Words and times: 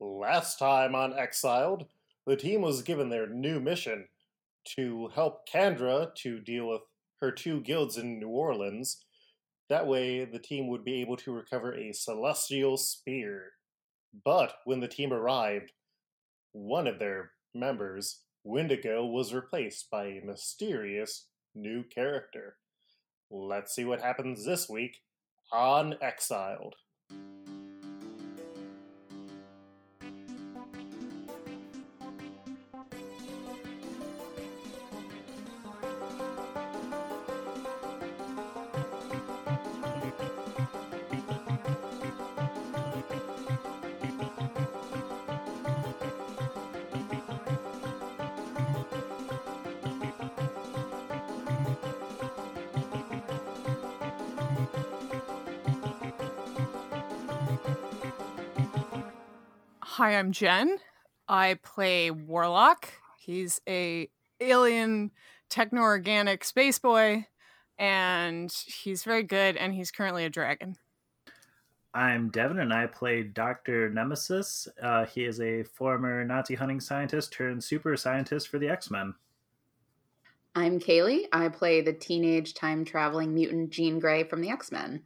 Last 0.00 0.58
time 0.58 0.94
on 0.94 1.18
Exiled, 1.18 1.86
the 2.26 2.36
team 2.36 2.62
was 2.62 2.82
given 2.82 3.08
their 3.08 3.26
new 3.26 3.58
mission 3.58 4.06
to 4.76 5.08
help 5.14 5.46
Candra 5.46 6.12
to 6.16 6.40
deal 6.40 6.68
with 6.68 6.82
her 7.20 7.32
two 7.32 7.60
guilds 7.60 7.96
in 7.96 8.20
New 8.20 8.28
Orleans. 8.28 9.04
That 9.68 9.86
way, 9.86 10.24
the 10.24 10.38
team 10.38 10.68
would 10.68 10.84
be 10.84 11.00
able 11.00 11.16
to 11.16 11.32
recover 11.32 11.74
a 11.74 11.92
celestial 11.92 12.76
spear. 12.76 13.52
But 14.24 14.54
when 14.64 14.80
the 14.80 14.88
team 14.88 15.12
arrived, 15.12 15.72
one 16.52 16.86
of 16.86 16.98
their 16.98 17.32
members, 17.54 18.20
Wendigo, 18.44 19.04
was 19.04 19.34
replaced 19.34 19.90
by 19.90 20.06
a 20.06 20.24
mysterious 20.24 21.26
new 21.54 21.82
character. 21.82 22.56
Let's 23.30 23.74
see 23.74 23.84
what 23.84 24.00
happens 24.00 24.44
this 24.44 24.68
week 24.68 24.98
on 25.52 25.96
Exiled. 26.00 26.76
Hi, 59.98 60.16
I'm 60.16 60.30
Jen. 60.30 60.78
I 61.26 61.58
play 61.60 62.12
Warlock. 62.12 62.88
He's 63.18 63.60
a 63.68 64.08
alien 64.40 65.10
techno-organic 65.50 66.44
space 66.44 66.78
boy, 66.78 67.26
and 67.80 68.48
he's 68.52 69.02
very 69.02 69.24
good. 69.24 69.56
And 69.56 69.74
he's 69.74 69.90
currently 69.90 70.24
a 70.24 70.30
dragon. 70.30 70.76
I'm 71.92 72.30
Devin, 72.30 72.60
and 72.60 72.72
I 72.72 72.86
play 72.86 73.24
Dr. 73.24 73.90
Nemesis. 73.90 74.68
Uh, 74.80 75.04
he 75.06 75.24
is 75.24 75.40
a 75.40 75.64
former 75.64 76.24
Nazi 76.24 76.54
hunting 76.54 76.78
scientist 76.78 77.32
turned 77.32 77.64
super 77.64 77.96
scientist 77.96 78.46
for 78.46 78.60
the 78.60 78.68
X 78.68 78.92
Men. 78.92 79.14
I'm 80.54 80.78
Kaylee. 80.78 81.24
I 81.32 81.48
play 81.48 81.80
the 81.80 81.92
teenage 81.92 82.54
time 82.54 82.84
traveling 82.84 83.34
mutant 83.34 83.70
Jean 83.70 83.98
Grey 83.98 84.22
from 84.22 84.42
the 84.42 84.50
X 84.50 84.70
Men. 84.70 85.02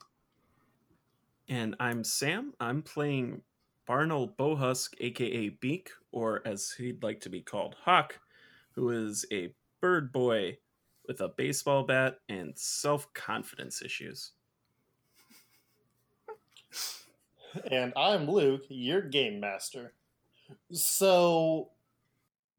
And 1.48 1.77
I'm 1.81 2.05
Sam. 2.05 2.53
I'm 2.61 2.83
playing 2.83 3.41
Barnell 3.86 4.28
Bohusk, 4.28 4.94
aka 5.00 5.48
Beak, 5.48 5.91
or 6.12 6.42
as 6.47 6.72
he'd 6.78 7.02
like 7.02 7.20
to 7.20 7.28
be 7.28 7.41
called, 7.41 7.77
Hawk, 7.84 8.19
who 8.72 8.91
is 8.91 9.25
a 9.33 9.55
bird 9.80 10.12
boy 10.12 10.58
with 11.06 11.20
a 11.20 11.28
baseball 11.28 11.84
bat 11.84 12.19
and 12.28 12.53
self 12.56 13.12
confidence 13.12 13.83
issues. 13.83 14.33
And 17.70 17.92
I'm 17.97 18.30
Luke, 18.30 18.62
your 18.69 19.03
game 19.03 19.41
master. 19.41 19.92
So, 20.70 21.70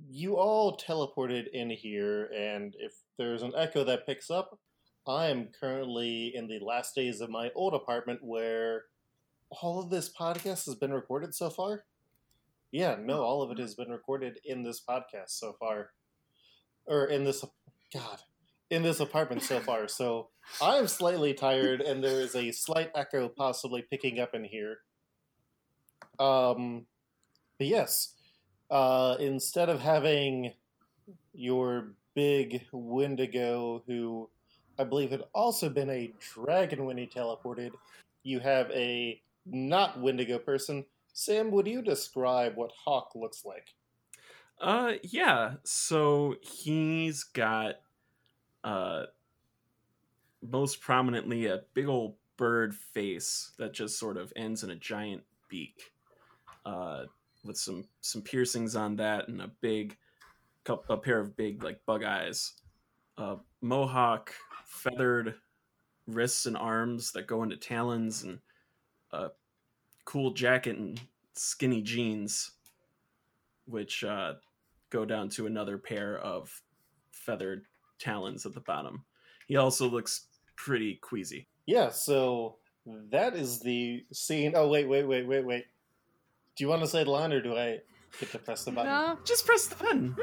you 0.09 0.37
all 0.37 0.77
teleported 0.77 1.47
in 1.53 1.69
here, 1.69 2.25
and 2.35 2.75
if 2.79 2.93
there's 3.17 3.41
an 3.41 3.53
echo 3.55 3.83
that 3.85 4.05
picks 4.05 4.29
up, 4.29 4.59
I 5.07 5.27
am 5.27 5.49
currently 5.59 6.33
in 6.35 6.47
the 6.47 6.59
last 6.59 6.95
days 6.95 7.21
of 7.21 7.29
my 7.29 7.49
old 7.55 7.73
apartment 7.73 8.19
where 8.23 8.85
all 9.61 9.81
of 9.81 9.89
this 9.89 10.11
podcast 10.11 10.65
has 10.65 10.75
been 10.75 10.93
recorded 10.93 11.35
so 11.35 11.49
far? 11.49 11.85
Yeah, 12.71 12.95
no, 12.99 13.21
all 13.21 13.41
of 13.41 13.51
it 13.51 13.59
has 13.59 13.75
been 13.75 13.89
recorded 13.89 14.39
in 14.45 14.63
this 14.63 14.81
podcast 14.87 15.29
so 15.29 15.55
far. 15.59 15.91
Or 16.85 17.05
in 17.05 17.23
this, 17.23 17.45
God, 17.93 18.19
in 18.69 18.81
this 18.83 18.99
apartment 18.99 19.43
so 19.43 19.59
far. 19.59 19.87
So 19.87 20.29
I 20.61 20.77
am 20.77 20.87
slightly 20.87 21.33
tired, 21.33 21.81
and 21.81 22.03
there 22.03 22.19
is 22.19 22.35
a 22.35 22.51
slight 22.51 22.91
echo 22.95 23.29
possibly 23.29 23.83
picking 23.89 24.19
up 24.19 24.33
in 24.33 24.43
here. 24.43 24.77
Um, 26.19 26.85
but 27.57 27.67
yes, 27.67 28.15
uh, 28.69 29.15
instead 29.19 29.69
of 29.69 29.79
having 29.79 30.51
your 31.33 31.93
big 32.15 32.65
Wendigo, 32.71 33.83
who 33.87 34.29
I 34.79 34.83
believe 34.83 35.11
had 35.11 35.23
also 35.33 35.69
been 35.69 35.89
a 35.89 36.11
dragon 36.19 36.85
when 36.85 36.97
he 36.97 37.05
teleported, 37.05 37.71
you 38.23 38.39
have 38.39 38.69
a 38.71 39.21
not 39.45 39.99
Wendigo 39.99 40.39
person. 40.39 40.85
Sam, 41.13 41.51
would 41.51 41.67
you 41.67 41.81
describe 41.81 42.55
what 42.55 42.71
Hawk 42.85 43.11
looks 43.15 43.45
like? 43.45 43.75
Uh, 44.59 44.93
yeah. 45.03 45.55
So 45.63 46.35
he's 46.41 47.23
got, 47.23 47.75
uh, 48.63 49.03
most 50.41 50.81
prominently 50.81 51.45
a 51.45 51.61
big 51.73 51.87
old 51.87 52.15
bird 52.37 52.73
face 52.75 53.51
that 53.57 53.73
just 53.73 53.99
sort 53.99 54.17
of 54.17 54.33
ends 54.35 54.63
in 54.63 54.71
a 54.71 54.75
giant 54.75 55.23
beak, 55.49 55.91
uh, 56.65 57.03
with 57.45 57.57
some 57.57 57.83
some 58.01 58.21
piercings 58.21 58.75
on 58.75 58.95
that 58.95 59.27
and 59.27 59.41
a 59.41 59.51
big, 59.61 59.97
a 60.89 60.97
pair 60.97 61.19
of 61.19 61.35
big 61.35 61.63
like 61.63 61.85
bug 61.85 62.03
eyes. 62.03 62.53
Uh, 63.17 63.35
mohawk, 63.61 64.33
feathered 64.65 65.35
wrists 66.07 66.45
and 66.45 66.57
arms 66.57 67.11
that 67.11 67.27
go 67.27 67.43
into 67.43 67.55
talons 67.55 68.23
and 68.23 68.39
a 69.13 69.31
cool 70.05 70.31
jacket 70.31 70.77
and 70.77 70.99
skinny 71.33 71.81
jeans, 71.81 72.51
which 73.65 74.03
uh, 74.03 74.33
go 74.89 75.05
down 75.05 75.29
to 75.29 75.45
another 75.45 75.77
pair 75.77 76.17
of 76.19 76.61
feathered 77.11 77.65
talons 77.99 78.45
at 78.45 78.53
the 78.53 78.59
bottom. 78.59 79.05
He 79.47 79.55
also 79.55 79.87
looks 79.87 80.27
pretty 80.55 80.95
queasy. 80.95 81.47
Yeah, 81.65 81.89
so 81.89 82.57
that 83.11 83.35
is 83.35 83.59
the 83.59 84.05
scene. 84.11 84.53
Oh, 84.55 84.67
wait, 84.67 84.87
wait, 84.87 85.03
wait, 85.05 85.27
wait, 85.27 85.45
wait. 85.45 85.65
Do 86.55 86.63
you 86.63 86.67
want 86.67 86.81
to 86.81 86.87
say 86.87 87.03
the 87.03 87.11
line 87.11 87.31
or 87.31 87.41
do 87.41 87.55
I 87.55 87.79
get 88.19 88.31
to 88.31 88.39
press 88.39 88.65
the 88.65 88.71
button? 88.71 88.91
No, 88.91 89.17
just 89.23 89.45
press 89.45 89.67
the 89.67 89.75
button. 89.75 90.15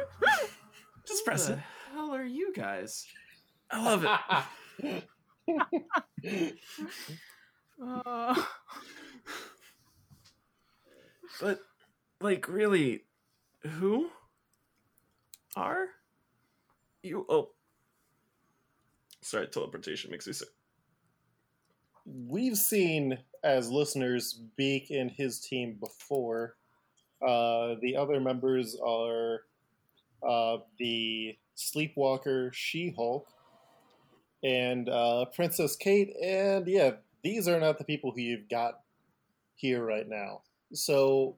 just 1.06 1.24
press 1.24 1.48
it. 1.48 1.58
hell 1.92 2.14
are 2.14 2.24
you 2.24 2.52
guys? 2.54 3.06
I 3.70 3.82
love 3.82 4.06
it. 4.82 5.04
But, 11.40 11.60
like, 12.20 12.48
really, 12.48 13.04
who 13.62 14.10
are 15.56 15.86
you? 17.02 17.24
Oh, 17.28 17.50
sorry, 19.22 19.46
teleportation 19.46 20.10
makes 20.10 20.26
me 20.26 20.32
sick. 20.34 20.48
We've 22.04 22.58
seen 22.58 23.18
as 23.44 23.70
listeners 23.70 24.40
Beak 24.56 24.90
and 24.90 25.10
his 25.10 25.40
team 25.40 25.76
before. 25.80 26.56
Uh, 27.26 27.76
the 27.80 27.96
other 27.96 28.20
members 28.20 28.76
are 28.84 29.42
uh, 30.26 30.58
the 30.78 31.36
Sleepwalker 31.56 32.50
She 32.52 32.92
Hulk 32.96 33.28
and 34.42 34.88
uh, 34.88 35.26
Princess 35.34 35.76
Kate, 35.76 36.14
and 36.22 36.66
yeah, 36.66 36.92
these 37.22 37.48
are 37.48 37.60
not 37.60 37.78
the 37.78 37.84
people 37.84 38.12
who 38.12 38.20
you've 38.20 38.48
got 38.48 38.80
here 39.54 39.84
right 39.84 40.08
now. 40.08 40.42
So, 40.72 41.36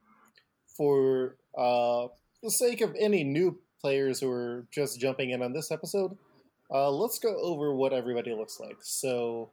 for 0.77 1.37
uh, 1.57 2.09
the 2.43 2.51
sake 2.51 2.81
of 2.81 2.95
any 2.99 3.25
new 3.25 3.59
players 3.81 4.21
who 4.21 4.31
are 4.31 4.67
just 4.71 5.01
jumping 5.01 5.31
in 5.31 5.43
on 5.43 5.53
this 5.53 5.71
episode, 5.71 6.17
uh, 6.71 6.91
let's 6.91 7.19
go 7.19 7.37
over 7.37 7.75
what 7.75 7.93
everybody 7.93 8.33
looks 8.35 8.61
like. 8.61 8.77
So, 8.81 9.51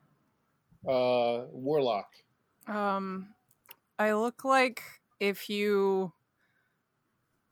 uh, 0.88 1.46
Warlock. 1.52 2.10
Um, 2.68 3.30
I 3.98 4.14
look 4.14 4.46
like 4.46 4.84
if 5.20 5.50
you 5.50 6.14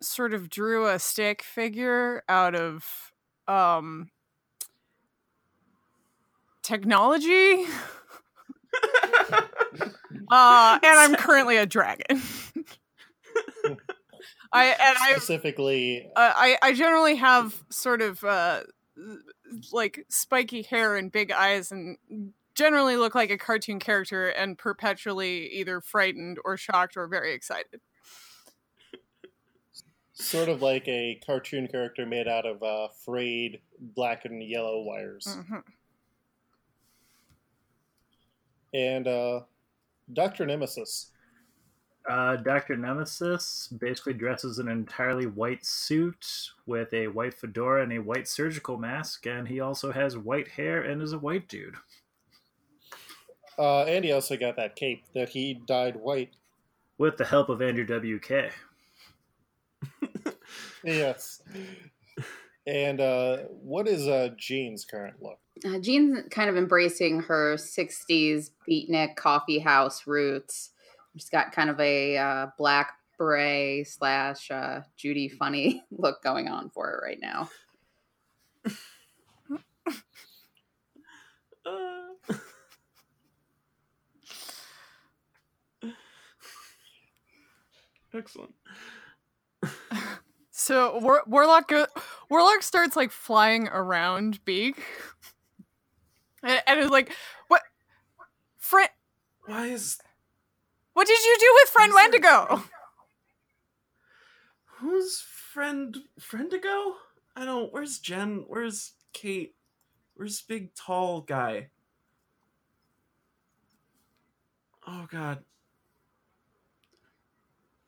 sort 0.01 0.33
of 0.33 0.49
drew 0.49 0.87
a 0.87 0.99
stick 0.99 1.41
figure 1.41 2.23
out 2.29 2.53
of 2.53 3.11
um 3.47 4.11
technology. 6.61 7.65
uh, 10.31 10.79
and 10.83 10.99
I'm 10.99 11.15
currently 11.17 11.57
a 11.57 11.65
dragon. 11.65 12.05
I 14.53 14.65
and 14.67 14.97
I 15.01 15.11
specifically, 15.13 16.09
uh, 16.15 16.33
I 16.35 16.57
I 16.61 16.73
generally 16.73 17.15
have 17.15 17.63
sort 17.69 18.01
of 18.01 18.23
uh, 18.23 18.61
like 19.73 20.05
spiky 20.09 20.61
hair 20.61 20.95
and 20.95 21.11
big 21.11 21.31
eyes, 21.31 21.71
and 21.71 21.97
generally 22.55 22.95
look 22.95 23.13
like 23.13 23.29
a 23.29 23.37
cartoon 23.37 23.79
character, 23.79 24.29
and 24.29 24.57
perpetually 24.57 25.47
either 25.47 25.81
frightened 25.81 26.39
or 26.45 26.55
shocked 26.55 26.95
or 26.95 27.07
very 27.07 27.33
excited. 27.33 27.81
Sort 30.13 30.49
of 30.49 30.61
like 30.63 30.87
a 30.87 31.19
cartoon 31.25 31.67
character 31.67 32.05
made 32.05 32.27
out 32.27 32.45
of 32.45 32.63
uh, 32.63 32.87
frayed 33.05 33.59
black 33.79 34.25
and 34.25 34.41
yellow 34.41 34.81
wires. 34.81 35.27
Mm-hmm. 35.27 35.59
And 38.77 39.07
uh, 39.07 39.39
Dr. 40.13 40.45
Nemesis. 40.45 41.07
Uh, 42.07 42.35
Dr. 42.37 42.77
Nemesis 42.77 43.67
basically 43.67 44.13
dresses 44.13 44.59
in 44.59 44.67
an 44.67 44.77
entirely 44.77 45.25
white 45.25 45.65
suit 45.65 46.51
with 46.67 46.93
a 46.93 47.07
white 47.07 47.33
fedora 47.33 47.81
and 47.81 47.91
a 47.91 47.99
white 47.99 48.27
surgical 48.27 48.77
mask, 48.77 49.25
and 49.25 49.47
he 49.47 49.59
also 49.59 49.91
has 49.91 50.15
white 50.15 50.47
hair 50.47 50.81
and 50.81 51.01
is 51.01 51.11
a 51.11 51.19
white 51.19 51.47
dude. 51.47 51.75
Uh, 53.57 53.85
he 53.85 54.11
also 54.11 54.37
got 54.37 54.55
that 54.55 54.75
cape 54.75 55.03
that 55.15 55.29
he 55.29 55.55
dyed 55.55 55.95
white. 55.95 56.35
With 56.99 57.17
the 57.17 57.25
help 57.25 57.49
of 57.49 57.61
Andrew 57.61 57.85
WK. 57.85 58.53
Yes. 60.83 61.41
And 62.67 62.99
uh, 62.99 63.37
what 63.61 63.87
is 63.87 64.07
uh, 64.09 64.29
Jean's 64.35 64.83
current 64.83 65.23
look? 65.23 65.39
Uh, 65.65 65.79
Jean's 65.79 66.27
kind 66.29 66.49
of 66.49 66.57
embracing 66.57 67.21
her 67.21 67.55
60s 67.55 68.49
beatnik 68.69 69.15
coffee 69.15 69.59
house 69.59 70.05
roots. 70.05 70.71
She's 71.15 71.29
got 71.29 71.53
kind 71.53 71.69
of 71.69 71.79
a 71.79 72.17
uh, 72.17 72.47
black 72.57 72.91
beret 73.17 73.87
slash 73.87 74.51
uh, 74.51 74.81
Judy 74.97 75.29
Funnie 75.29 75.85
look 75.91 76.21
going 76.21 76.49
on 76.49 76.69
for 76.69 76.85
her 76.85 77.01
right 77.03 77.19
now. 77.21 77.49
Uh, 81.65 82.33
Excellent. 88.13 88.53
So 90.67 90.97
War- 90.99 91.23
Warlock 91.27 91.69
go- 91.69 91.87
Warlock 92.29 92.61
starts 92.61 92.97
like 92.97 93.09
flying 93.09 93.69
around 93.69 94.43
Beak, 94.43 94.75
and, 96.43 96.61
and 96.67 96.79
is 96.81 96.89
like, 96.89 97.15
"What, 97.47 97.61
friend? 98.57 98.89
Why 99.45 99.67
is 99.67 99.97
What 100.91 101.07
did 101.07 101.23
you 101.23 101.37
do 101.39 101.51
with 101.53 101.69
friend 101.69 101.91
Who's 101.93 102.11
there? 102.11 102.21
Wendigo?" 102.49 102.63
who's 104.65 105.21
friend 105.21 105.95
Friendigo? 106.19 106.95
I 107.37 107.45
don't. 107.45 107.71
Where's 107.71 107.99
Jen? 107.99 108.43
Where's 108.47 108.91
Kate? 109.13 109.55
Where's 110.15 110.41
big 110.41 110.75
tall 110.75 111.21
guy? 111.21 111.69
Oh 114.85 115.07
God. 115.09 115.45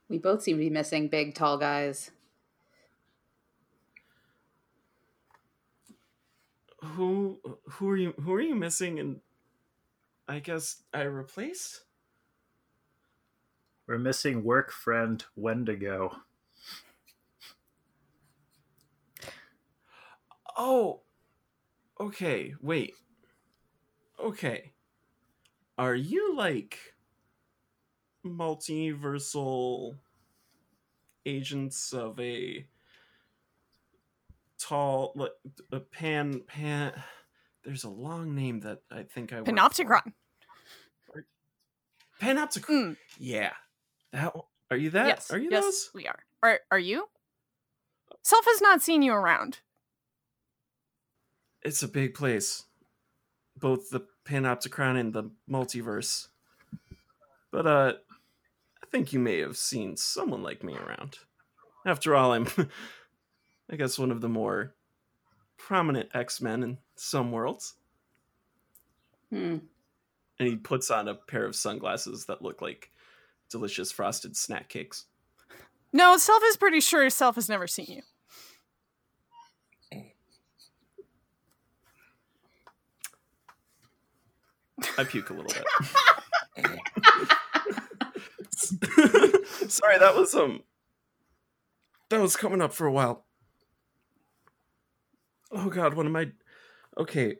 We 0.07 0.17
both 0.17 0.43
seem 0.43 0.55
to 0.55 0.63
be 0.63 0.69
missing 0.69 1.09
big, 1.09 1.35
tall 1.35 1.57
guys. 1.57 2.11
Who 6.83 7.39
who 7.67 7.89
are 7.89 7.97
you 7.97 8.13
who 8.21 8.33
are 8.33 8.41
you 8.41 8.55
missing 8.55 8.99
and 8.99 9.21
I 10.27 10.39
guess 10.39 10.83
I 10.93 11.01
replaced? 11.01 11.81
We're 13.87 13.97
missing 13.97 14.43
work 14.43 14.71
friend 14.71 15.23
Wendigo. 15.35 16.15
Oh. 20.57 21.01
Okay, 22.01 22.55
wait. 22.61 22.93
Okay. 24.23 24.71
Are 25.77 25.95
you 25.95 26.35
like 26.35 26.77
multiversal 28.25 29.97
agents 31.25 31.91
of 31.91 32.19
a 32.19 32.65
tall 34.59 35.13
like 35.15 35.31
a 35.71 35.79
pan 35.79 36.41
pan 36.47 36.91
there's 37.63 37.83
a 37.83 37.89
long 37.89 38.35
name 38.35 38.61
that 38.61 38.79
I 38.91 39.03
think 39.03 39.33
I 39.33 39.37
Panopticon. 39.41 40.13
Panoptichron. 42.21 42.69
Mm, 42.69 42.97
Yeah. 43.17 43.53
That 44.11 44.33
are 44.71 44.77
you 44.77 44.89
that? 44.91 45.07
yes. 45.07 45.31
Are 45.31 45.37
you 45.37 45.49
yes, 45.51 45.63
those? 45.63 45.89
we 45.93 46.07
are. 46.07 46.19
Are 46.43 46.59
are 46.71 46.79
you? 46.79 47.07
Self 48.23 48.45
has 48.45 48.61
not 48.61 48.81
seen 48.81 49.01
you 49.01 49.13
around. 49.13 49.59
It's 51.61 51.83
a 51.83 51.87
big 51.87 52.13
place. 52.13 52.63
Both 53.57 53.89
the 53.89 54.01
Panopticon 54.25 54.99
and 54.99 55.13
the 55.13 55.31
multiverse. 55.49 56.27
But 57.51 57.67
uh 57.67 57.93
I 58.83 58.85
think 58.91 59.13
you 59.13 59.19
may 59.19 59.39
have 59.39 59.57
seen 59.57 59.95
someone 59.97 60.41
like 60.43 60.63
me 60.63 60.75
around. 60.75 61.19
After 61.85 62.15
all, 62.15 62.33
I'm 62.33 62.47
I 63.71 63.75
guess 63.75 63.99
one 63.99 64.11
of 64.11 64.21
the 64.21 64.29
more 64.29 64.73
prominent 65.57 66.09
X-Men 66.13 66.63
in 66.63 66.77
some 66.95 67.31
worlds. 67.31 67.75
Hmm. 69.29 69.57
And 70.39 70.47
he 70.47 70.55
puts 70.55 70.89
on 70.89 71.07
a 71.07 71.15
pair 71.15 71.45
of 71.45 71.55
sunglasses 71.55 72.25
that 72.25 72.41
look 72.41 72.61
like 72.61 72.91
delicious 73.49 73.91
frosted 73.91 74.35
snack 74.35 74.69
cakes. 74.69 75.05
No, 75.91 76.17
Self 76.17 76.41
is 76.45 76.57
pretty 76.57 76.79
sure 76.79 77.09
Self 77.09 77.35
has 77.35 77.49
never 77.49 77.67
seen 77.67 77.87
you. 77.89 78.01
I 84.97 85.03
puke 85.03 85.29
a 85.29 85.33
little 85.33 85.51
bit. 85.51 85.65
Sorry, 89.69 89.97
that 89.99 90.15
was 90.15 90.33
um 90.35 90.63
that 92.09 92.19
was 92.19 92.35
coming 92.35 92.61
up 92.61 92.73
for 92.73 92.87
a 92.87 92.91
while. 92.91 93.25
Oh 95.51 95.69
god, 95.69 95.93
what 95.93 96.05
am 96.05 96.15
I 96.15 96.31
Okay. 96.97 97.37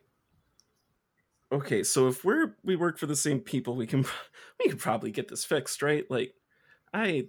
Okay, 1.52 1.84
so 1.84 2.08
if 2.08 2.24
we're 2.24 2.56
we 2.64 2.76
work 2.76 2.98
for 3.00 3.08
the 3.08 3.16
same 3.16 3.40
people, 3.40 3.76
we 3.76 3.88
can 3.88 4.06
we 4.60 4.70
can 4.70 4.78
probably 4.78 5.12
get 5.12 5.28
this 5.28 5.44
fixed, 5.44 5.82
right? 5.82 6.06
Like 6.10 6.34
I 6.94 7.28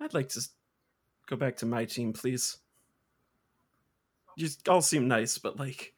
I'd 0.00 0.14
like 0.14 0.30
to 0.30 0.40
go 1.26 1.36
back 1.36 1.56
to 1.56 1.66
my 1.66 1.84
team, 1.84 2.12
please. 2.12 2.58
You 4.36 4.48
all 4.68 4.82
seem 4.82 5.06
nice, 5.06 5.38
but 5.38 5.58
like 5.58 5.94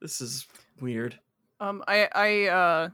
this 0.00 0.20
is 0.20 0.46
weird. 0.80 1.18
Um, 1.60 1.82
I 1.86 2.08
I 2.14 2.46
uh 2.46 2.88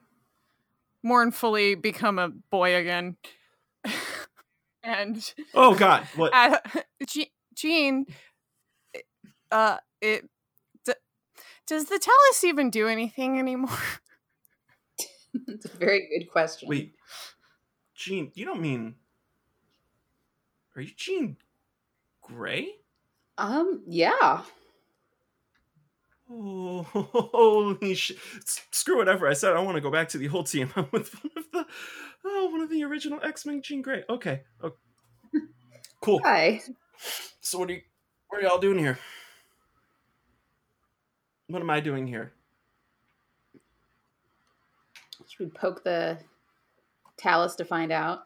mournfully 1.02 1.74
become 1.74 2.18
a 2.18 2.28
boy 2.28 2.76
again, 2.76 3.16
and 4.82 5.34
Oh 5.54 5.74
god, 5.74 6.06
what 6.16 6.32
Je- 7.06 7.32
Jean, 7.54 8.06
uh, 9.50 9.78
it 10.00 10.28
d- 10.84 10.92
does 11.66 11.86
the 11.86 11.98
Tallus 11.98 12.44
even 12.44 12.70
do 12.70 12.88
anything 12.88 13.38
anymore? 13.38 13.70
It's 15.46 15.64
a 15.64 15.68
very 15.68 16.08
good 16.08 16.28
question. 16.28 16.68
Wait, 16.68 16.96
Jean, 17.94 18.32
you 18.34 18.44
don't 18.44 18.60
mean. 18.60 18.96
Are 20.74 20.82
you 20.82 20.90
Jean 20.96 21.36
Grey? 22.20 22.68
Um, 23.38 23.82
yeah. 23.86 24.42
Oh, 26.28 26.82
holy 26.82 27.94
shit. 27.94 28.18
S- 28.38 28.66
Screw 28.70 28.96
whatever 28.98 29.28
I 29.28 29.32
said. 29.34 29.54
I 29.54 29.60
want 29.60 29.76
to 29.76 29.80
go 29.80 29.90
back 29.90 30.08
to 30.10 30.18
the 30.18 30.28
old 30.28 30.46
team. 30.46 30.70
I'm 30.76 30.86
with 30.92 31.12
one 31.22 31.32
of 31.36 31.44
the. 31.52 31.66
Oh, 32.24 32.48
one 32.50 32.60
of 32.60 32.70
the 32.70 32.84
original 32.84 33.20
X 33.22 33.46
Men 33.46 33.62
Jean 33.62 33.82
Grey. 33.82 34.04
Okay. 34.08 34.42
okay. 34.62 34.74
Cool. 36.02 36.20
Hi. 36.24 36.60
So, 37.40 37.58
what 37.58 37.70
are 37.70 37.74
you. 37.74 37.82
What 38.28 38.42
are 38.42 38.46
y'all 38.46 38.58
doing 38.58 38.78
here? 38.78 38.98
What 41.50 41.62
am 41.62 41.70
I 41.70 41.80
doing 41.80 42.06
here? 42.06 42.32
Should 45.28 45.40
we 45.40 45.46
poke 45.46 45.82
the 45.82 46.18
Tallus 47.16 47.56
to 47.56 47.64
find 47.64 47.90
out? 47.90 48.20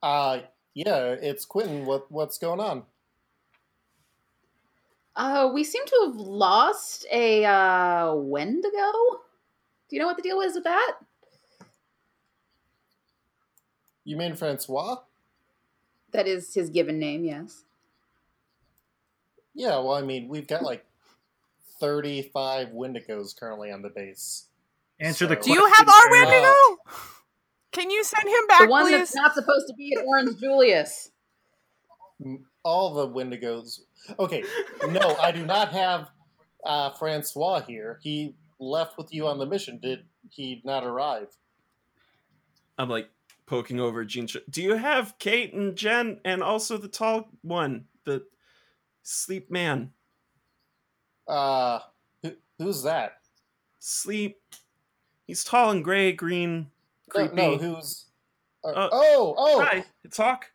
Uh, 0.00 0.42
yeah, 0.72 1.16
it's 1.20 1.44
Quentin. 1.44 1.84
What 1.84 2.12
what's 2.12 2.38
going 2.38 2.60
on? 2.60 2.84
Uh, 5.16 5.50
we 5.52 5.64
seem 5.64 5.84
to 5.84 6.02
have 6.06 6.14
lost 6.14 7.06
a 7.10 7.44
uh, 7.44 8.14
Wendigo. 8.14 8.92
Do 9.88 9.96
you 9.96 9.98
know 9.98 10.06
what 10.06 10.16
the 10.16 10.22
deal 10.22 10.40
is 10.42 10.54
with 10.54 10.64
that? 10.64 10.98
You 14.04 14.16
mean 14.16 14.36
Francois? 14.36 14.98
That 16.12 16.28
is 16.28 16.54
his 16.54 16.70
given 16.70 17.00
name, 17.00 17.24
yes. 17.24 17.65
Yeah, 19.56 19.78
well, 19.78 19.94
I 19.94 20.02
mean, 20.02 20.28
we've 20.28 20.46
got 20.46 20.62
like 20.62 20.84
35 21.80 22.68
Wendigos 22.68 23.34
currently 23.38 23.72
on 23.72 23.80
the 23.82 23.88
base. 23.88 24.46
Answer 25.00 25.26
the 25.26 25.36
So- 25.36 25.42
Do 25.42 25.52
you 25.52 25.66
have 25.66 25.88
our 25.88 26.14
Aaron. 26.14 26.28
Wendigo? 26.30 26.54
Can 27.72 27.90
you 27.90 28.04
send 28.04 28.28
him 28.28 28.46
back, 28.48 28.60
the 28.62 28.68
one 28.68 28.84
please? 28.84 28.92
that's 28.92 29.14
not 29.14 29.34
supposed 29.34 29.66
to 29.68 29.74
be 29.74 29.94
at 29.98 30.04
Orange 30.04 30.38
Julius. 30.38 31.10
All 32.62 32.94
the 32.94 33.08
Wendigos. 33.08 33.80
Okay, 34.18 34.44
no, 34.88 35.16
I 35.16 35.32
do 35.32 35.44
not 35.44 35.72
have 35.72 36.08
uh, 36.64 36.90
Francois 36.90 37.60
here. 37.60 37.98
He 38.02 38.34
left 38.58 38.96
with 38.96 39.12
you 39.12 39.26
on 39.26 39.38
the 39.38 39.46
mission. 39.46 39.78
Did 39.82 40.04
he 40.30 40.62
not 40.64 40.84
arrive? 40.84 41.28
I'm 42.78 42.88
like 42.88 43.10
poking 43.46 43.80
over 43.80 44.04
Jean. 44.04 44.28
Do 44.48 44.62
you 44.62 44.74
have 44.76 45.18
Kate 45.18 45.52
and 45.52 45.76
Jen 45.76 46.20
and 46.24 46.42
also 46.42 46.78
the 46.78 46.88
tall 46.88 47.28
one, 47.42 47.86
the 48.04 48.24
sleep 49.06 49.50
man? 49.50 49.90
Uh, 51.28 51.78
who, 52.22 52.32
who's 52.58 52.82
that? 52.82 53.18
Sleep. 53.78 54.38
He's 55.26 55.44
tall 55.44 55.70
and 55.70 55.82
gray, 55.84 56.12
green, 56.12 56.70
creepy. 57.08 57.34
no, 57.34 57.56
who's? 57.56 58.06
Uh, 58.64 58.68
Uh, 58.68 58.88
oh, 58.92 59.34
oh, 59.38 59.60
Hi, 59.64 59.84
it's 60.04 60.16
Hawk. 60.16 60.46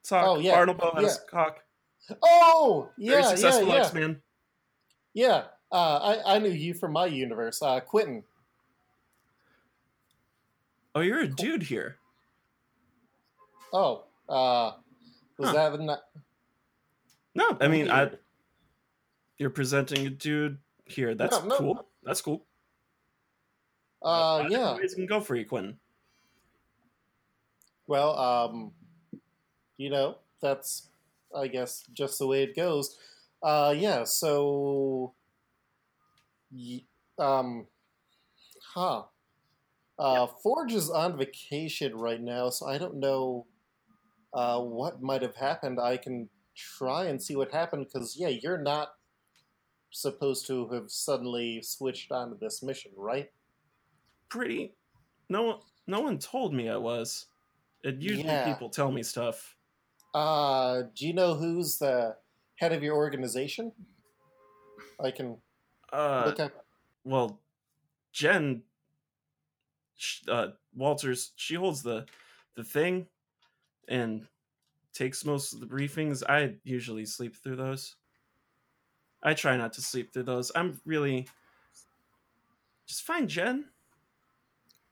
It's 0.00 0.10
Hawk. 0.10 0.24
Oh, 0.26 0.38
yeah, 0.38 0.52
Barnacle 0.54 0.92
yeah. 1.00 1.08
Hawk. 1.32 1.58
oh, 2.22 2.88
Very 2.98 3.10
yeah, 3.10 3.18
yeah, 3.20 3.28
successful 3.28 3.68
yeah, 3.68 3.74
X-Man. 3.84 4.22
yeah. 5.14 5.44
Uh, 5.70 6.18
I 6.24 6.34
I 6.34 6.38
knew 6.38 6.50
you 6.50 6.74
from 6.74 6.92
my 6.92 7.06
universe, 7.06 7.62
uh, 7.62 7.80
Quentin. 7.80 8.24
Oh, 10.94 11.00
you're 11.00 11.20
a 11.20 11.26
dude 11.28 11.62
here. 11.62 11.96
Oh, 13.72 14.04
uh, 14.28 14.72
was 15.38 15.48
Huh. 15.50 15.52
that 15.70 15.80
not? 15.80 16.00
No, 17.34 17.56
I 17.60 17.68
mean, 17.68 17.90
I 17.90 18.10
you're 19.38 19.50
presenting 19.50 20.06
a 20.06 20.10
dude 20.10 20.58
here. 20.84 21.14
That's 21.14 21.40
No, 21.42 21.48
no. 21.48 21.56
cool. 21.56 21.86
That's 22.02 22.20
cool. 22.20 22.44
Uh, 24.02 24.38
Either 24.44 24.48
yeah. 24.50 24.76
ways 24.76 24.94
can 24.94 25.06
go 25.06 25.20
for 25.20 25.36
you, 25.36 25.44
Quentin. 25.46 25.78
Well, 27.86 28.18
um, 28.18 28.72
you 29.76 29.90
know, 29.90 30.18
that's, 30.40 30.88
I 31.34 31.48
guess, 31.48 31.84
just 31.92 32.18
the 32.18 32.26
way 32.26 32.42
it 32.42 32.56
goes. 32.56 32.98
Uh, 33.42 33.74
yeah, 33.76 34.04
so, 34.04 35.14
um, 37.18 37.66
huh. 38.74 39.02
Uh, 39.98 40.26
Forge 40.26 40.72
is 40.72 40.90
on 40.90 41.16
vacation 41.16 41.96
right 41.96 42.20
now, 42.20 42.50
so 42.50 42.66
I 42.66 42.78
don't 42.78 42.96
know, 42.96 43.46
uh, 44.32 44.60
what 44.60 45.02
might 45.02 45.22
have 45.22 45.36
happened. 45.36 45.78
I 45.80 45.96
can 45.96 46.28
try 46.54 47.04
and 47.06 47.20
see 47.22 47.36
what 47.36 47.52
happened, 47.52 47.86
because, 47.86 48.16
yeah, 48.16 48.28
you're 48.28 48.58
not 48.58 48.94
supposed 49.90 50.46
to 50.46 50.68
have 50.70 50.90
suddenly 50.90 51.60
switched 51.62 52.10
onto 52.12 52.38
this 52.38 52.62
mission, 52.62 52.92
right? 52.96 53.30
Pretty. 54.28 54.74
No 55.28 55.42
one. 55.42 55.60
No 55.86 56.00
one 56.00 56.18
told 56.18 56.54
me 56.54 56.68
I 56.68 56.76
was. 56.76 57.26
It 57.82 57.96
usually 58.00 58.28
Yeah. 58.28 58.44
people 58.44 58.70
tell 58.70 58.92
me 58.92 59.02
stuff. 59.02 59.56
Uh, 60.14 60.82
do 60.94 61.06
you 61.06 61.12
know 61.12 61.34
who's 61.34 61.78
the 61.78 62.16
head 62.56 62.72
of 62.72 62.82
your 62.82 62.94
organization? 62.96 63.72
I 65.00 65.10
can 65.10 65.42
Uh, 65.92 66.26
look 66.26 66.40
up. 66.40 66.66
well, 67.04 67.40
Jen, 68.12 68.62
uh, 70.28 70.52
Walters, 70.74 71.32
she 71.36 71.54
holds 71.56 71.82
the 71.82 72.06
the 72.54 72.64
thing, 72.64 73.08
and 73.88 74.28
takes 74.94 75.24
most 75.24 75.52
of 75.52 75.60
the 75.60 75.66
briefings. 75.66 76.22
I 76.28 76.54
usually 76.64 77.06
sleep 77.06 77.36
through 77.36 77.56
those. 77.56 77.96
I 79.22 79.34
try 79.34 79.56
not 79.56 79.72
to 79.74 79.82
sleep 79.82 80.12
through 80.12 80.24
those. 80.24 80.50
I'm 80.54 80.80
really 80.84 81.28
just 82.86 83.02
fine, 83.02 83.28
Jen. 83.28 83.66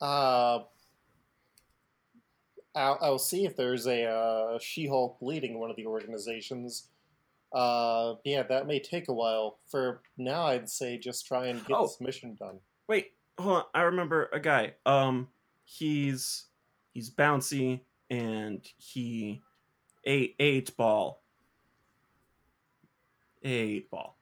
Uh, 0.01 0.61
I'll, 2.75 2.99
I'll 3.01 3.19
see 3.19 3.45
if 3.45 3.57
there's 3.57 3.87
a 3.87 4.05
uh, 4.05 4.59
She-Hulk 4.61 5.19
leading 5.21 5.59
one 5.59 5.71
of 5.71 5.77
the 5.77 5.87
organizations. 5.87 6.89
Uh, 7.53 8.15
yeah, 8.25 8.45
that 8.45 8.67
may 8.69 8.79
take 8.79 9.09
a 9.09 9.13
while. 9.13 9.59
For 9.69 10.03
now, 10.17 10.45
I'd 10.47 10.69
say 10.71 10.97
just 10.97 11.27
try 11.27 11.47
and 11.47 11.59
get 11.67 11.77
Oh. 11.77 11.83
this 11.83 12.01
mission 12.01 12.37
done. 12.39 12.61
Wait, 12.89 13.13
hold 13.39 13.57
on. 13.59 13.65
I 13.75 13.83
remember 13.83 14.31
a 14.33 14.39
guy. 14.39 14.75
Um, 14.87 15.29
he's 15.65 16.45
he's 16.93 17.11
bouncy 17.11 17.81
and 18.09 18.65
he 18.79 19.43
ate 20.05 20.35
eight 20.39 20.77
ball. 20.77 21.23
Eight 23.43 23.91
ball. 23.91 24.17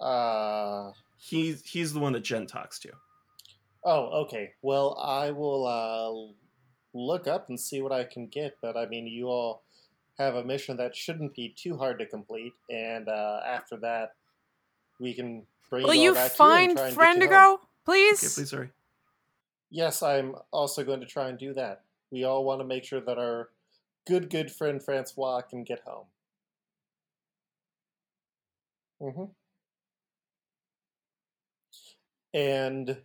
Uh, 0.00 0.92
He's 1.18 1.62
he's 1.66 1.92
the 1.92 2.00
one 2.00 2.14
that 2.14 2.20
Jen 2.24 2.46
talks 2.46 2.78
to. 2.80 2.90
oh, 3.84 4.22
okay. 4.22 4.52
Well, 4.62 4.98
I 4.98 5.30
will 5.32 5.66
uh, 5.66 6.98
look 6.98 7.26
up 7.28 7.50
and 7.50 7.60
see 7.60 7.82
what 7.82 7.92
I 7.92 8.04
can 8.04 8.26
get. 8.28 8.54
But 8.62 8.76
I 8.78 8.86
mean, 8.86 9.06
you 9.06 9.26
all 9.28 9.62
have 10.18 10.34
a 10.36 10.42
mission 10.44 10.78
that 10.78 10.96
shouldn't 10.96 11.34
be 11.34 11.50
too 11.54 11.76
hard 11.76 11.98
to 11.98 12.06
complete, 12.06 12.54
and 12.70 13.06
uh, 13.08 13.40
after 13.46 13.76
that, 13.78 14.14
we 14.98 15.12
can 15.12 15.42
bring 15.68 15.82
Will 15.86 15.92
you 15.94 16.16
all 16.16 16.22
you 16.22 16.28
find 16.30 16.78
here 16.78 16.86
and 16.86 16.94
try 16.94 17.10
and 17.10 17.20
get 17.20 17.26
you 17.26 17.28
Friendigo, 17.30 17.46
home. 17.48 17.58
please? 17.84 18.24
Okay, 18.24 18.34
please 18.42 18.50
hurry. 18.50 18.70
Yes, 19.70 20.02
I'm 20.02 20.34
also 20.50 20.82
going 20.84 21.00
to 21.00 21.06
try 21.06 21.28
and 21.28 21.38
do 21.38 21.52
that. 21.52 21.82
We 22.10 22.24
all 22.24 22.44
want 22.44 22.60
to 22.60 22.66
make 22.66 22.84
sure 22.84 23.00
that 23.02 23.18
our 23.18 23.50
good, 24.06 24.30
good 24.30 24.50
friend 24.52 24.82
Francois 24.82 25.42
can 25.42 25.64
get 25.64 25.80
home. 25.80 26.06
hmm 29.00 29.30
And 32.34 33.02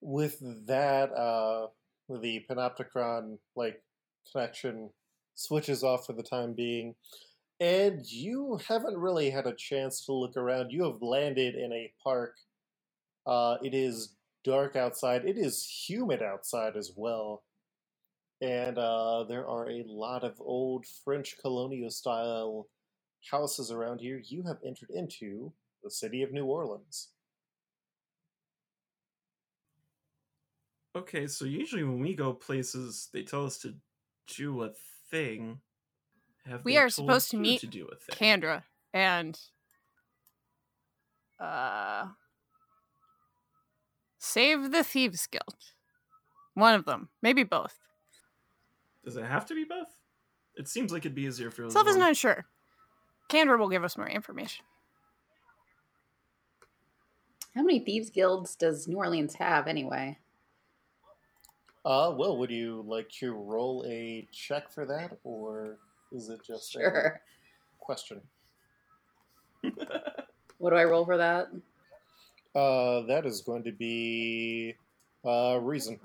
with 0.00 0.38
that, 0.66 1.12
uh, 1.12 1.68
the 2.08 2.44
Panopticon 2.48 3.38
like 3.54 3.82
connection 4.30 4.90
switches 5.34 5.82
off 5.82 6.06
for 6.06 6.12
the 6.12 6.22
time 6.22 6.52
being, 6.54 6.94
and 7.60 8.06
you 8.10 8.60
haven't 8.68 8.96
really 8.96 9.30
had 9.30 9.46
a 9.46 9.54
chance 9.56 10.04
to 10.06 10.12
look 10.14 10.36
around. 10.36 10.70
You 10.72 10.84
have 10.84 11.02
landed 11.02 11.54
in 11.56 11.72
a 11.72 11.92
park. 12.02 12.36
Uh, 13.26 13.58
it 13.62 13.74
is 13.74 14.16
dark 14.44 14.76
outside. 14.76 15.24
It 15.26 15.38
is 15.38 15.66
humid 15.88 16.22
outside 16.22 16.76
as 16.76 16.92
well. 16.96 17.44
And 18.40 18.76
uh, 18.78 19.24
there 19.24 19.48
are 19.48 19.70
a 19.70 19.84
lot 19.86 20.22
of 20.22 20.34
old 20.40 20.84
French 21.04 21.36
colonial 21.40 21.90
style 21.90 22.68
houses 23.30 23.70
around 23.70 24.00
here. 24.00 24.20
You 24.22 24.42
have 24.44 24.58
entered 24.64 24.90
into 24.90 25.52
the 25.82 25.90
city 25.90 26.22
of 26.22 26.32
New 26.32 26.44
Orleans. 26.44 27.08
Okay, 30.96 31.26
so 31.26 31.44
usually 31.44 31.84
when 31.84 32.00
we 32.00 32.14
go 32.14 32.32
places, 32.32 33.08
they 33.12 33.22
tell 33.22 33.44
us 33.44 33.58
to 33.58 33.74
do 34.34 34.62
a 34.62 34.70
thing. 35.10 35.60
Have 36.46 36.64
We 36.64 36.78
are 36.78 36.88
supposed 36.88 37.30
to 37.32 37.36
meet 37.36 37.60
to 37.60 37.66
do 37.66 37.86
a 37.86 37.96
thing? 37.96 38.16
Candra 38.16 38.64
and 38.94 39.38
uh 41.38 42.06
Save 44.18 44.72
the 44.72 44.82
Thieves 44.82 45.26
Guild. 45.26 45.56
One 46.54 46.74
of 46.74 46.86
them, 46.86 47.10
maybe 47.22 47.44
both. 47.44 47.78
Does 49.06 49.16
it 49.16 49.24
have 49.24 49.46
to 49.46 49.54
be 49.54 49.64
both? 49.64 49.88
It 50.56 50.68
seems 50.68 50.92
like 50.92 51.02
it'd 51.02 51.14
be 51.14 51.22
easier 51.22 51.50
for. 51.50 51.64
it 51.64 51.72
Self 51.72 51.88
is 51.88 51.96
not 51.96 52.16
sure. 52.16 52.44
Candra 53.28 53.56
will 53.56 53.68
give 53.68 53.84
us 53.84 53.96
more 53.96 54.08
information. 54.08 54.64
How 57.54 57.62
many 57.62 57.78
thieves 57.78 58.10
guilds 58.10 58.56
does 58.56 58.86
New 58.86 58.96
Orleans 58.96 59.36
have 59.36 59.68
anyway? 59.68 60.18
Uh, 61.84 62.12
well, 62.16 62.36
would 62.36 62.50
you 62.50 62.84
like 62.86 63.08
to 63.20 63.32
roll 63.32 63.84
a 63.88 64.26
check 64.32 64.68
for 64.70 64.84
that, 64.86 65.16
or 65.22 65.78
is 66.10 66.28
it 66.28 66.40
just 66.44 66.74
a 66.76 67.12
question? 67.78 68.20
What 70.58 70.70
do 70.70 70.76
I 70.76 70.84
roll 70.84 71.04
for 71.04 71.18
that? 71.18 71.48
Uh, 72.54 73.02
that 73.06 73.26
is 73.26 73.42
going 73.42 73.64
to 73.64 73.72
be 73.72 74.74
uh, 75.24 75.58
reason. 75.60 76.00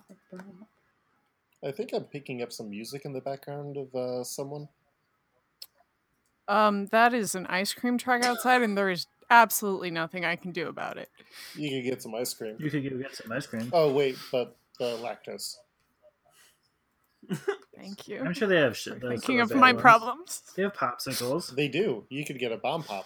I 1.63 1.71
think 1.71 1.93
I'm 1.93 2.05
picking 2.05 2.41
up 2.41 2.51
some 2.51 2.69
music 2.69 3.03
in 3.05 3.13
the 3.13 3.21
background 3.21 3.77
of 3.77 3.93
uh, 3.95 4.23
someone. 4.23 4.67
Um, 6.47 6.87
that 6.87 7.13
is 7.13 7.35
an 7.35 7.45
ice 7.47 7.73
cream 7.73 7.97
truck 7.97 8.23
outside, 8.23 8.61
and 8.61 8.77
there 8.77 8.89
is 8.89 9.07
absolutely 9.29 9.91
nothing 9.91 10.25
I 10.25 10.35
can 10.35 10.51
do 10.51 10.67
about 10.67 10.97
it. 10.97 11.09
You 11.55 11.69
could 11.69 11.89
get 11.89 12.01
some 12.01 12.15
ice 12.15 12.33
cream. 12.33 12.57
You 12.59 12.69
could 12.69 12.89
go 12.89 12.97
get 12.97 13.15
some 13.15 13.31
ice 13.31 13.45
cream. 13.45 13.69
Oh 13.71 13.91
wait, 13.91 14.17
but 14.31 14.57
the 14.79 14.97
lactose. 14.97 15.55
Thank 17.75 18.07
you. 18.07 18.19
I'm 18.19 18.33
sure 18.33 18.47
they 18.47 18.57
have 18.57 18.75
shit. 18.75 18.95
for 18.95 18.99
those 18.99 19.19
thinking 19.19 19.39
of 19.39 19.53
my 19.53 19.71
ones. 19.71 19.81
problems. 19.81 20.41
They 20.55 20.63
have 20.63 20.73
popsicles. 20.73 21.55
They 21.55 21.67
do. 21.67 22.05
You 22.09 22.25
could 22.25 22.39
get 22.39 22.51
a 22.51 22.57
bomb 22.57 22.83
pop. 22.83 23.05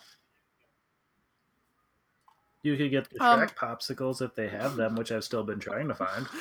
You 2.63 2.77
could 2.77 2.89
get 2.89 3.09
the 3.11 3.23
Um, 3.23 3.41
Shrek 3.41 3.55
popsicles 3.55 4.21
if 4.23 4.33
they 4.33 4.47
have 4.47 4.75
them, 4.75 4.95
which 4.95 5.11
I've 5.11 5.23
still 5.23 5.43
been 5.43 5.59
trying 5.59 5.87
to 5.89 5.93
find. 5.93 6.25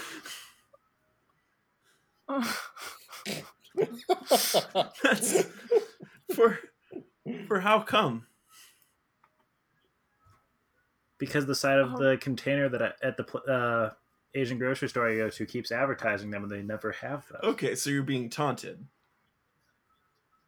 That's 5.03 5.45
for 6.35 6.59
for 7.49 7.61
how 7.61 7.81
come? 7.81 8.27
Because 11.19 11.47
the 11.47 11.55
side 11.55 11.79
of 11.79 11.95
Oh. 11.95 11.97
the 12.11 12.17
container 12.19 12.69
that 12.69 12.83
I, 12.83 12.93
at 13.03 13.17
the 13.17 13.25
uh, 13.51 13.91
Asian 14.35 14.59
grocery 14.59 14.89
store 14.89 15.09
I 15.09 15.17
go 15.17 15.31
to 15.31 15.47
keeps 15.47 15.71
advertising 15.73 16.31
them, 16.31 16.43
and 16.43 16.53
they 16.53 16.63
never 16.63 16.93
have 16.93 17.27
them. 17.29 17.41
Okay, 17.43 17.75
so 17.75 17.89
you're 17.91 18.03
being 18.03 18.29
taunted. 18.29 18.85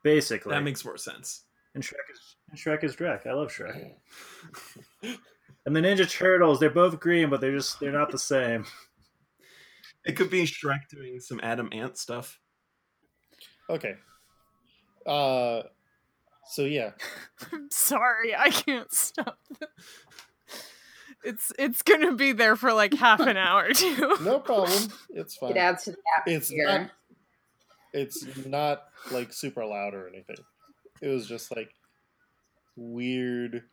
Basically, 0.02 0.52
That 0.54 0.62
makes 0.64 0.84
more 0.84 0.96
sense. 0.98 1.44
and 1.74 1.82
Shrek 1.82 2.10
is 2.12 2.36
and 2.50 2.58
Shrek 2.58 2.84
is 2.84 2.94
Shrek. 2.96 3.26
I 3.26 3.32
love 3.32 3.50
Shrek. 3.52 3.92
And 5.64 5.74
the 5.74 5.80
Ninja 5.80 6.08
Turtles, 6.08 6.60
they're 6.60 6.70
both 6.70 7.00
green, 7.00 7.28
but 7.28 7.40
they're 7.40 7.56
just 7.56 7.80
they're 7.80 7.90
not 7.90 8.12
the 8.12 8.18
same. 8.18 8.64
It 10.06 10.16
could 10.16 10.30
be 10.30 10.44
Shrek 10.44 10.88
doing 10.88 11.20
some 11.20 11.40
Adam 11.42 11.68
Ant 11.72 11.98
stuff. 11.98 12.38
okay. 13.68 13.94
Uh, 15.04 15.62
so 16.48 16.62
yeah, 16.62 16.92
I'm 17.52 17.68
sorry, 17.70 18.34
I 18.34 18.50
can't 18.50 18.92
stop. 18.92 19.38
It's 21.24 21.50
it's 21.58 21.82
gonna 21.82 22.14
be 22.14 22.30
there 22.32 22.54
for 22.54 22.72
like 22.72 22.94
half 22.94 23.18
an 23.18 23.36
hour 23.36 23.72
too. 23.72 24.16
No 24.22 24.38
problem. 24.38 24.88
It's 25.10 25.34
fine. 25.36 25.52
It 25.52 25.56
adds 25.56 25.82
to 25.84 25.90
the 25.92 25.96
It's 26.26 26.52
atmosphere. 26.52 26.78
not, 26.78 26.90
it's 27.92 28.46
not 28.46 28.82
like 29.10 29.32
super 29.32 29.64
loud 29.64 29.94
or 29.94 30.06
anything. 30.08 30.36
It 31.02 31.08
was 31.08 31.26
just 31.26 31.50
like 31.56 31.70
weird, 32.76 33.64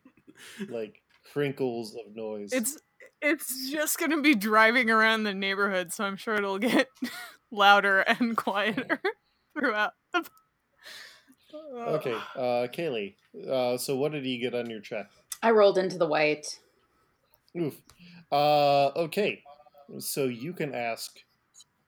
like 0.68 1.00
crinkles 1.32 1.94
of 1.96 2.16
noise. 2.16 2.54
It's 2.54 2.80
it's 3.24 3.72
just 3.72 3.98
gonna 3.98 4.22
be 4.22 4.36
driving 4.36 4.90
around 4.90 5.24
the 5.24 5.34
neighborhood, 5.34 5.92
so 5.94 6.04
I'm 6.04 6.18
sure 6.18 6.36
it'll 6.36 6.60
get 6.60 6.90
louder 7.52 8.02
and 8.02 8.36
quieter 8.36 9.02
throughout 9.58 9.94
the. 10.12 10.26
okay, 11.78 12.14
uh, 12.36 12.68
Kaylee. 12.68 13.16
Uh, 13.50 13.78
so 13.78 13.96
what 13.96 14.12
did 14.12 14.26
you 14.26 14.40
get 14.40 14.54
on 14.54 14.70
your 14.70 14.82
check? 14.82 15.10
I 15.42 15.52
rolled 15.52 15.78
into 15.78 15.98
the 15.98 16.08
white. 16.08 16.60
Oof. 17.58 17.76
Uh, 18.32 18.88
okay, 18.96 19.44
so 20.00 20.26
you 20.26 20.54
can 20.54 20.74
ask 20.74 21.20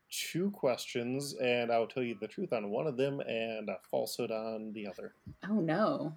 two 0.09 0.51
questions, 0.51 1.35
and 1.41 1.71
I'll 1.71 1.87
tell 1.87 2.03
you 2.03 2.15
the 2.19 2.27
truth 2.27 2.53
on 2.53 2.69
one 2.69 2.87
of 2.87 2.97
them 2.97 3.19
and 3.19 3.69
a 3.69 3.77
falsehood 3.89 4.31
on 4.31 4.71
the 4.73 4.87
other. 4.87 5.13
Oh 5.49 5.59
no. 5.59 6.15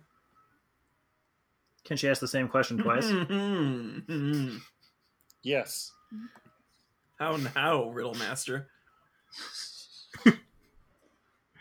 Can 1.85 1.97
she 1.97 2.09
ask 2.09 2.21
the 2.21 2.29
same 2.29 2.49
question 2.49 2.79
twice? 2.79 3.07
Yes. 5.43 5.93
How 7.19 7.37
now, 7.37 7.91
Riddle 7.91 8.15
Master? 8.15 8.69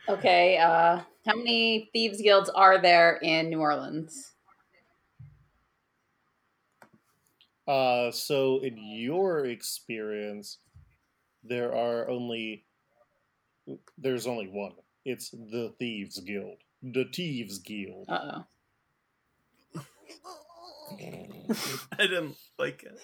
Okay, 0.10 0.58
uh 0.58 1.02
how 1.26 1.36
many 1.36 1.90
thieves 1.92 2.22
guilds 2.22 2.50
are 2.50 2.82
there 2.82 3.18
in 3.18 3.50
New 3.50 3.60
Orleans? 3.60 4.32
Uh, 7.68 8.12
so 8.12 8.60
in 8.64 8.78
your 8.78 9.46
experience, 9.46 10.60
there 11.44 11.76
are 11.76 12.10
only 12.10 12.66
there's 13.98 14.26
only 14.26 14.48
one. 14.48 14.74
It's 15.04 15.32
the 15.32 15.74
Thieves 15.78 16.20
Guild. 16.22 16.58
The 16.82 17.06
Thieves 17.12 17.60
Guild. 17.60 18.06
Uh 18.08 18.44
oh. 19.76 19.86
I 22.00 22.08
didn't 22.08 22.38
like 22.58 22.84
it. 22.84 22.98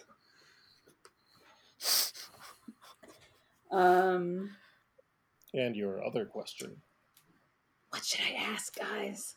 Um 3.74 4.52
And 5.54 5.76
your 5.76 6.06
other 6.06 6.26
question. 6.26 6.82
what 7.90 8.06
should 8.06 8.22
I 8.22 8.34
ask, 8.34 8.76
guys? 8.76 9.36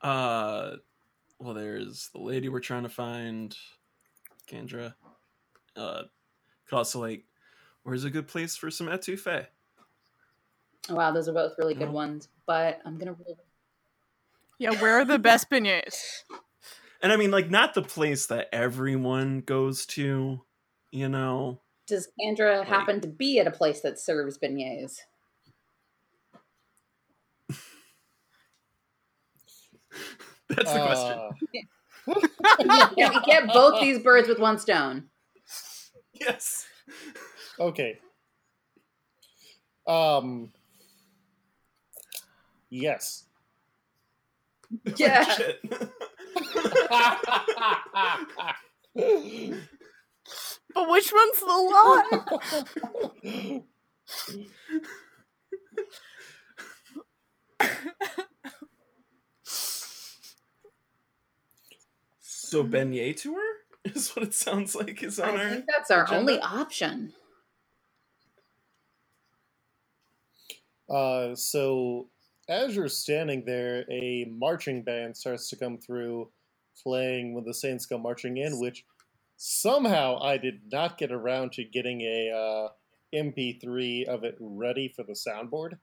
Uh, 0.00 0.76
well, 1.38 1.54
there's 1.54 2.10
the 2.12 2.20
lady 2.20 2.48
we're 2.48 2.60
trying 2.60 2.82
to 2.82 2.88
find, 2.88 3.56
Kendra. 4.48 4.94
Uh, 5.76 6.02
could 6.66 6.76
also 6.76 7.00
like, 7.00 7.24
where's 7.84 8.04
a 8.04 8.10
good 8.10 8.28
place 8.28 8.56
for 8.56 8.70
some 8.70 8.88
etouffee? 8.88 9.46
Oh, 10.88 10.94
wow, 10.96 11.12
those 11.12 11.28
are 11.28 11.32
both 11.32 11.52
really 11.58 11.74
good 11.74 11.86
No. 11.86 11.92
ones. 11.92 12.28
But 12.46 12.80
I'm 12.84 12.98
gonna 12.98 13.12
roll 13.12 13.38
Yeah, 14.58 14.80
where 14.80 14.98
are 15.00 15.04
the 15.04 15.18
best 15.18 15.48
beignets? 15.50 16.22
And 17.00 17.12
I 17.12 17.16
mean, 17.16 17.30
like, 17.32 17.50
not 17.50 17.74
the 17.74 17.82
place 17.82 18.26
that 18.26 18.48
everyone 18.52 19.40
goes 19.40 19.86
to, 19.86 20.44
you 20.92 21.08
know. 21.08 21.61
Does 21.86 22.08
Andra 22.24 22.64
happen 22.64 23.00
to 23.00 23.08
be 23.08 23.38
at 23.38 23.46
a 23.46 23.50
place 23.50 23.80
that 23.80 23.98
serves 23.98 24.38
beignets? 24.38 24.98
That's 30.48 30.72
the 30.72 30.80
question. 30.80 31.18
Uh, 31.18 31.32
yeah, 32.96 33.10
we 33.10 33.20
get 33.24 33.52
both 33.52 33.80
these 33.80 33.98
birds 34.00 34.28
with 34.28 34.38
one 34.38 34.58
stone. 34.58 35.04
Yes. 36.12 36.66
okay. 37.58 37.98
Um. 39.86 40.52
Yes. 42.70 43.24
Yeah. 44.96 45.24
Shit. 50.72 50.74
But 50.74 50.90
which 50.90 51.12
one's 51.12 51.40
the 51.40 51.46
lie? 51.46 53.62
so 62.20 62.64
beignet 62.64 63.20
tour 63.22 63.40
is 63.84 64.10
what 64.10 64.24
it 64.24 64.34
sounds 64.34 64.74
like 64.74 65.02
is 65.02 65.18
on 65.20 65.30
I 65.38 65.42
our. 65.44 65.50
think 65.50 65.64
that's 65.68 65.90
our 65.90 66.04
agenda? 66.04 66.20
only 66.20 66.40
option. 66.40 67.12
Uh, 70.88 71.34
so 71.34 72.08
as 72.48 72.76
you're 72.76 72.88
standing 72.88 73.44
there, 73.44 73.84
a 73.90 74.26
marching 74.30 74.82
band 74.82 75.16
starts 75.16 75.48
to 75.50 75.56
come 75.56 75.78
through, 75.78 76.28
playing 76.82 77.34
when 77.34 77.44
the 77.44 77.54
Saints 77.54 77.86
go 77.86 77.98
marching 77.98 78.36
in. 78.38 78.58
Which 78.60 78.84
somehow 79.44 80.22
I 80.22 80.36
did 80.36 80.60
not 80.70 80.96
get 80.96 81.10
around 81.10 81.50
to 81.54 81.64
getting 81.64 82.00
a 82.02 82.30
uh, 82.30 82.68
MP3 83.12 84.06
of 84.06 84.22
it 84.22 84.36
ready 84.38 84.86
for 84.94 85.02
the 85.02 85.14
soundboard. 85.14 85.78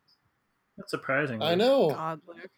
That's 0.77 0.91
surprising. 0.91 1.43
I 1.43 1.55
know. 1.55 1.89
God, 1.89 2.21
Luke. 2.25 2.51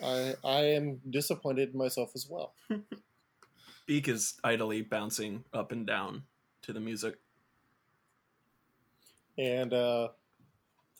I 0.00 0.34
I 0.44 0.60
am 0.60 1.00
disappointed 1.10 1.72
in 1.72 1.78
myself 1.78 2.12
as 2.14 2.28
well. 2.30 2.54
Beak 3.86 4.06
is 4.06 4.34
idly 4.44 4.82
bouncing 4.82 5.42
up 5.52 5.72
and 5.72 5.84
down 5.84 6.22
to 6.62 6.72
the 6.72 6.78
music. 6.78 7.16
And 9.36 9.72
uh, 9.72 10.08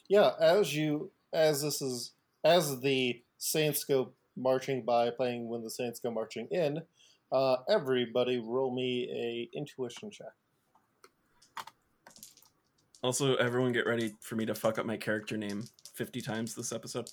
yeah, 0.09 0.33
as 0.41 0.75
you 0.75 1.13
as 1.33 1.63
this 1.63 1.81
is 1.81 2.11
as 2.43 2.81
the 2.81 3.23
Saints 3.37 3.85
go 3.85 4.15
marching 4.37 4.83
by, 4.85 5.11
playing 5.11 5.49
when 5.49 5.63
the 5.63 5.71
Saints 5.71 6.01
go 6.01 6.11
marching 6.11 6.49
in. 6.51 6.83
Uh, 7.31 7.57
everybody, 7.69 8.39
roll 8.39 8.75
me 8.75 9.09
a 9.11 9.57
intuition 9.57 10.11
check. 10.11 10.33
Also, 13.03 13.37
everyone 13.37 13.73
get 13.73 13.87
ready 13.87 14.15
for 14.21 14.35
me 14.37 14.45
to 14.47 14.55
fuck 14.55 14.79
up 14.79 14.87
my 14.87 14.97
character 14.97 15.37
name 15.37 15.65
50 15.95 16.21
times 16.21 16.55
this 16.55 16.73
episode. 16.73 17.11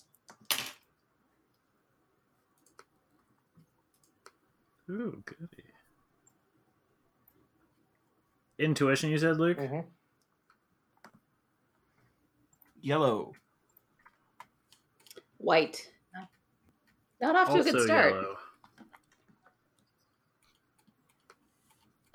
Ooh, 4.89 5.21
goody. 5.25 5.63
Intuition, 8.57 9.09
you 9.09 9.17
said, 9.17 9.37
Luke? 9.37 9.57
Mm-hmm. 9.57 9.79
Yellow. 12.81 13.33
White. 15.37 15.89
Not 17.21 17.35
off 17.35 17.53
to 17.53 17.59
a 17.59 17.63
good 17.63 17.83
start. 17.83 18.13
yellow. 18.13 18.37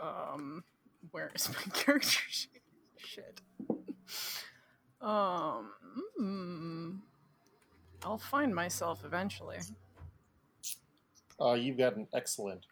Um, 0.01 0.65
where 1.11 1.31
is 1.35 1.49
my 1.49 1.55
character 1.75 2.21
sheet? 2.29 2.63
Shit. 2.97 3.41
Um, 5.01 5.71
mm, 6.21 6.99
I'll 8.05 8.19
find 8.19 8.55
myself 8.55 9.05
eventually. 9.05 9.59
Uh, 11.41 11.55
you've 11.55 11.79
got 11.79 11.97
an 11.97 12.07
excellent 12.13 12.67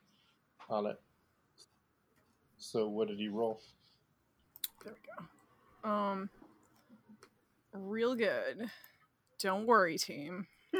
on 0.69 0.87
it. 0.87 1.01
So 2.59 2.87
what 2.88 3.09
did 3.09 3.19
you 3.19 3.33
roll? 3.33 3.61
There 4.85 4.93
we 4.93 4.99
go. 5.85 5.91
Um, 5.91 6.29
real 7.73 8.14
good. 8.14 8.71
Don't 9.38 9.67
worry, 9.67 9.97
team. 9.97 10.47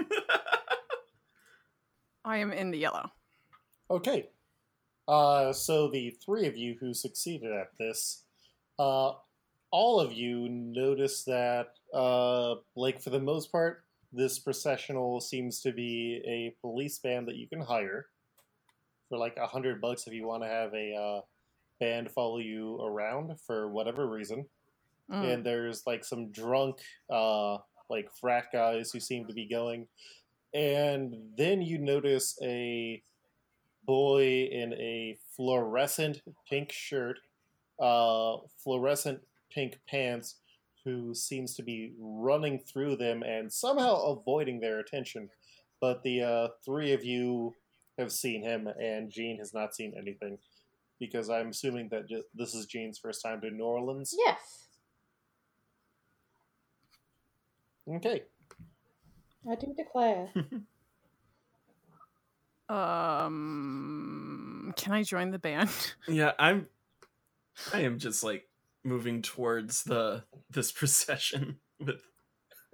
I 2.25 2.39
am 2.39 2.53
in 2.53 2.71
the 2.71 2.79
yellow. 2.79 3.11
Okay. 3.91 4.29
Uh, 5.09 5.53
so 5.53 5.89
the 5.89 6.15
three 6.25 6.47
of 6.47 6.57
you 6.57 6.77
who 6.79 6.93
succeeded 6.93 7.51
at 7.51 7.71
this, 7.79 8.25
uh, 8.79 9.13
all 9.71 10.01
of 10.01 10.13
you 10.13 10.49
notice 10.49 11.25
that, 11.25 11.69
uh, 11.95 12.57
like 12.77 13.01
for 13.01 13.11
the 13.11 13.21
most 13.21 13.51
part, 13.51 13.85
this 14.13 14.39
processional 14.39 15.21
seems 15.21 15.61
to 15.61 15.73
be 15.73 16.23
a 16.27 16.55
police 16.61 16.99
band 16.99 17.27
that 17.27 17.37
you 17.37 17.49
can 17.49 17.61
hire 17.61 18.07
for 19.09 19.19
like 19.19 19.37
a 19.39 19.47
hundred 19.47 19.81
bucks 19.81 20.07
if 20.07 20.13
you 20.13 20.27
want 20.27 20.43
to 20.43 20.49
have 20.49 20.73
a 20.75 20.95
uh, 20.95 21.21
band 21.81 22.11
follow 22.11 22.39
you 22.39 22.79
around 22.83 23.33
for 23.47 23.69
whatever 23.69 24.07
reason. 24.07 24.47
Mm. 25.11 25.33
and 25.33 25.47
there's 25.47 25.87
like 25.87 26.05
some 26.05 26.31
drunk 26.33 26.81
uh 27.09 27.57
like 27.89 28.11
frat 28.21 28.45
guys 28.53 28.91
who 28.91 29.01
seem 29.01 29.27
to 29.27 29.33
be 29.33 29.49
going 29.49 29.87
and 30.53 31.15
then 31.37 31.63
you 31.63 31.79
notice 31.79 32.39
a 32.43 33.03
boy 33.89 34.49
in 34.53 34.73
a 34.75 35.17
fluorescent 35.35 36.21
pink 36.49 36.71
shirt 36.71 37.19
uh 37.83 38.37
fluorescent 38.63 39.19
pink 39.51 39.81
pants 39.89 40.37
who 40.85 41.13
seems 41.15 41.55
to 41.57 41.63
be 41.63 41.93
running 41.99 42.59
through 42.61 42.95
them 42.97 43.23
and 43.25 43.53
somehow 43.53 43.95
avoiding 44.13 44.61
their 44.61 44.79
attention 44.79 45.29
but 45.81 46.03
the 46.05 46.23
uh 46.23 46.49
three 46.65 46.93
of 46.93 47.05
you 47.05 47.55
have 47.99 48.13
seen 48.13 48.43
him, 48.45 48.69
and 48.81 49.11
Jean 49.11 49.39
has 49.39 49.53
not 49.53 49.75
seen 49.75 49.93
anything. 49.99 50.39
Because 51.01 51.29
I'm 51.29 51.49
assuming 51.49 51.89
that 51.89 52.09
ju- 52.09 52.23
this 52.33 52.55
is 52.55 52.67
Jean's 52.67 52.97
first 52.97 53.23
time 53.25 53.41
to 53.41 53.51
New 53.51 53.65
Orleans. 53.65 54.15
Yes, 54.17 54.69
Okay. 57.93 58.23
I 59.51 59.55
do 59.57 59.75
declare. 59.77 60.29
Um, 62.69 64.75
can 64.77 64.93
I 64.93 65.03
join 65.03 65.31
the 65.31 65.39
band? 65.39 65.71
Yeah, 66.09 66.33
I'm. 66.39 66.67
I 67.73 67.81
am 67.81 67.99
just 67.99 68.23
like 68.23 68.49
moving 68.85 69.23
towards 69.23 69.83
the 69.83 70.25
this 70.51 70.71
procession 70.73 71.59
with 71.81 72.03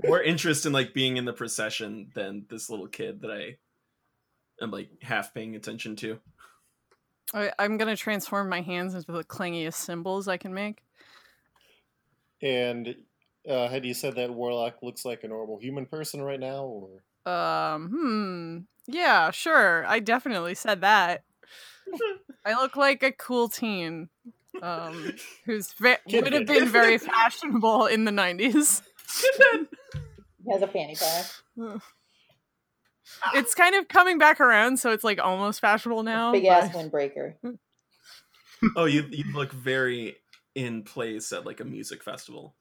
more 0.05 0.23
interest 0.23 0.67
in 0.67 0.73
like 0.73 0.95
being 0.95 1.17
in 1.17 1.25
the 1.25 1.33
procession 1.33 2.11
than 2.15 2.47
this 2.49 2.69
little 2.69 2.89
kid 2.89 3.23
that 3.23 3.31
I 3.31 3.57
am 4.63 4.71
like 4.71 4.91
half 5.03 5.33
paying 5.33 5.57
attention 5.57 5.97
to. 5.97 6.19
I, 7.33 7.53
I'm 7.59 7.79
gonna 7.79 7.97
transform 7.97 8.49
my 8.49 8.61
hands 8.61 8.95
into 8.95 9.13
the 9.13 9.25
clangiest 9.25 9.75
cymbals 9.75 10.29
I 10.29 10.37
can 10.37 10.53
make. 10.53 10.83
And 12.43 12.97
uh, 13.49 13.69
had 13.69 13.85
you 13.85 13.95
said 13.95 14.17
that 14.17 14.31
Warlock 14.31 14.83
looks 14.83 15.05
like 15.05 15.25
a 15.25 15.29
normal 15.29 15.59
human 15.59 15.87
person 15.87 16.21
right 16.21 16.41
now, 16.41 16.65
or 16.65 17.03
Um, 17.27 17.89
hmm. 17.91 18.59
Yeah, 18.87 19.31
sure. 19.31 19.87
I 19.87 20.01
definitely 20.01 20.55
said 20.55 20.83
that. 20.83 21.25
I 22.45 22.53
look 22.61 22.77
like 22.77 23.03
a 23.03 23.13
cool 23.13 23.49
teen, 23.49 24.09
um, 24.63 25.13
who's 25.45 25.73
ve- 25.73 25.97
Kid 26.09 26.25
would 26.25 26.33
have 26.33 26.47
been 26.47 26.69
very 26.69 26.99
fashionable 26.99 27.87
in 27.87 28.05
the 28.05 28.11
'90s. 28.11 28.83
He 30.45 30.53
has 30.53 30.63
a 30.63 30.69
fanny 30.69 30.95
pack. 30.97 31.27
It's 33.35 33.55
kind 33.55 33.75
of 33.75 33.87
coming 33.89 34.17
back 34.19 34.41
around, 34.41 34.79
so 34.79 34.91
it's 34.91 35.05
like 35.05 35.21
almost 35.21 35.61
fashionable 35.61 36.03
now. 36.03 36.33
Big 36.33 36.47
ass 36.47 36.73
but- 36.73 36.91
windbreaker. 36.91 37.35
oh, 38.77 38.87
you 38.87 39.05
you 39.11 39.25
look 39.35 39.53
very 39.53 40.17
in 40.55 40.83
place 40.85 41.31
at 41.33 41.45
like 41.45 41.61
a 41.61 41.65
music 41.65 42.03
festival. 42.03 42.55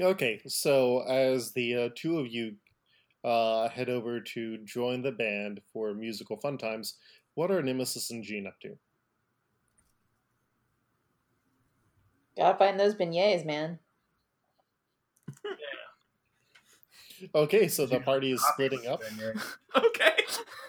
Okay, 0.00 0.40
so 0.46 1.02
as 1.02 1.52
the 1.52 1.76
uh, 1.76 1.88
two 1.94 2.18
of 2.18 2.26
you 2.26 2.56
uh, 3.22 3.68
head 3.68 3.88
over 3.88 4.20
to 4.20 4.58
join 4.64 5.02
the 5.02 5.12
band 5.12 5.60
for 5.72 5.94
musical 5.94 6.36
fun 6.36 6.58
times, 6.58 6.94
what 7.34 7.50
are 7.50 7.62
Nemesis 7.62 8.10
and 8.10 8.24
Jean 8.24 8.46
up 8.46 8.58
to? 8.62 8.76
Gotta 12.36 12.58
find 12.58 12.78
those 12.78 12.94
beignets, 12.94 13.44
man. 13.44 13.78
Okay, 17.34 17.68
so 17.68 17.86
the 17.86 18.00
party 18.00 18.32
is 18.32 18.44
splitting 18.52 18.86
up. 18.86 19.00
Okay. 19.76 20.12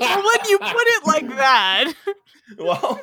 well, 0.00 0.16
when 0.16 0.48
you 0.48 0.58
put 0.58 0.84
it 0.86 1.06
like 1.06 1.28
that, 1.28 1.92
Well. 2.58 3.00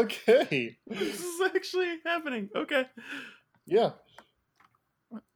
Okay, 0.00 0.76
this 0.86 1.20
is 1.20 1.40
actually 1.54 1.98
happening. 2.04 2.48
Okay. 2.54 2.84
yeah. 3.66 3.90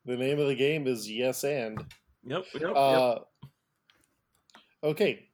The 0.05 0.17
name 0.17 0.39
of 0.39 0.49
the 0.49 0.55
game 0.55 0.87
is 0.87 1.11
Yes 1.11 1.45
and. 1.45 1.79
Yep. 2.25 2.45
Yep. 2.55 2.63
yep. 2.63 2.77
Uh, 2.77 3.19
okay, 4.83 5.29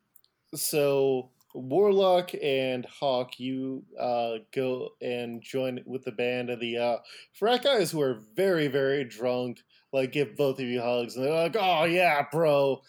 so 0.54 1.30
Warlock 1.54 2.32
and 2.42 2.84
Hawk, 2.84 3.38
you 3.38 3.84
uh, 3.98 4.38
go 4.52 4.90
and 5.00 5.40
join 5.40 5.80
with 5.86 6.04
the 6.04 6.12
band 6.12 6.50
of 6.50 6.58
the 6.60 6.76
uh, 6.76 6.96
frat 7.32 7.62
guys 7.62 7.92
who 7.92 8.00
are 8.00 8.20
very, 8.34 8.66
very 8.66 9.04
drunk. 9.04 9.60
Like, 9.92 10.10
give 10.10 10.36
both 10.36 10.58
of 10.58 10.66
you 10.66 10.80
hugs, 10.80 11.14
and 11.14 11.24
they're 11.24 11.32
like, 11.32 11.56
"Oh 11.58 11.84
yeah, 11.84 12.26
bro, 12.32 12.82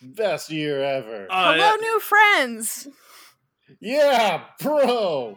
best 0.00 0.52
year 0.52 0.82
ever." 0.84 1.26
Uh, 1.28 1.54
hello, 1.54 1.74
new 1.74 1.98
friends. 1.98 2.86
yeah, 3.80 4.44
bro. 4.60 5.36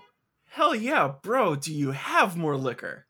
Hell 0.58 0.74
yeah, 0.74 1.14
bro. 1.22 1.56
Do 1.56 1.72
you 1.72 1.92
have 1.92 2.36
more 2.36 2.58
liquor? 2.58 3.06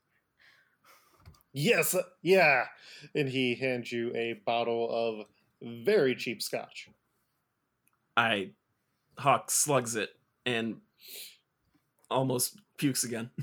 Yes, 1.54 1.94
uh, 1.94 2.02
yeah. 2.22 2.66
And 3.14 3.26
he 3.26 3.54
hands 3.54 3.90
you 3.90 4.14
a 4.14 4.40
bottle 4.44 4.88
of 4.90 5.26
very 5.82 6.14
cheap 6.14 6.42
scotch. 6.42 6.90
I 8.16 8.50
Hawk 9.16 9.50
slugs 9.50 9.96
it 9.96 10.10
and 10.44 10.76
almost 12.10 12.60
pukes 12.76 13.04
again. 13.04 13.30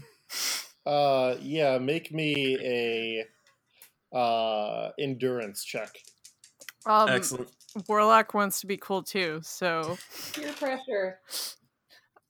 Uh, 0.87 1.35
yeah. 1.41 1.79
Make 1.79 2.11
me 2.13 2.59
a 2.61 3.25
uh 4.15 4.91
endurance 4.99 5.63
check. 5.63 5.89
Um, 6.85 7.09
Excellent. 7.09 7.49
Warlock 7.87 8.35
wants 8.35 8.59
to 8.59 8.67
be 8.67 8.77
cool 8.77 9.01
too, 9.01 9.39
so 9.41 9.97
Peer 10.33 10.53
pressure. 10.53 11.17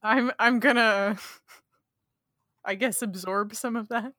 I'm 0.05 0.31
I'm 0.39 0.59
gonna, 0.59 1.17
I 2.65 2.75
guess, 2.75 3.01
absorb 3.01 3.55
some 3.55 3.75
of 3.75 3.87
that. 3.89 4.13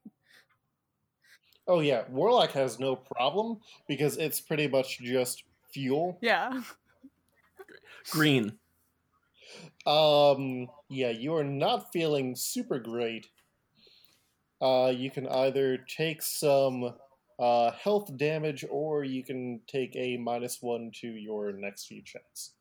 Oh 1.67 1.81
yeah, 1.81 2.03
Warlock 2.09 2.51
has 2.51 2.79
no 2.79 2.95
problem 2.95 3.59
because 3.87 4.17
it's 4.17 4.39
pretty 4.39 4.67
much 4.67 4.99
just 4.99 5.43
fuel. 5.69 6.17
Yeah. 6.21 6.61
Green. 8.09 8.53
Um, 9.85 10.67
yeah, 10.89 11.09
you 11.09 11.35
are 11.35 11.43
not 11.43 11.91
feeling 11.91 12.35
super 12.35 12.79
great. 12.79 13.27
Uh, 14.61 14.93
you 14.95 15.11
can 15.11 15.27
either 15.27 15.77
take 15.77 16.21
some 16.21 16.93
uh, 17.39 17.71
health 17.71 18.15
damage 18.17 18.65
or 18.69 19.03
you 19.03 19.23
can 19.23 19.61
take 19.67 19.95
a 19.95 20.17
minus 20.17 20.61
one 20.61 20.91
to 21.01 21.07
your 21.07 21.51
next 21.51 21.85
few 21.85 22.01
checks. 22.01 22.51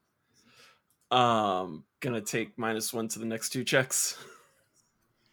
Um, 1.11 1.85
gonna 2.01 2.21
take 2.21 2.59
minus 2.59 2.93
one 2.93 3.09
to 3.09 3.19
the 3.19 3.27
next 3.27 3.51
two 3.51 3.65
checks. 3.65 4.19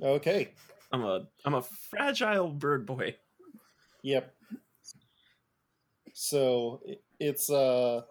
Okay. 0.04 0.52
I'm 0.92 1.04
a 1.04 1.28
I'm 1.46 1.56
a 1.56 1.62
fragile 1.62 2.50
bird 2.50 2.86
boy. 2.86 3.16
Yep. 4.04 4.34
So 6.14 6.82
it's 7.20 7.50
uh, 7.50 8.02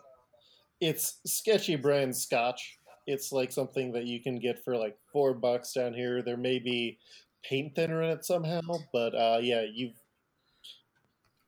it's 0.80 1.20
sketchy 1.26 1.76
brand 1.76 2.16
scotch. 2.16 2.78
It's 3.06 3.30
like 3.30 3.52
something 3.52 3.92
that 3.92 4.04
you 4.04 4.20
can 4.20 4.38
get 4.38 4.64
for 4.64 4.76
like 4.76 4.96
four 5.12 5.34
bucks 5.34 5.74
down 5.74 5.92
here. 5.92 6.22
There 6.22 6.36
may 6.36 6.58
be 6.58 6.98
paint 7.42 7.74
thinner 7.74 8.02
in 8.02 8.10
it 8.10 8.24
somehow, 8.24 8.60
but 8.92 9.14
uh, 9.14 9.38
yeah, 9.42 9.64
you've 9.70 9.96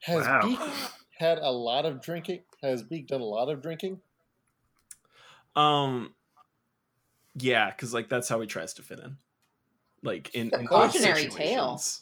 has 0.00 0.26
Wow. 0.26 0.40
Beak 0.42 0.58
had 1.18 1.38
a 1.38 1.50
lot 1.50 1.86
of 1.86 2.02
drinking? 2.02 2.40
Has 2.62 2.82
Beak 2.82 3.06
done 3.06 3.20
a 3.20 3.24
lot 3.24 3.48
of 3.48 3.62
drinking? 3.62 4.00
Um, 5.56 6.14
yeah, 7.36 7.70
because 7.70 7.94
like 7.94 8.08
that's 8.08 8.28
how 8.28 8.40
he 8.40 8.46
tries 8.46 8.74
to 8.74 8.82
fit 8.82 8.98
in, 8.98 9.16
like 10.04 10.30
in, 10.34 10.50
A 10.52 10.58
in 10.58 10.64
those 10.66 10.68
cautionary 10.68 11.22
tale. 11.28 11.78
situations. 11.78 12.00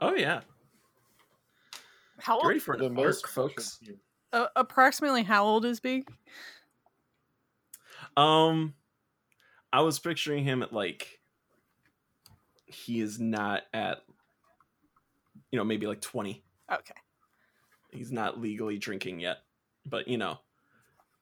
Oh 0.00 0.14
yeah, 0.14 0.42
How 2.18 2.36
old, 2.36 2.46
ready 2.46 2.60
for 2.60 2.76
The 2.76 2.90
most 2.90 3.24
arc, 3.24 3.32
folks. 3.32 3.80
uh, 4.32 4.46
approximately 4.54 5.22
how 5.22 5.44
old 5.44 5.64
is 5.64 5.80
Big? 5.80 6.06
Um, 8.16 8.74
I 9.72 9.80
was 9.80 9.98
picturing 9.98 10.44
him 10.44 10.62
at 10.62 10.72
like 10.72 11.20
he 12.66 13.00
is 13.00 13.18
not 13.18 13.62
at 13.72 14.02
you 15.50 15.58
know 15.58 15.64
maybe 15.64 15.86
like 15.86 16.00
twenty. 16.02 16.42
Okay. 16.72 16.94
He's 17.92 18.12
not 18.12 18.38
legally 18.40 18.76
drinking 18.78 19.20
yet, 19.20 19.38
but 19.86 20.08
you 20.08 20.18
know, 20.18 20.38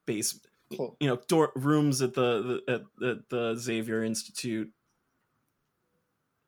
base 0.05 0.39
Cool. 0.75 0.97
you 0.99 1.07
know 1.07 1.19
dor- 1.27 1.53
rooms 1.55 2.01
at 2.01 2.13
the, 2.13 2.61
the 2.67 2.73
at, 2.73 3.07
at 3.09 3.29
the 3.29 3.55
Xavier 3.55 4.03
Institute. 4.03 4.69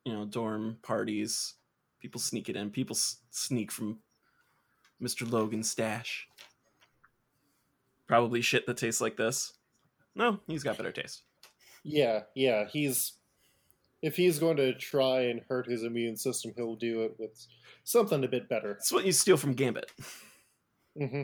You 0.08 0.14
know, 0.14 0.24
dorm 0.24 0.78
parties. 0.84 1.56
People 2.00 2.22
sneak 2.22 2.48
it 2.48 2.56
in. 2.56 2.70
People 2.70 2.96
s- 2.96 3.18
sneak 3.30 3.70
from 3.74 4.00
Mr. 5.04 5.30
Logan's 5.30 5.70
stash. 5.70 6.30
Probably 8.08 8.40
shit 8.40 8.66
that 8.68 8.78
tastes 8.78 9.02
like 9.02 9.18
this. 9.18 9.52
No, 10.16 10.40
he's 10.48 10.64
got 10.64 10.78
better 10.78 10.94
taste. 10.94 11.24
Yeah, 11.84 12.22
yeah. 12.36 12.68
He's 12.70 13.18
if 14.02 14.16
he's 14.16 14.40
going 14.40 14.56
to 14.56 14.74
try 14.76 15.24
and 15.24 15.42
hurt 15.50 15.68
his 15.68 15.84
immune 15.84 16.16
system, 16.16 16.54
he'll 16.56 16.78
do 16.78 17.02
it 17.02 17.16
with 17.20 17.46
something 17.84 18.24
a 18.24 18.30
bit 18.30 18.48
better. 18.48 18.72
It's 18.72 18.94
what 18.94 19.06
you 19.06 19.12
steal 19.12 19.36
from 19.36 19.56
Gambit. 19.56 19.92
hmm 20.98 21.24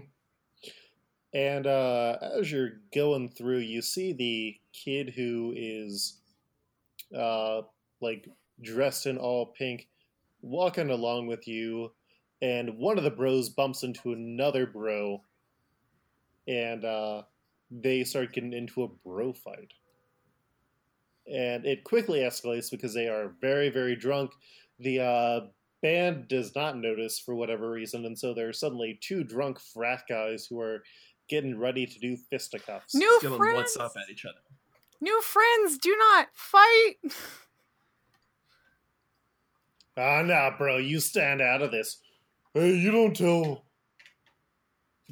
And 1.34 1.66
uh, 1.68 2.18
as 2.38 2.52
you're 2.52 2.82
going 2.94 3.30
through, 3.30 3.60
you 3.60 3.82
see 3.82 4.12
the 4.12 4.58
kid 4.74 5.14
who 5.16 5.54
is 5.56 6.18
uh, 7.18 7.62
like 8.02 8.28
dressed 8.64 9.06
in 9.06 9.18
all 9.18 9.46
pink, 9.48 9.88
walking 10.42 10.90
along 10.90 11.28
with 11.28 11.48
you, 11.48 11.92
and 12.42 12.78
one 12.78 12.98
of 12.98 13.04
the 13.04 13.12
bros 13.12 13.50
bumps 13.50 13.84
into 13.84 14.14
another 14.14 14.66
bro, 14.66 15.22
and 16.48 16.84
uh, 16.84 17.24
they 17.72 18.04
start 18.04 18.34
getting 18.34 18.54
into 18.54 18.84
a 18.84 18.88
bro 18.88 19.34
fight. 19.34 19.74
And 21.32 21.66
it 21.66 21.84
quickly 21.86 22.20
escalates 22.20 22.70
because 22.70 22.94
they 22.94 23.08
are 23.08 23.34
very, 23.40 23.70
very 23.70 23.96
drunk. 23.96 24.32
The 24.80 25.00
uh, 25.00 25.40
band 25.82 26.28
does 26.28 26.54
not 26.54 26.78
notice 26.78 27.18
for 27.20 27.34
whatever 27.34 27.70
reason, 27.72 28.06
and 28.06 28.18
so 28.18 28.34
there 28.34 28.50
are 28.50 28.54
suddenly 28.54 29.00
two 29.02 29.24
drunk 29.24 29.60
frat 29.60 30.04
guys 30.10 30.46
who 30.46 30.60
are 30.60 30.84
getting 31.30 31.58
ready 31.58 31.86
to 31.86 32.00
do 32.00 32.18
fisticuffs. 32.30 32.94
New 32.94 33.20
Give 33.22 33.32
'em 33.32 33.38
friends. 33.38 33.56
what's 33.56 33.78
up 33.78 33.94
at 33.96 34.10
each 34.12 34.26
other. 34.26 34.40
New 35.00 35.22
friends, 35.22 35.78
do 35.78 35.96
not 35.98 36.28
fight. 36.34 36.96
Ah, 39.98 40.22
nah, 40.24 40.58
bro, 40.58 40.78
you 40.78 41.00
stand 41.00 41.42
out 41.42 41.62
of 41.62 41.72
this. 41.72 42.00
Hey, 42.54 42.76
you 42.76 42.92
don't 42.92 43.16
tell 43.16 43.66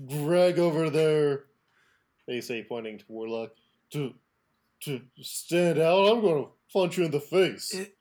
Greg 0.08 0.58
over 0.60 0.90
there, 0.90 1.46
they 2.28 2.42
say, 2.42 2.64
pointing 2.68 2.98
to 2.98 3.06
Warlock, 3.08 3.52
to, 3.92 4.14
to 4.82 5.02
stand 5.22 5.80
out. 5.80 6.08
I'm 6.08 6.22
going 6.22 6.46
to 6.46 6.50
punch 6.74 6.98
you 6.98 7.06
in 7.06 7.12
the 7.12 7.20
face. 7.20 7.74
I- 7.76 7.92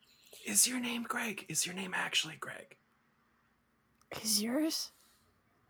Is 0.47 0.67
your 0.67 0.81
name 0.81 1.03
Greg? 1.03 1.45
Is 1.49 1.67
your 1.67 1.75
name 1.75 1.93
actually 1.95 2.37
Greg? 2.41 2.77
Is 4.23 4.43
yours? 4.43 4.91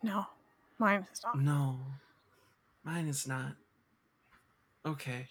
No, 0.02 0.26
mine 0.78 1.06
is 1.12 1.20
not. 1.24 1.38
No, 1.38 1.78
mine 2.84 3.08
is 3.08 3.26
not. 3.26 3.52
Okay. 4.86 5.26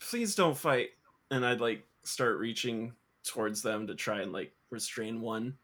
Please 0.00 0.34
don't 0.34 0.56
fight. 0.56 0.88
And 1.30 1.44
I'd 1.46 1.60
like 1.60 1.86
start 2.02 2.38
reaching 2.38 2.92
towards 3.24 3.62
them 3.62 3.86
to 3.86 3.94
try 3.94 4.20
and 4.22 4.32
like 4.32 4.52
restrain 4.70 5.20
one. 5.20 5.54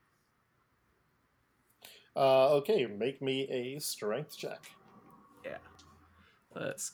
Uh, 2.16 2.54
okay, 2.54 2.86
make 2.86 3.20
me 3.20 3.48
a 3.50 3.80
strength 3.80 4.36
check. 4.36 4.62
Yeah. 5.44 5.58
Let's 6.54 6.92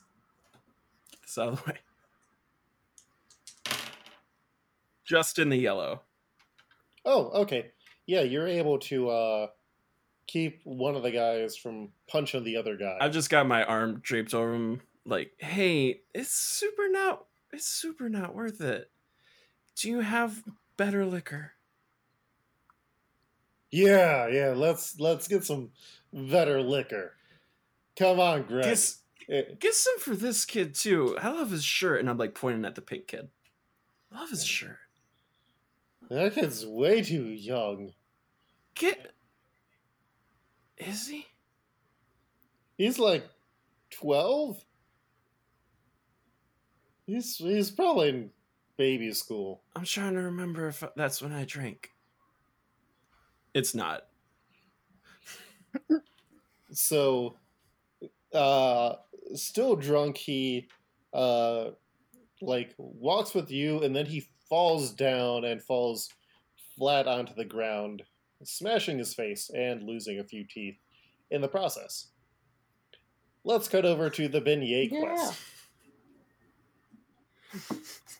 get 1.11 1.23
this 1.23 1.39
out 1.39 1.49
of 1.49 1.65
the 1.65 1.73
way. 1.73 1.79
Just 5.05 5.39
in 5.39 5.49
the 5.49 5.57
yellow. 5.57 6.03
Oh, 7.05 7.31
okay. 7.43 7.73
Yeah, 8.07 8.23
you're 8.23 8.49
able 8.49 8.79
to 8.79 9.11
uh, 9.11 9.47
keep 10.27 10.61
one 10.65 10.95
of 10.95 11.03
the 11.03 11.11
guys 11.11 11.57
from 11.57 11.89
punching 12.09 12.45
the 12.45 12.57
other 12.57 12.77
guy. 12.77 12.97
I've 13.01 13.13
just 13.13 13.31
got 13.31 13.47
my 13.47 13.65
arm 13.65 14.01
draped 14.03 14.33
over 14.33 14.55
him, 14.55 14.81
like, 15.05 15.33
hey, 15.39 16.01
it's 16.15 16.33
super 16.33 16.89
not 16.89 17.25
it's 17.53 17.67
super 17.67 18.09
not 18.09 18.35
worth 18.35 18.61
it. 18.61 18.91
Do 19.81 19.89
you 19.89 20.01
have 20.01 20.43
better 20.77 21.07
liquor? 21.07 21.53
Yeah, 23.71 24.29
yeah. 24.29 24.53
Let's 24.55 25.01
let's 25.01 25.27
get 25.27 25.43
some 25.43 25.71
better 26.13 26.61
liquor. 26.61 27.15
Come 27.97 28.21
on, 28.21 28.43
Greg. 28.43 28.65
Get, 28.65 28.95
Eh, 29.31 29.43
get 29.61 29.75
some 29.75 29.99
for 30.01 30.17
this 30.17 30.45
kid 30.45 30.75
too. 30.75 31.17
I 31.23 31.29
love 31.29 31.51
his 31.51 31.65
shirt, 31.65 32.01
and 32.01 32.11
I'm 32.11 32.19
like 32.19 32.35
pointing 32.35 32.65
at 32.65 32.75
the 32.75 32.83
pink 32.83 33.07
kid. 33.07 33.29
Love 34.13 34.29
his 34.29 34.45
shirt. 34.45 34.79
that 36.11 36.35
kid's 36.35 36.67
way 36.67 37.01
too 37.01 37.29
young. 37.29 37.93
Get. 38.75 39.13
Is 40.77 41.07
he? 41.07 41.27
He's 42.77 42.99
like 42.99 43.25
twelve. 43.91 44.63
He's 47.07 47.37
he's 47.37 47.71
probably 47.71 48.31
baby 48.81 49.13
school. 49.13 49.61
I'm 49.77 49.85
trying 49.85 50.15
to 50.15 50.23
remember 50.23 50.67
if 50.69 50.83
that's 50.97 51.21
when 51.21 51.33
I 51.33 51.45
drank. 51.45 51.91
It's 53.53 53.75
not. 53.75 54.07
So, 56.73 57.35
uh, 58.33 58.95
still 59.35 59.75
drunk, 59.75 60.17
he 60.17 60.69
uh, 61.13 61.71
like 62.41 62.75
walks 62.79 63.35
with 63.35 63.51
you, 63.51 63.83
and 63.83 63.95
then 63.95 64.07
he 64.07 64.29
falls 64.49 64.93
down 64.93 65.45
and 65.45 65.61
falls 65.61 66.09
flat 66.79 67.09
onto 67.09 67.35
the 67.35 67.45
ground, 67.45 68.05
smashing 68.45 68.99
his 68.99 69.15
face 69.15 69.51
and 69.53 69.83
losing 69.83 70.21
a 70.21 70.25
few 70.25 70.45
teeth 70.45 70.77
in 71.33 71.41
the 71.41 71.49
process. 71.49 72.13
Let's 73.43 73.67
cut 73.67 73.85
over 73.85 74.09
to 74.09 74.29
the 74.29 74.41
beignet 74.41 74.93
Yeah. 74.93 75.01
quest. 75.01 75.41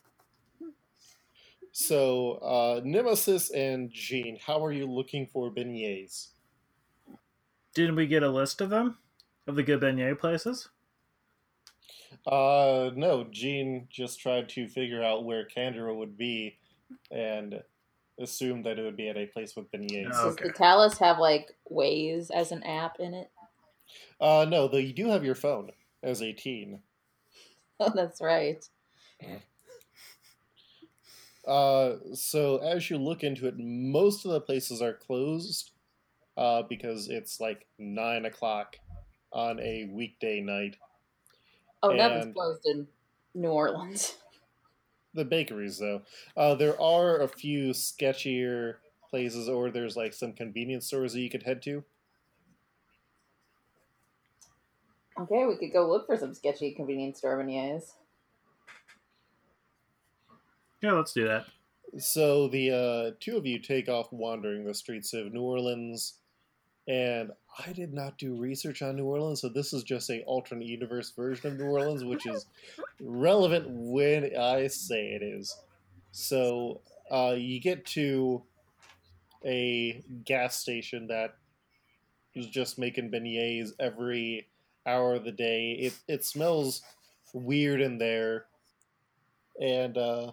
So, 1.81 2.33
uh, 2.43 2.81
Nemesis 2.83 3.49
and 3.49 3.89
Jean, 3.91 4.37
how 4.45 4.63
are 4.63 4.71
you 4.71 4.85
looking 4.85 5.25
for 5.25 5.49
beignets? 5.49 6.27
Didn't 7.73 7.95
we 7.95 8.05
get 8.05 8.21
a 8.21 8.29
list 8.29 8.61
of 8.61 8.69
them? 8.69 8.97
Of 9.47 9.55
the 9.55 9.63
good 9.63 9.81
beignet 9.81 10.19
places? 10.19 10.69
Uh, 12.27 12.91
no, 12.95 13.25
Jean 13.31 13.87
just 13.89 14.19
tried 14.19 14.47
to 14.49 14.67
figure 14.67 15.03
out 15.03 15.25
where 15.25 15.45
Candra 15.45 15.93
would 15.93 16.15
be 16.15 16.59
and 17.09 17.59
assumed 18.19 18.63
that 18.65 18.77
it 18.77 18.83
would 18.83 18.97
be 18.97 19.09
at 19.09 19.17
a 19.17 19.25
place 19.25 19.55
with 19.55 19.71
beignets. 19.71 20.11
Oh. 20.13 20.25
Does 20.27 20.35
the 20.35 20.53
Tallus 20.53 20.99
have 20.99 21.17
like 21.17 21.55
Waze 21.71 22.29
as 22.29 22.51
an 22.51 22.61
app 22.61 22.99
in 22.99 23.15
it? 23.15 23.31
Uh, 24.19 24.45
no, 24.47 24.67
though 24.67 24.77
you 24.77 24.93
do 24.93 25.07
have 25.07 25.25
your 25.25 25.35
phone 25.35 25.71
as 26.03 26.21
a 26.21 26.31
teen. 26.31 26.79
Oh, 27.83 27.91
that's 27.95 28.21
right. 28.21 28.63
Uh, 31.45 31.97
so 32.13 32.57
as 32.57 32.89
you 32.89 32.97
look 32.97 33.23
into 33.23 33.47
it, 33.47 33.55
most 33.57 34.25
of 34.25 34.31
the 34.31 34.41
places 34.41 34.81
are 34.81 34.93
closed 34.93 35.71
uh, 36.37 36.63
because 36.63 37.09
it's 37.09 37.39
like 37.39 37.67
9 37.79 38.25
o'clock 38.25 38.77
on 39.33 39.59
a 39.59 39.85
weekday 39.85 40.41
night. 40.41 40.77
Oh, 41.83 41.89
And- 41.89 41.97
nothing's 41.97 42.33
closed 42.33 42.65
in 42.65 42.87
New 43.33 43.49
Orleans. 43.51 44.17
The 45.13 45.23
bakeries, 45.23 45.77
though. 45.77 46.03
Uh, 46.35 46.53
there 46.55 46.77
are 46.81 47.21
a 47.21 47.27
few 47.29 47.69
sketchier 47.69 48.79
places, 49.09 49.47
or 49.47 49.71
there's 49.71 49.95
like 49.95 50.11
some 50.13 50.33
convenience 50.33 50.87
stores 50.87 51.13
that 51.13 51.21
you 51.21 51.29
could 51.29 51.43
head 51.43 51.61
to. 51.63 51.85
Okay, 55.17 55.45
we 55.45 55.55
could 55.57 55.71
go 55.71 55.87
look 55.87 56.05
for 56.05 56.17
some 56.17 56.33
sketchy 56.33 56.73
convenience 56.73 57.19
store 57.19 57.37
beignets. 57.37 57.95
Yeah, 60.81 60.93
let's 60.93 61.13
do 61.13 61.27
that. 61.27 61.45
So 61.99 62.47
the 62.47 62.71
uh, 62.71 63.11
two 63.19 63.37
of 63.37 63.45
you 63.45 63.59
take 63.59 63.89
off 63.89 64.11
wandering 64.11 64.65
the 64.65 64.73
streets 64.73 65.13
of 65.13 65.33
New 65.33 65.41
Orleans, 65.41 66.15
and 66.87 67.31
I 67.59 67.73
did 67.73 67.93
not 67.93 68.17
do 68.17 68.35
research 68.35 68.81
on 68.81 68.95
New 68.95 69.05
Orleans, 69.05 69.41
so 69.41 69.49
this 69.49 69.73
is 69.73 69.83
just 69.83 70.09
a 70.09 70.23
alternate 70.23 70.67
universe 70.67 71.11
version 71.11 71.51
of 71.51 71.59
New 71.59 71.65
Orleans, 71.65 72.03
which 72.03 72.25
is 72.25 72.45
relevant 73.01 73.65
when 73.69 74.35
I 74.37 74.67
say 74.67 75.09
it 75.11 75.21
is. 75.21 75.55
So 76.11 76.81
uh, 77.11 77.35
you 77.37 77.59
get 77.59 77.85
to 77.87 78.43
a 79.45 80.03
gas 80.23 80.59
station 80.59 81.07
that 81.07 81.35
is 82.33 82.47
just 82.47 82.79
making 82.79 83.11
beignets 83.11 83.71
every 83.79 84.47
hour 84.85 85.15
of 85.15 85.25
the 85.25 85.31
day. 85.31 85.71
It 85.73 85.93
it 86.07 86.25
smells 86.25 86.81
weird 87.33 87.81
in 87.81 87.97
there, 87.97 88.45
and 89.59 89.97
uh, 89.97 90.31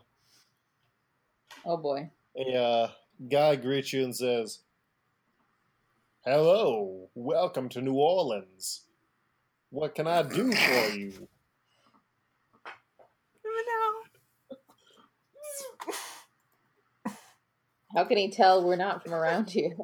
Oh 1.64 1.77
boy. 1.77 2.11
a 2.37 2.55
uh, 2.55 2.90
guy 3.31 3.57
greets 3.57 3.92
you 3.92 4.05
and 4.05 4.14
says, 4.14 4.61
Hello, 6.25 7.09
welcome 7.14 7.68
to 7.71 7.81
New 7.81 7.94
Orleans. 7.94 8.83
What 9.71 9.94
can 9.94 10.07
I 10.07 10.23
do 10.23 10.53
for 10.53 10.88
you? 10.97 11.29
Oh, 13.47 14.03
How 17.97 18.05
can 18.05 18.18
he 18.18 18.31
tell 18.31 18.64
we're 18.64 18.77
not 18.77 19.03
from 19.03 19.14
around 19.14 19.51
here? 19.51 19.75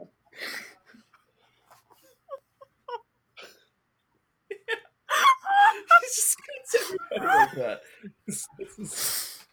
He's 6.02 6.16
just 6.16 6.36
greets 6.36 6.92
everybody 7.14 7.38
like 7.38 7.54
that. 7.56 7.80
This- 8.26 8.48
this 8.58 8.78
is- 8.78 9.44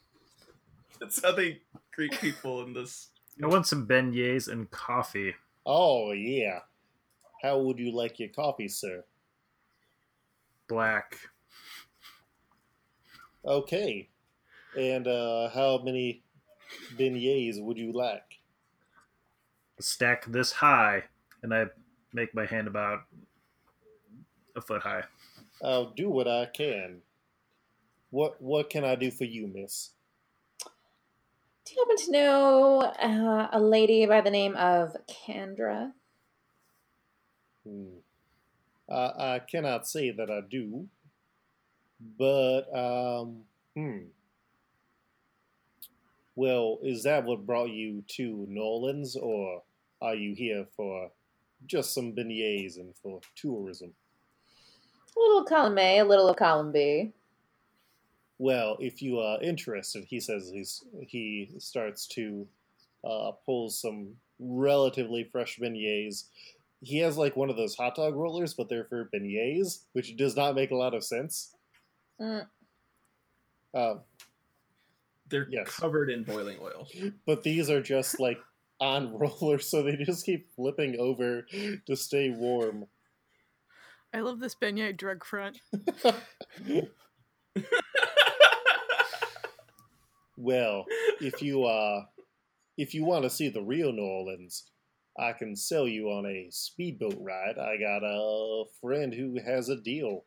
That's 1.00 1.22
how 1.22 1.32
they 1.32 1.62
greet 1.94 2.14
people 2.20 2.64
in 2.64 2.74
this. 2.74 3.10
I 3.44 3.48
want 3.48 3.68
some 3.68 3.88
beignets 3.88 4.48
and 4.48 4.70
coffee. 4.72 5.34
Oh, 5.66 6.12
yeah. 6.12 6.60
How 7.42 7.60
would 7.60 7.80
you 7.80 7.92
like 7.92 8.20
your 8.20 8.30
coffee, 8.30 8.68
sir? 8.68 9.04
Black. 10.68 11.18
Okay. 13.46 14.10
And 14.78 15.08
uh, 15.08 15.50
how 15.50 15.82
many 15.84 16.24
beignets 16.98 17.62
would 17.62 17.78
you 17.78 17.92
like? 17.94 18.40
Stack 19.80 20.26
this 20.28 20.52
high, 20.52 21.04
and 21.42 21.54
I 21.54 21.66
make 22.14 22.36
my 22.36 22.46
hand 22.46 22.68
about 22.68 23.00
a 24.56 24.62
foot 24.62 24.82
high. 24.82 25.04
I'll 25.64 25.90
do 25.92 26.10
what 26.10 26.28
I 26.28 26.46
can. 26.46 27.02
What 28.12 28.42
what 28.42 28.70
can 28.70 28.84
I 28.84 28.96
do 28.96 29.10
for 29.10 29.24
you, 29.24 29.48
miss? 29.48 29.92
Do 31.66 31.74
you 31.76 31.86
happen 31.86 32.06
to 32.06 32.12
know 32.12 32.80
uh, 32.82 33.48
a 33.52 33.60
lady 33.60 34.06
by 34.06 34.22
the 34.22 34.32
name 34.32 34.56
of 34.56 34.96
Kendra? 35.08 35.94
Hmm. 37.66 38.00
I, 38.90 39.36
I 39.36 39.42
cannot 39.50 39.88
say 39.88 40.12
that 40.12 40.30
I 40.30 40.42
do, 40.50 40.88
but 42.18 42.64
um, 42.74 43.44
hmm. 43.76 44.06
Well, 46.36 46.80
is 46.82 47.04
that 47.04 47.26
what 47.26 47.46
brought 47.46 47.70
you 47.70 48.04
to 48.16 48.46
Nolans, 48.50 49.16
or 49.16 49.62
are 50.02 50.16
you 50.16 50.34
here 50.34 50.66
for 50.76 51.12
just 51.68 51.94
some 51.94 52.14
beignets 52.14 52.78
and 52.78 52.96
for 53.04 53.20
tourism? 53.36 53.94
A 55.16 55.20
little 55.20 55.44
column 55.44 55.78
A, 55.78 56.00
a 56.00 56.06
little 56.06 56.30
of 56.30 56.38
column 56.38 56.72
B. 56.72 57.12
Well, 58.42 58.76
if 58.80 59.04
you 59.04 59.20
are 59.20 59.40
interested, 59.40 60.04
he 60.04 60.20
says 60.20 60.50
he's, 60.52 60.84
he 61.08 61.52
starts 61.60 62.08
to 62.08 62.48
uh, 63.08 63.34
pull 63.46 63.70
some 63.70 64.16
relatively 64.40 65.24
fresh 65.32 65.60
beignets. 65.60 66.24
He 66.82 66.98
has 66.98 67.20
like 67.20 67.36
one 67.36 67.52
of 67.52 67.56
those 67.56 67.76
hot 67.76 67.94
dog 67.94 68.16
rollers, 68.16 68.56
but 68.56 68.68
they're 68.68 68.86
for 68.86 69.08
beignets, 69.14 69.82
which 69.94 70.18
does 70.18 70.36
not 70.36 70.56
make 70.56 70.72
a 70.72 70.76
lot 70.76 70.96
of 70.96 71.04
sense. 71.04 71.56
Mm. 72.20 72.48
Um, 73.76 74.00
They're 75.30 75.48
Yes. 75.48 75.76
covered 75.76 76.10
in 76.10 76.24
boiling 76.24 76.58
oil. 76.60 76.88
but 77.28 77.44
these 77.44 77.70
are 77.70 77.80
just 77.80 78.20
like 78.20 78.40
on 78.80 79.14
rollers, 79.20 79.68
so 79.70 79.84
they 79.84 79.98
just 79.98 80.26
keep 80.26 80.52
flipping 80.56 80.96
over 81.00 81.46
to 81.86 81.96
stay 81.96 82.32
warm. 82.32 82.88
I 84.12 84.22
love 84.22 84.40
this 84.40 84.56
beignet 84.56 84.98
drug 84.98 85.24
front. 85.24 85.60
well, 90.38 90.86
if 91.20 91.42
you 91.42 91.66
uh, 91.66 92.04
if 92.78 92.94
you 92.94 93.06
want 93.06 93.24
to 93.24 93.30
see 93.30 93.50
the 93.50 93.62
real 93.62 93.92
New 93.92 94.04
Orleans, 94.04 94.72
I 95.18 95.34
can 95.34 95.56
sell 95.56 95.88
you 95.88 96.10
on 96.10 96.26
a 96.26 96.48
speedboat 96.52 97.18
ride. 97.20 97.58
I 97.58 97.78
got 97.78 98.04
a 98.04 98.64
friend 98.82 99.14
who 99.14 99.40
has 99.46 99.70
a 99.70 99.76
deal. 99.76 100.26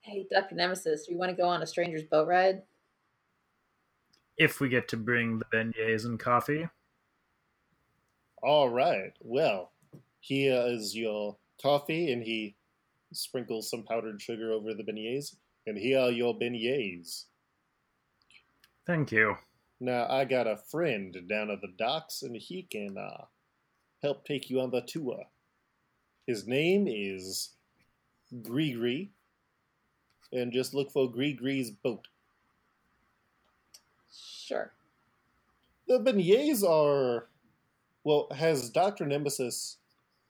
Hey, 0.00 0.26
Dr. 0.32 0.56
Nemesis, 0.56 1.06
do 1.06 1.12
you 1.12 1.18
want 1.18 1.30
to 1.30 1.36
go 1.36 1.48
on 1.48 1.62
a 1.62 1.66
stranger's 1.66 2.02
boat 2.02 2.26
ride? 2.26 2.62
If 4.36 4.60
we 4.60 4.68
get 4.68 4.88
to 4.88 4.96
bring 4.96 5.38
the 5.38 5.44
beignets 5.44 6.04
and 6.04 6.18
coffee. 6.18 6.68
All 8.42 8.68
right. 8.68 9.12
Well, 9.20 9.70
here 10.18 10.64
is 10.66 10.96
your 10.96 11.36
coffee, 11.62 12.12
and 12.12 12.22
he 12.22 12.56
sprinkles 13.12 13.70
some 13.70 13.84
powdered 13.84 14.20
sugar 14.20 14.50
over 14.50 14.74
the 14.74 14.82
beignets. 14.82 15.36
And 15.66 15.78
here 15.78 16.00
are 16.00 16.10
your 16.10 16.36
beignets. 16.36 17.26
Thank 18.86 19.12
you. 19.12 19.36
Now 19.80 20.06
I 20.08 20.24
got 20.24 20.46
a 20.46 20.56
friend 20.56 21.16
down 21.28 21.50
at 21.50 21.60
the 21.60 21.72
docks, 21.78 22.22
and 22.22 22.36
he 22.36 22.62
can 22.62 22.96
uh, 22.98 23.24
help 24.02 24.24
take 24.24 24.50
you 24.50 24.60
on 24.60 24.70
the 24.70 24.80
tour. 24.80 25.24
His 26.26 26.46
name 26.46 26.86
is 26.88 27.50
Gris-Gris, 28.42 29.08
and 30.32 30.52
just 30.52 30.74
look 30.74 30.90
for 30.90 31.10
Gris-Gris's 31.10 31.70
boat. 31.70 32.06
Sure. 34.12 34.72
The 35.88 35.98
beignets 35.98 36.62
are, 36.62 37.28
well. 38.04 38.28
Has 38.34 38.70
Doctor 38.70 39.04
Nemesis 39.04 39.78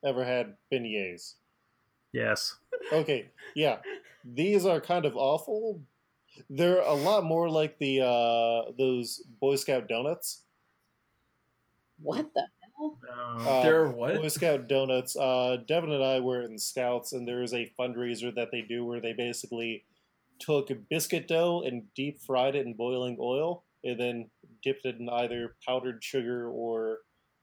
ever 0.04 0.24
had 0.24 0.54
beignets? 0.72 1.34
Yes. 2.12 2.56
Okay, 2.92 3.28
yeah. 3.54 3.78
These 4.24 4.66
are 4.66 4.80
kind 4.80 5.04
of 5.04 5.16
awful. 5.16 5.80
They're 6.48 6.80
a 6.80 6.94
lot 6.94 7.24
more 7.24 7.48
like 7.50 7.78
the 7.78 8.00
uh, 8.00 8.72
those 8.78 9.22
Boy 9.40 9.56
Scout 9.56 9.88
donuts. 9.88 10.42
What 12.00 12.32
the 12.34 12.46
hell? 12.76 12.98
Uh, 13.46 13.62
They're 13.62 13.88
what? 13.88 14.16
Boy 14.16 14.28
Scout 14.28 14.68
donuts. 14.68 15.14
Uh, 15.16 15.58
Devin 15.66 15.92
and 15.92 16.02
I 16.02 16.20
were 16.20 16.42
in 16.42 16.58
Scouts, 16.58 17.12
and 17.12 17.26
there 17.28 17.42
is 17.42 17.52
a 17.54 17.70
fundraiser 17.78 18.34
that 18.34 18.48
they 18.50 18.62
do 18.62 18.84
where 18.84 19.00
they 19.00 19.12
basically 19.12 19.84
took 20.38 20.70
biscuit 20.88 21.28
dough 21.28 21.62
and 21.64 21.84
deep 21.94 22.18
fried 22.20 22.56
it 22.56 22.66
in 22.66 22.74
boiling 22.74 23.16
oil, 23.20 23.62
and 23.84 24.00
then 24.00 24.30
dipped 24.62 24.84
it 24.86 24.96
in 24.98 25.08
either 25.08 25.54
powdered 25.66 26.02
sugar 26.02 26.48
or 26.48 26.98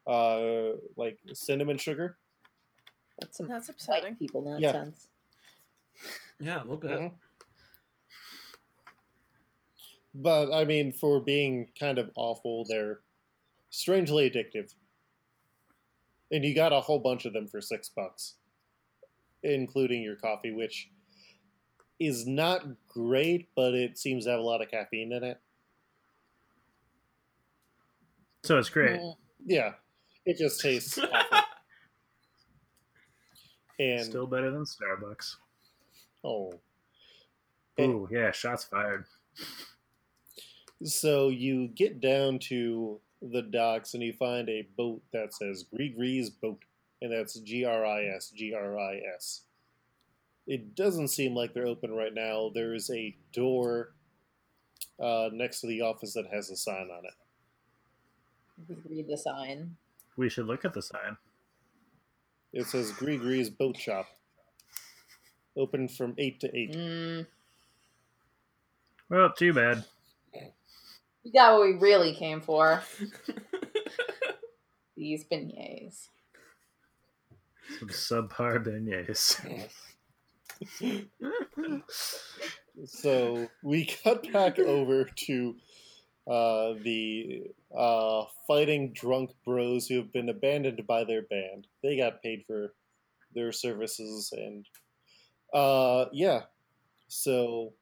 uh, 0.07 0.71
like 0.97 1.19
cinnamon 1.33 1.77
sugar. 1.77 2.17
That's 3.21 3.37
some 3.37 3.47
That's 3.47 3.67
white 3.69 3.75
upsetting. 3.75 4.15
people 4.15 4.57
Yeah. 4.59 4.71
nonsense. 4.71 5.07
Yeah, 6.39 6.57
a 6.57 6.63
little 6.63 6.77
bit. 6.77 6.91
Mhm. 6.91 7.11
But 10.13 10.51
I 10.51 10.65
mean, 10.65 10.91
for 10.91 11.19
being 11.19 11.69
kind 11.79 11.97
of 11.97 12.09
awful, 12.15 12.65
they're 12.67 12.99
strangely 13.69 14.29
addictive. 14.29 14.73
And 16.31 16.43
you 16.43 16.53
got 16.55 16.73
a 16.73 16.79
whole 16.81 16.99
bunch 16.99 17.25
of 17.25 17.33
them 17.33 17.47
for 17.47 17.61
six 17.61 17.89
bucks, 17.89 18.35
including 19.43 20.01
your 20.03 20.15
coffee, 20.15 20.51
which 20.51 20.89
is 21.99 22.25
not 22.27 22.63
great, 22.87 23.49
but 23.55 23.73
it 23.73 23.97
seems 23.97 24.25
to 24.25 24.31
have 24.31 24.39
a 24.39 24.43
lot 24.43 24.61
of 24.61 24.69
caffeine 24.71 25.11
in 25.11 25.23
it. 25.23 25.39
so 28.43 28.57
it's 28.57 28.69
great. 28.69 28.99
Mm. 28.99 29.15
Yeah, 29.45 29.73
it 30.25 30.37
just 30.37 30.61
tastes 30.61 30.97
awful. 31.13 31.39
And 33.79 34.05
Still 34.05 34.27
better 34.27 34.51
than 34.51 34.63
Starbucks. 34.65 35.35
oh, 36.23 36.53
Oh 37.77 38.07
yeah, 38.11 38.31
shots 38.31 38.65
fired. 38.65 39.05
So 40.83 41.29
you 41.29 41.67
get 41.67 41.99
down 41.99 42.39
to 42.39 42.99
the 43.21 43.41
docks 43.41 43.93
and 43.93 44.01
you 44.01 44.13
find 44.13 44.47
a 44.47 44.67
boat 44.77 45.01
that 45.11 45.33
says 45.33 45.65
Gris-Gris's 45.75 46.29
Boat, 46.29 46.61
and 47.01 47.11
that's 47.11 47.39
G 47.39 47.65
R 47.65 47.85
I 47.85 48.05
S 48.05 48.29
G 48.29 48.53
R 48.53 48.79
I 48.79 49.01
S. 49.15 49.41
It 50.47 50.75
doesn't 50.75 51.09
seem 51.09 51.35
like 51.35 51.53
they're 51.53 51.67
open 51.67 51.91
right 51.91 52.13
now. 52.13 52.49
There 52.53 52.73
is 52.73 52.89
a 52.89 53.15
door 53.33 53.91
uh, 54.99 55.29
next 55.33 55.61
to 55.61 55.67
the 55.67 55.81
office 55.81 56.13
that 56.13 56.27
has 56.31 56.49
a 56.49 56.55
sign 56.55 56.89
on 56.89 57.03
it. 57.05 58.77
Read 58.89 59.07
the 59.07 59.17
sign. 59.17 59.75
We 60.17 60.29
should 60.29 60.47
look 60.47 60.65
at 60.65 60.73
the 60.73 60.81
sign. 60.81 61.17
It 62.51 62.65
says 62.67 62.91
Gris-Gris's 62.93 63.49
Boat 63.49 63.77
Shop, 63.77 64.07
open 65.55 65.87
from 65.87 66.15
eight 66.17 66.39
to 66.39 66.57
eight. 66.57 66.73
Mm. 66.73 67.27
Well, 69.09 69.31
too 69.31 69.53
bad. 69.53 69.83
We 71.29 71.33
got 71.33 71.59
what 71.59 71.67
we 71.67 71.73
really 71.73 72.15
came 72.15 72.41
for. 72.41 72.81
These 74.97 75.25
beignets. 75.31 76.07
Some 77.77 77.89
subpar 77.89 78.65
beignets. 78.65 79.39
So 82.85 83.47
we 83.61 83.85
cut 83.85 84.31
back 84.31 84.57
over 84.57 85.03
to 85.03 85.55
uh, 86.25 86.73
the 86.81 87.43
uh, 87.77 88.23
fighting 88.47 88.93
drunk 88.93 89.31
bros 89.45 89.87
who 89.87 89.97
have 89.97 90.13
been 90.13 90.29
abandoned 90.29 90.87
by 90.87 91.03
their 91.03 91.23
band. 91.23 91.67
They 91.83 91.97
got 91.97 92.23
paid 92.23 92.45
for 92.47 92.73
their 93.35 93.51
services, 93.51 94.33
and 94.35 94.65
uh, 95.53 96.05
yeah. 96.13 96.43
So 97.09 97.73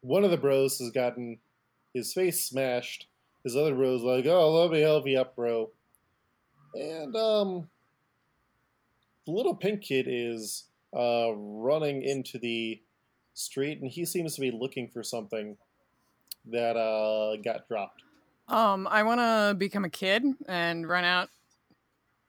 one 0.00 0.24
of 0.24 0.30
the 0.30 0.38
bros 0.38 0.78
has 0.78 0.90
gotten 0.90 1.38
his 1.94 2.12
face 2.12 2.44
smashed. 2.44 3.06
His 3.44 3.56
other 3.56 3.74
bro's 3.74 4.02
like, 4.02 4.26
"Oh, 4.26 4.62
let 4.62 4.70
me 4.70 4.80
help 4.80 5.06
you 5.06 5.18
up, 5.20 5.34
bro." 5.36 5.70
And 6.74 7.14
um, 7.16 7.68
the 9.26 9.32
little 9.32 9.54
pink 9.54 9.82
kid 9.82 10.06
is 10.08 10.64
uh, 10.96 11.32
running 11.34 12.02
into 12.02 12.38
the 12.38 12.80
street, 13.34 13.80
and 13.80 13.90
he 13.90 14.04
seems 14.04 14.34
to 14.34 14.40
be 14.40 14.50
looking 14.50 14.88
for 14.88 15.02
something 15.02 15.56
that 16.46 16.76
uh, 16.76 17.36
got 17.36 17.68
dropped. 17.68 18.02
Um, 18.48 18.86
I 18.86 19.02
want 19.02 19.20
to 19.20 19.54
become 19.56 19.84
a 19.84 19.90
kid 19.90 20.24
and 20.46 20.88
run 20.88 21.04
out 21.04 21.30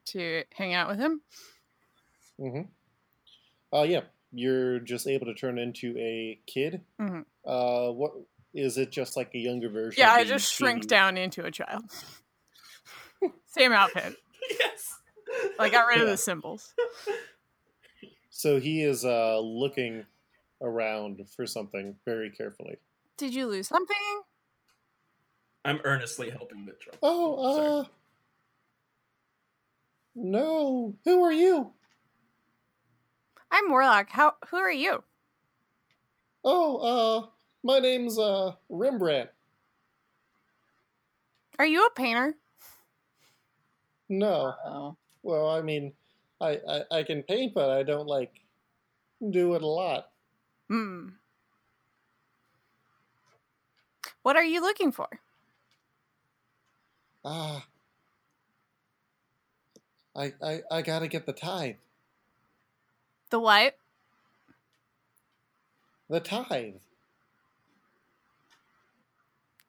to 0.06 0.44
hang 0.54 0.74
out 0.74 0.90
with 0.90 1.00
him. 1.00 1.22
Mm-hmm. 2.40 3.76
Uh, 3.76 3.84
yeah, 3.84 4.02
you're 4.32 4.80
just 4.80 5.08
able 5.08 5.26
to 5.26 5.34
turn 5.34 5.58
into 5.58 5.96
a 5.98 6.40
kid. 6.46 6.82
Mhm. 7.00 7.26
Uh, 7.46 7.92
what 7.92 8.14
is 8.54 8.78
it? 8.78 8.92
Just 8.92 9.16
like 9.18 9.34
a 9.34 9.38
younger 9.40 9.70
version? 9.70 10.00
Yeah, 10.02 10.14
of 10.14 10.20
I 10.20 10.24
just 10.24 10.52
shrink 10.54 10.82
teeny- 10.84 10.88
down 10.88 11.18
into 11.18 11.44
a 11.46 11.52
child. 11.52 11.84
Same 13.48 13.72
outfit. 13.72 14.16
yes. 14.50 15.00
I 15.60 15.70
got 15.70 15.88
rid 15.88 16.02
of 16.02 16.08
the 16.08 16.18
cymbals. 16.18 16.74
So 18.30 18.60
he 18.60 18.84
is 18.84 19.06
uh, 19.06 19.40
looking 19.40 20.06
around 20.62 21.22
for 21.36 21.46
something 21.48 21.96
very 22.06 22.30
carefully. 22.30 22.78
Did 23.18 23.34
you 23.34 23.48
lose 23.48 23.68
something? 23.68 23.96
I'm 25.66 25.80
earnestly 25.84 26.30
helping 26.30 26.66
the 26.66 26.74
drunk. 26.80 26.98
Oh, 27.02 27.56
Sorry. 27.56 27.68
uh, 27.80 27.84
no. 30.16 30.96
Who 31.06 31.24
are 31.24 31.32
you? 31.32 31.72
I'm 33.52 33.70
Warlock. 33.70 34.10
How? 34.10 34.34
Who 34.50 34.58
are 34.58 34.72
you? 34.72 35.04
Oh, 36.44 36.78
uh, 37.24 37.28
my 37.64 37.80
name's 37.80 38.20
uh 38.20 38.54
Rembrandt. 38.70 39.30
Are 41.60 41.66
you 41.66 41.86
a 41.86 41.90
painter? 41.92 42.36
No. 44.10 44.54
Oh. 44.66 44.96
Well, 45.24 45.50
I 45.50 45.62
mean, 45.62 45.94
I, 46.42 46.60
I 46.68 46.84
I 46.92 47.04
can 47.04 47.24
paint, 47.24 47.54
but 47.54 47.70
I 47.70 47.84
don't 47.84 48.08
like 48.08 48.34
do 49.30 49.56
it 49.56 49.62
a 49.62 49.68
lot. 49.68 50.10
Hmm. 50.68 51.10
What 54.22 54.36
are 54.36 54.44
you 54.44 54.62
looking 54.62 54.92
for? 54.92 55.08
Ah. 57.26 57.66
I, 60.16 60.34
I, 60.44 60.62
I 60.70 60.82
gotta 60.82 61.08
get 61.08 61.26
the 61.26 61.34
tithe. 61.34 61.76
The 63.30 63.40
what? 63.40 63.78
The 66.10 66.20
tithe. 66.20 66.76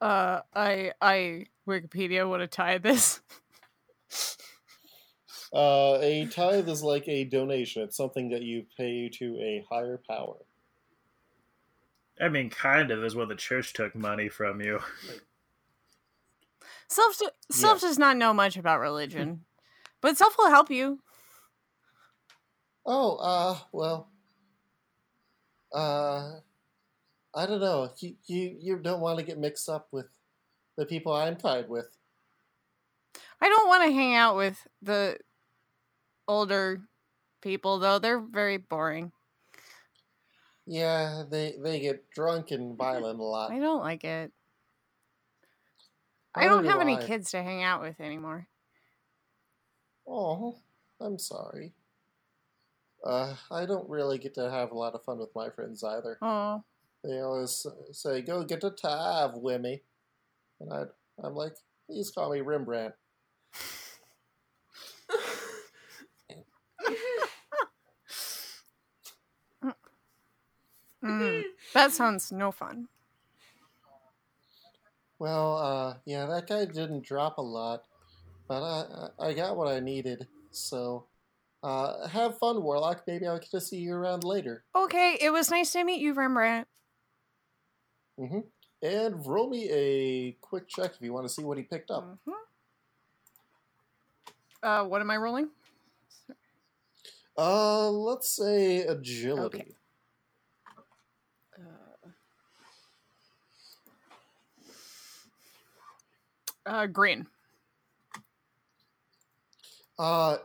Uh, 0.05 0.43
I 0.53 0.93
I 1.01 1.47
Wikipedia 1.67 2.29
what 2.29 2.43
a 2.43 2.47
tithe 2.47 2.85
is. 2.85 3.23
Uh, 5.55 5.99
a 6.03 6.27
tithe 6.27 6.69
is 6.69 6.83
like 6.83 7.09
a 7.09 7.25
donation. 7.25 7.83
It's 7.83 7.97
something 7.97 8.29
that 8.31 8.43
you 8.43 8.67
pay 8.77 9.09
to 9.09 9.39
a 9.39 9.65
higher 9.71 9.97
power. 9.97 10.37
I 12.21 12.29
mean, 12.29 12.51
kind 12.51 12.91
of 12.91 13.03
is 13.05 13.15
when 13.15 13.29
the 13.29 13.35
church 13.37 13.73
took 13.73 13.95
money 13.95 14.29
from 14.29 14.61
you. 14.61 14.81
Self 16.89 17.21
self 17.51 17.81
Yeah. 17.83 17.89
does 17.89 17.99
not 17.99 18.17
know 18.17 18.33
much 18.33 18.57
about 18.57 18.81
religion, 18.81 19.45
but 20.01 20.17
self 20.17 20.39
will 20.39 20.51
help 20.51 20.71
you. 20.71 21.01
Oh, 22.87 23.17
uh, 23.17 23.59
well, 23.73 24.11
uh, 25.73 26.41
I 27.35 27.47
don't 27.47 27.61
know. 27.61 27.93
You 27.99 28.17
you 28.27 28.57
you 28.61 28.79
don't 28.79 29.01
want 29.01 29.19
to 29.19 29.25
get 29.25 29.39
mixed 29.39 29.69
up 29.69 29.89
with 29.93 30.07
the 30.77 30.87
people 30.87 31.13
I'm 31.13 31.37
tied 31.37 31.69
with. 31.69 31.97
I 33.41 33.49
don't 33.49 33.69
want 33.69 33.85
to 33.85 33.93
hang 33.93 34.15
out 34.15 34.37
with 34.37 34.67
the 34.83 35.19
older 36.29 36.83
people 37.41 37.79
though. 37.79 37.99
They're 37.99 38.21
very 38.21 38.57
boring. 38.57 39.13
Yeah, 40.67 41.25
they 41.29 41.57
they 41.59 41.81
get 41.81 42.11
drunk 42.11 42.51
and 42.51 42.77
violent 42.77 43.21
a 43.21 43.23
lot. 43.23 43.51
I 43.53 43.59
don't 43.59 43.81
like 43.81 44.05
it. 44.05 44.33
I 46.35 46.45
I 46.45 46.49
don't 46.49 46.65
have 46.65 46.81
any 46.81 46.97
kids 46.97 47.31
to 47.33 47.43
hang 47.43 47.63
out 47.63 47.81
with 47.81 48.01
anymore. 48.01 48.49
Oh, 50.07 50.63
I'm 50.99 51.19
sorry. 51.19 51.75
Uh, 53.05 53.37
I 53.51 53.67
don't 53.67 53.89
really 53.89 54.19
get 54.19 54.35
to 54.35 54.51
have 54.51 54.73
a 54.73 54.79
lot 54.79 54.95
of 54.95 55.05
fun 55.05 55.19
with 55.19 55.35
my 55.35 55.51
friends 55.51 55.85
either. 55.85 56.21
Oh, 56.21 56.65
They 57.05 57.21
always 57.21 57.67
say, 57.93 58.23
"Go 58.23 58.43
get 58.45 58.65
a 58.65 58.71
tab, 58.71 59.35
Wimmy," 59.35 59.83
and 60.59 60.73
I, 60.73 60.85
I'm 61.23 61.35
like, 61.35 61.53
"Please 61.87 62.11
call 62.11 62.33
me 62.33 62.41
Rembrandt." 62.41 62.95
mm, 71.05 71.43
that 71.75 71.93
sounds 71.93 72.33
no 72.33 72.51
fun. 72.51 72.89
Well, 75.19 75.59
uh, 75.59 75.97
yeah, 76.07 76.25
that 76.25 76.49
guy 76.49 76.65
didn't 76.65 77.05
drop 77.05 77.37
a 77.37 77.43
lot, 77.43 77.85
but 78.49 78.63
I, 78.63 79.11
I 79.21 79.29
I 79.29 79.35
got 79.35 79.59
what 79.59 79.69
I 79.69 79.81
needed. 79.81 80.27
So, 80.53 81.05
uh, 81.63 82.09
have 82.09 82.39
fun, 82.39 82.63
Warlock. 82.63 83.03
Maybe 83.07 83.27
I'll 83.27 83.39
get 83.39 83.51
to 83.51 83.61
see 83.61 83.77
you 83.77 83.95
around 83.95 84.25
later. 84.25 84.65
Okay, 84.75 85.19
it 85.21 85.31
was 85.31 85.51
nice 85.51 85.73
to 85.73 85.85
meet 85.85 86.01
you, 86.01 86.15
Rembrandt. 86.15 86.67
Hmm 88.19 88.41
And 88.83 89.27
roll 89.27 89.49
me 89.49 89.69
a 89.71 90.33
quick 90.41 90.69
check 90.69 90.93
if 90.95 91.03
you 91.03 91.13
want 91.13 91.27
to 91.27 91.33
see 91.33 91.43
what 91.43 91.59
he 91.59 91.65
picked 91.65 91.91
up. 91.91 92.19
Mhm. 92.27 92.33
Uh, 94.63 94.85
what 94.85 95.01
am 95.01 95.11
I 95.11 95.17
rolling? 95.17 95.51
Uh, 97.37 97.91
let's 97.91 98.29
say 98.29 98.81
agility. 98.83 99.75
Uh, 106.67 106.87
green. 106.87 107.27
Uh, 109.99 110.39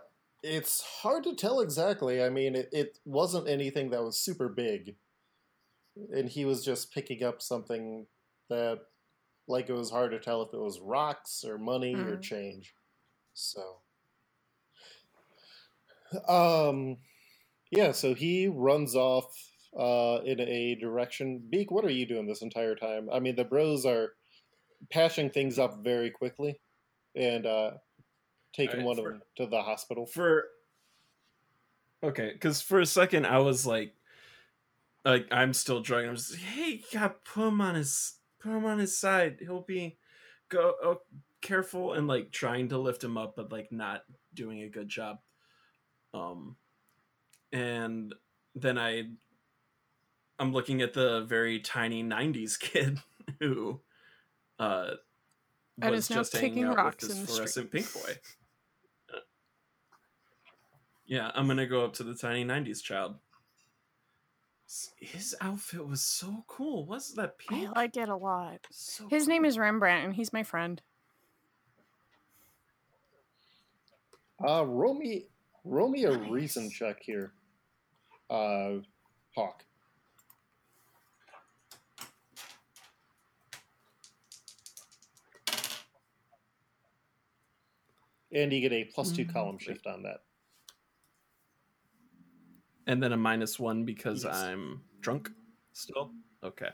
it's 0.43 0.82
hard 0.82 1.24
to 1.24 1.36
tell 1.36 1.61
exactly. 1.61 2.22
I 2.22 2.30
mean, 2.30 2.55
it, 2.55 2.70
it 2.72 2.97
wasn't 3.05 3.47
anything 3.47 3.89
that 3.91 4.03
was 4.03 4.17
super 4.17 4.49
big. 4.49 4.95
And 6.14 6.30
he 6.30 6.45
was 6.45 6.64
just 6.64 6.93
picking 6.93 7.24
up 7.24 7.41
something 7.41 8.08
that, 8.50 8.80
like, 9.47 9.70
it 9.70 9.74
was 9.74 9.89
hard 9.91 10.12
to 10.12 10.20
tell 10.20 10.41
if 10.43 10.54
it 10.54 10.60
was 10.60 10.80
rocks 10.80 11.43
or 11.43 11.58
money 11.58 11.95
or 11.95 12.18
Mhm. 12.18 12.22
change. 12.22 12.74
So. 13.34 13.82
Um, 16.28 16.97
yeah, 17.72 17.91
so 17.91 18.14
he 18.16 18.47
runs 18.47 18.95
off 18.95 19.26
uh, 19.78 20.22
in 20.26 20.39
a 20.39 20.74
direction. 20.76 21.38
Beak, 21.50 21.70
what 21.70 21.86
are 21.86 21.91
you 21.91 22.08
doing 22.08 22.26
this 22.26 22.41
entire 22.41 22.76
time? 22.76 23.08
I 23.12 23.20
mean, 23.20 23.36
the 23.36 23.43
bros 23.45 23.86
are 23.86 24.14
patching 24.89 25.30
things 25.30 25.60
up 25.60 25.84
very 25.84 26.10
quickly 26.10 26.60
and 27.16 27.45
uh, 27.45 27.78
taking 28.52 28.80
Alright, 28.82 28.86
one 28.88 28.95
for- 28.97 29.08
of 29.10 29.20
them 29.20 29.24
to 29.38 29.45
the 29.45 29.62
hospital. 29.62 30.06
for 30.08 30.45
okay 32.02 32.32
because 32.32 32.62
for 32.62 32.80
a 32.80 32.86
second 32.86 33.26
i 33.26 33.38
was 33.39 33.66
like 33.68 33.93
like 35.06 35.28
i'm 35.32 35.54
still 35.54 35.82
drunk 35.82 36.08
i'm 36.08 36.16
just 36.16 36.36
hey 36.36 36.82
gotta 36.93 37.16
put 37.24 37.47
him 37.47 37.62
on 37.62 37.76
his 37.76 38.18
put 38.39 38.52
him 38.52 38.66
on 38.66 38.80
his 38.80 38.97
side 38.97 39.38
he'll 39.39 39.62
be 39.62 39.97
go 40.50 40.74
oh, 40.84 41.02
careful 41.41 41.93
and 41.93 42.08
like 42.08 42.32
trying 42.32 42.68
to 42.70 42.78
lift 42.78 43.04
him 43.04 43.18
up 43.18 43.36
but 43.36 43.52
like 43.52 43.72
not 43.72 44.02
doing 44.34 44.62
a 44.62 44.70
good 44.70 44.89
job 44.89 45.20
um 46.14 46.56
and 47.52 48.14
then 48.56 48.78
i 48.78 49.04
i'm 50.38 50.52
looking 50.52 50.82
at 50.82 50.93
the 50.93 51.22
very 51.22 51.60
tiny 51.60 52.04
90s 52.04 52.60
kid 52.60 53.00
who 53.39 53.80
uh 54.60 54.91
And 55.82 55.91
was 55.91 56.06
is 56.06 56.10
now 56.10 56.16
just 56.18 56.34
hanging 56.34 56.50
kicking 56.50 56.66
out 56.66 56.76
rocks 56.76 57.08
with 57.08 57.18
in 57.18 57.26
this 57.26 57.38
the 57.38 57.47
street. 57.47 57.72
pink 57.72 57.93
boy 57.93 58.16
yeah, 61.10 61.32
I'm 61.34 61.47
gonna 61.47 61.66
go 61.66 61.84
up 61.84 61.93
to 61.93 62.04
the 62.04 62.14
tiny 62.14 62.45
'90s 62.45 62.84
child. 62.84 63.16
S- 64.70 64.93
His 64.97 65.36
outfit 65.41 65.88
was 65.88 65.99
so 66.01 66.43
cool. 66.47 66.86
Was 66.86 67.15
that 67.15 67.36
I 67.49 67.53
pink? 67.53 67.76
like 67.76 67.97
it 67.97 68.07
a 68.07 68.15
lot. 68.15 68.67
So 68.70 69.07
His 69.09 69.28
name 69.28 69.43
is 69.43 69.57
Rembrandt, 69.57 70.05
and 70.05 70.15
he's 70.15 70.32
my 70.32 70.43
friend. 70.43 70.80
Uh, 74.47 74.63
roll 74.67 74.93
me, 74.93 75.26
roll 75.65 75.89
me 75.89 76.03
a 76.05 76.15
reason 76.15 76.70
check 76.70 77.01
here. 77.01 77.34
Uh, 78.30 78.76
Hawk. 79.36 79.65
And 88.32 88.53
you 88.53 88.61
get 88.61 88.72
a 88.72 88.84
plus 88.86 89.11
two 89.11 89.26
Mm, 89.26 89.34
column 89.34 89.57
shift 89.57 89.88
on 89.88 90.03
that. 90.03 90.22
And 92.90 93.02
then 93.04 93.14
a 93.14 93.18
minus 93.18 93.60
one 93.60 93.86
because 93.86 94.24
Yes. 94.26 94.36
I'm 94.36 94.82
drunk 95.00 95.30
still. 95.74 96.12
Okay, 96.44 96.70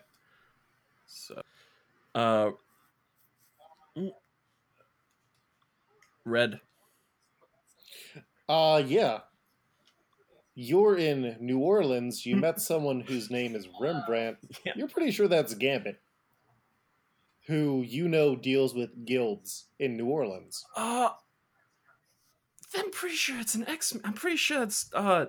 so 1.06 1.42
uh, 2.16 2.52
red. 6.24 6.60
Uh, 8.48 8.82
yeah. 8.86 9.20
You're 10.58 10.98
in 10.98 11.36
New 11.42 11.60
Orleans. 11.60 12.26
You 12.26 12.38
met 12.38 12.62
someone 12.72 13.02
whose 13.02 13.30
name 13.30 13.56
is 13.56 13.68
Rembrandt. 13.82 14.38
Yeah. 14.66 14.72
You're 14.78 14.88
pretty 14.88 15.12
sure 15.12 15.28
that's 15.28 15.54
Gambit, 15.54 16.00
who 17.48 17.82
you 17.86 18.08
know 18.08 18.36
deals 18.38 18.74
with 18.74 19.06
guilds 19.06 19.66
in 19.80 19.98
New 19.98 20.06
Orleans. 20.06 20.64
Uh, 20.78 21.10
I'm 22.78 22.92
pretty 22.92 23.16
sure 23.16 23.38
it's 23.40 23.56
an 23.56 23.68
X. 23.68 23.98
I'm 24.06 24.14
pretty 24.14 24.38
sure 24.38 24.64
it's 24.64 24.90
uh, 24.94 25.26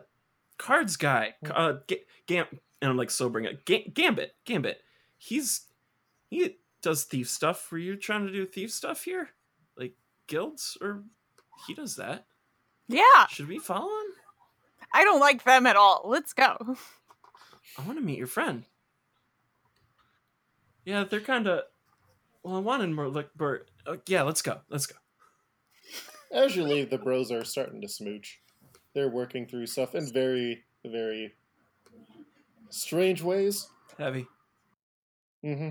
cards 0.59 0.97
guy. 0.97 1.35
Uh, 1.49 1.75
Ga- 1.87 2.05
Gam. 2.27 2.47
And 2.83 2.91
I'm 2.91 2.97
like 2.97 3.11
sobering 3.11 3.47
up. 3.47 3.65
Ga- 3.65 3.91
Gambit. 3.95 4.35
Gambit. 4.45 4.81
He's 5.19 5.63
he 6.29 6.57
does 6.83 7.05
thief 7.05 7.29
stuff. 7.29 7.71
Were 7.73 7.79
you 7.79 7.97
trying 7.97 8.27
to 8.27 8.33
do 8.33 8.45
thief 8.47 8.71
stuff 8.71 9.05
here, 9.05 9.31
like 9.77 9.95
guilds, 10.27 10.77
or 10.81 11.05
he 11.67 11.75
does 11.75 11.97
that? 11.97 12.27
Yeah, 12.89 13.27
Should 13.31 13.49
we 13.49 13.59
follow 13.59 13.89
him? 13.89 14.13
I 14.93 15.03
don't 15.05 15.19
like 15.21 15.43
them 15.45 15.67
at 15.67 15.75
all. 15.77 16.03
Let's 16.05 16.33
go. 16.33 16.77
I 17.79 17.83
want 17.85 17.99
to 17.99 18.05
meet 18.05 18.19
your 18.19 18.27
friend. 18.29 18.65
Yeah, 20.85 21.05
they're 21.05 21.21
kind 21.21 21.47
of. 21.49 21.63
Well, 22.43 22.57
I 22.57 22.61
wanted 22.61 22.91
more 22.91 23.09
like 23.09 23.35
Bert. 23.35 23.71
Uh, 23.87 23.97
yeah, 24.07 24.23
let's 24.23 24.43
go. 24.43 24.61
Let's 24.71 24.87
go. 24.87 24.97
As 26.31 26.55
you 26.55 26.63
leave, 26.65 26.91
the 26.91 26.99
bros 26.99 27.33
are 27.33 27.45
starting 27.45 27.81
to 27.81 27.89
smooch. 27.89 28.39
They're 28.97 29.11
working 29.11 29.47
through 29.47 29.67
stuff 29.67 29.95
in 29.95 30.11
very, 30.11 30.65
very 30.83 31.35
strange 32.71 33.21
ways. 33.21 33.69
Heavy. 33.99 34.27
Mm-hmm. 35.45 35.69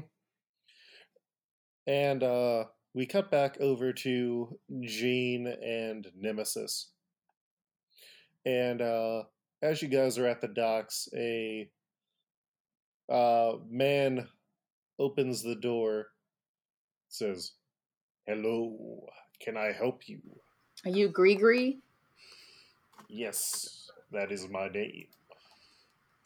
And 1.88 2.22
uh, 2.22 2.66
we 2.94 3.08
cut 3.08 3.32
back 3.32 3.58
over 3.60 3.94
to 3.94 4.60
Jean 4.82 5.48
and 5.48 6.06
Nemesis. 6.16 6.92
And 8.46 8.84
uh, 8.84 9.24
as 9.64 9.82
you 9.82 9.88
guys 9.88 10.20
are 10.20 10.28
at 10.28 10.42
the 10.42 10.48
docks, 10.48 11.10
a 11.16 11.68
uh, 13.12 13.54
man 13.68 14.28
opens 15.00 15.42
the 15.42 15.56
door, 15.56 16.10
says, 17.10 17.54
Hello, 18.28 19.08
can 19.44 19.58
I 19.58 19.72
help 19.72 20.08
you? 20.08 20.20
Are 20.86 20.92
you 20.92 21.08
Gris-Gris? 21.08 21.74
Yes, 23.18 23.90
that 24.12 24.30
is 24.30 24.50
my 24.50 24.68
name. 24.68 25.08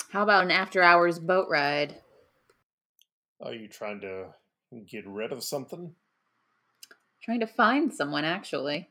How 0.10 0.24
about 0.24 0.46
an 0.46 0.50
after 0.50 0.82
hours 0.82 1.20
boat 1.20 1.48
ride? 1.48 2.02
Are 3.40 3.54
you 3.54 3.68
trying 3.68 4.02
to 4.02 4.34
get 4.88 5.06
rid 5.06 5.32
of 5.32 5.44
something? 5.44 5.94
Trying 7.22 7.42
to 7.42 7.46
find 7.46 7.94
someone, 7.94 8.26
actually. 8.26 8.90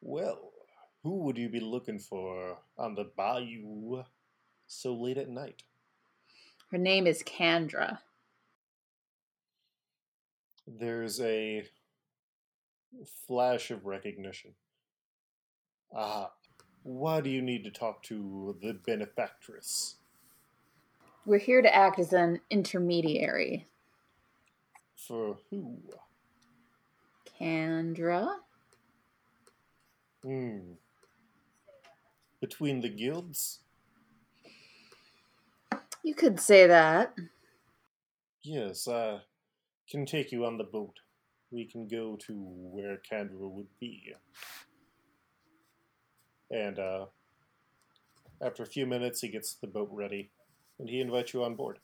Well, 0.00 0.50
who 1.04 1.18
would 1.18 1.38
you 1.38 1.48
be 1.48 1.60
looking 1.60 2.00
for 2.00 2.58
on 2.76 2.96
the 2.96 3.04
bayou 3.04 4.02
so 4.66 4.92
late 4.92 5.18
at 5.18 5.28
night? 5.28 5.62
Her 6.72 6.78
name 6.78 7.06
is 7.06 7.22
Candra. 7.22 8.00
There's 10.66 11.20
a 11.20 11.62
flash 13.28 13.70
of 13.70 13.86
recognition. 13.86 14.54
Ah, 15.94 16.30
why 16.82 17.20
do 17.20 17.30
you 17.30 17.42
need 17.42 17.64
to 17.64 17.70
talk 17.70 18.02
to 18.04 18.56
the 18.62 18.74
benefactress? 18.74 19.96
We're 21.26 21.38
here 21.38 21.62
to 21.62 21.74
act 21.74 21.98
as 21.98 22.12
an 22.12 22.40
intermediary. 22.50 23.66
For 24.96 25.38
who? 25.50 25.78
Candra? 27.38 28.38
Hmm. 30.22 30.74
Between 32.40 32.80
the 32.80 32.88
guilds? 32.88 33.60
You 36.02 36.14
could 36.14 36.40
say 36.40 36.66
that. 36.66 37.14
Yes, 38.42 38.88
I 38.88 39.20
can 39.90 40.06
take 40.06 40.32
you 40.32 40.46
on 40.46 40.56
the 40.56 40.64
boat. 40.64 40.94
We 41.50 41.66
can 41.66 41.88
go 41.88 42.16
to 42.26 42.32
where 42.34 42.96
Candra 42.98 43.48
would 43.48 43.68
be. 43.78 44.14
And 46.50 46.78
uh, 46.78 47.06
after 48.42 48.62
a 48.62 48.66
few 48.66 48.86
minutes, 48.86 49.20
he 49.20 49.28
gets 49.28 49.54
the 49.54 49.66
boat 49.66 49.88
ready, 49.92 50.30
and 50.78 50.88
he 50.88 51.00
invites 51.00 51.32
you 51.32 51.44
on 51.44 51.54
board. 51.54 51.78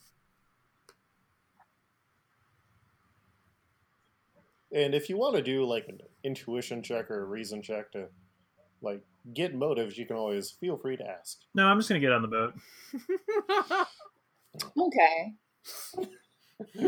And 4.72 4.94
if 4.94 5.08
you 5.08 5.16
want 5.16 5.36
to 5.36 5.42
do 5.42 5.64
like 5.64 5.88
an 5.88 6.00
intuition 6.24 6.82
check 6.82 7.10
or 7.10 7.22
a 7.22 7.26
reason 7.26 7.62
check 7.62 7.92
to 7.92 8.08
like 8.82 9.00
get 9.32 9.54
motives, 9.54 9.96
you 9.96 10.06
can 10.06 10.16
always 10.16 10.50
feel 10.50 10.76
free 10.76 10.96
to 10.96 11.06
ask. 11.06 11.38
No, 11.54 11.66
I'm 11.66 11.78
just 11.78 11.88
gonna 11.88 12.00
get 12.00 12.12
on 12.12 12.22
the 12.22 12.28
boat. 12.28 12.54
Okay. 14.78 15.34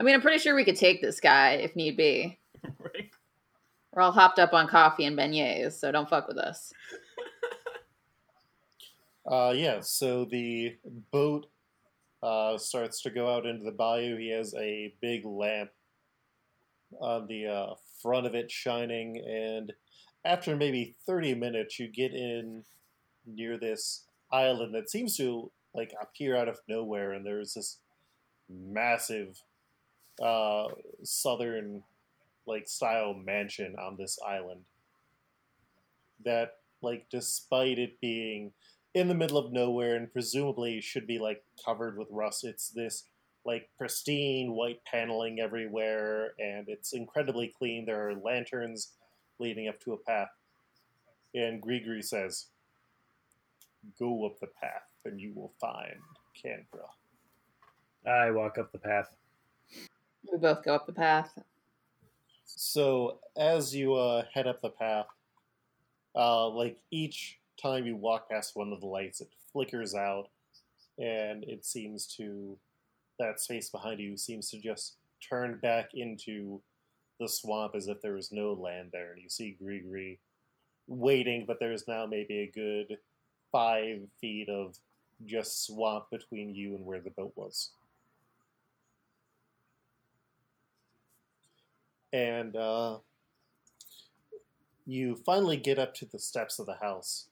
I 0.00 0.04
mean, 0.04 0.14
I'm 0.14 0.20
pretty 0.20 0.38
sure 0.38 0.54
we 0.54 0.64
could 0.64 0.76
take 0.76 1.00
this 1.02 1.18
guy 1.20 1.52
if 1.54 1.74
need 1.74 1.96
be. 1.96 2.38
right? 2.78 3.07
We're 3.98 4.04
all 4.04 4.12
hopped 4.12 4.38
up 4.38 4.52
on 4.52 4.68
coffee 4.68 5.06
and 5.06 5.18
beignets, 5.18 5.72
so 5.72 5.90
don't 5.90 6.08
fuck 6.08 6.28
with 6.28 6.38
us. 6.38 6.72
Uh, 9.26 9.52
yeah, 9.54 9.78
so 9.78 10.24
the 10.24 10.74
boat 11.12 11.48
uh, 12.22 12.56
starts 12.56 13.02
to 13.02 13.10
go 13.10 13.30
out 13.30 13.44
into 13.44 13.62
the 13.62 13.70
bayou. 13.70 14.16
He 14.16 14.30
has 14.30 14.54
a 14.54 14.94
big 15.02 15.26
lamp 15.26 15.68
on 16.98 17.26
the 17.26 17.46
uh, 17.46 17.74
front 18.00 18.26
of 18.26 18.34
it 18.34 18.50
shining, 18.50 19.18
and 19.18 19.74
after 20.24 20.56
maybe 20.56 20.96
30 21.04 21.34
minutes, 21.34 21.78
you 21.78 21.88
get 21.88 22.14
in 22.14 22.64
near 23.26 23.58
this 23.58 24.04
island 24.32 24.74
that 24.74 24.88
seems 24.88 25.14
to 25.18 25.50
like 25.74 25.92
appear 26.00 26.34
out 26.34 26.48
of 26.48 26.60
nowhere, 26.66 27.12
and 27.12 27.26
there's 27.26 27.52
this 27.52 27.76
massive 28.48 29.42
uh, 30.22 30.68
southern 31.02 31.82
like 32.48 32.66
style 32.66 33.14
mansion 33.14 33.76
on 33.78 33.96
this 33.96 34.18
island 34.26 34.62
that 36.24 36.56
like 36.82 37.06
despite 37.10 37.78
it 37.78 38.00
being 38.00 38.52
in 38.94 39.08
the 39.08 39.14
middle 39.14 39.38
of 39.38 39.52
nowhere 39.52 39.96
and 39.96 40.12
presumably 40.12 40.80
should 40.80 41.06
be 41.06 41.18
like 41.18 41.44
covered 41.64 41.98
with 41.98 42.08
rust. 42.10 42.44
It's 42.44 42.70
this 42.70 43.04
like 43.44 43.68
pristine 43.78 44.52
white 44.52 44.80
paneling 44.84 45.40
everywhere 45.40 46.34
and 46.38 46.68
it's 46.68 46.92
incredibly 46.92 47.54
clean. 47.56 47.84
There 47.84 48.08
are 48.08 48.14
lanterns 48.14 48.92
leading 49.38 49.68
up 49.68 49.80
to 49.80 49.92
a 49.92 49.96
path. 49.96 50.28
And 51.34 51.60
Gris-Gris 51.60 52.10
says, 52.10 52.46
Go 53.98 54.26
up 54.26 54.40
the 54.40 54.48
path 54.60 54.82
and 55.04 55.20
you 55.20 55.32
will 55.34 55.52
find 55.60 55.96
Candra. 56.40 56.88
I 58.06 58.30
walk 58.30 58.58
up 58.58 58.72
the 58.72 58.78
path. 58.78 59.14
We 60.30 60.38
both 60.38 60.64
go 60.64 60.74
up 60.74 60.86
the 60.86 60.92
path. 60.92 61.38
So 62.56 63.18
as 63.36 63.74
you 63.74 63.94
uh, 63.94 64.24
head 64.32 64.46
up 64.46 64.60
the 64.62 64.70
path, 64.70 65.06
uh, 66.14 66.48
like 66.48 66.78
each 66.90 67.38
time 67.60 67.86
you 67.86 67.96
walk 67.96 68.28
past 68.28 68.56
one 68.56 68.72
of 68.72 68.80
the 68.80 68.86
lights, 68.86 69.20
it 69.20 69.28
flickers 69.52 69.94
out, 69.94 70.28
and 70.98 71.44
it 71.44 71.64
seems 71.64 72.06
to 72.16 72.56
that 73.18 73.40
space 73.40 73.68
behind 73.68 74.00
you 74.00 74.16
seems 74.16 74.50
to 74.50 74.60
just 74.60 74.94
turn 75.26 75.58
back 75.60 75.90
into 75.94 76.60
the 77.20 77.28
swamp 77.28 77.74
as 77.74 77.88
if 77.88 78.00
there 78.00 78.14
was 78.14 78.32
no 78.32 78.52
land 78.52 78.90
there, 78.92 79.12
and 79.12 79.22
you 79.22 79.28
see 79.28 79.56
Gris-Gris 79.60 80.18
waiting, 80.86 81.44
but 81.46 81.58
there's 81.60 81.86
now 81.86 82.06
maybe 82.06 82.40
a 82.40 82.50
good 82.52 82.96
five 83.52 84.00
feet 84.20 84.48
of 84.48 84.76
just 85.26 85.66
swamp 85.66 86.04
between 86.10 86.54
you 86.54 86.76
and 86.76 86.84
where 86.84 87.00
the 87.00 87.10
boat 87.10 87.32
was. 87.36 87.70
And 92.12 92.56
uh, 92.56 92.98
you 94.86 95.16
finally 95.16 95.56
get 95.56 95.78
up 95.78 95.94
to 95.94 96.06
the 96.06 96.18
steps 96.18 96.58
of 96.58 96.66
the 96.66 96.76
house, 96.76 97.26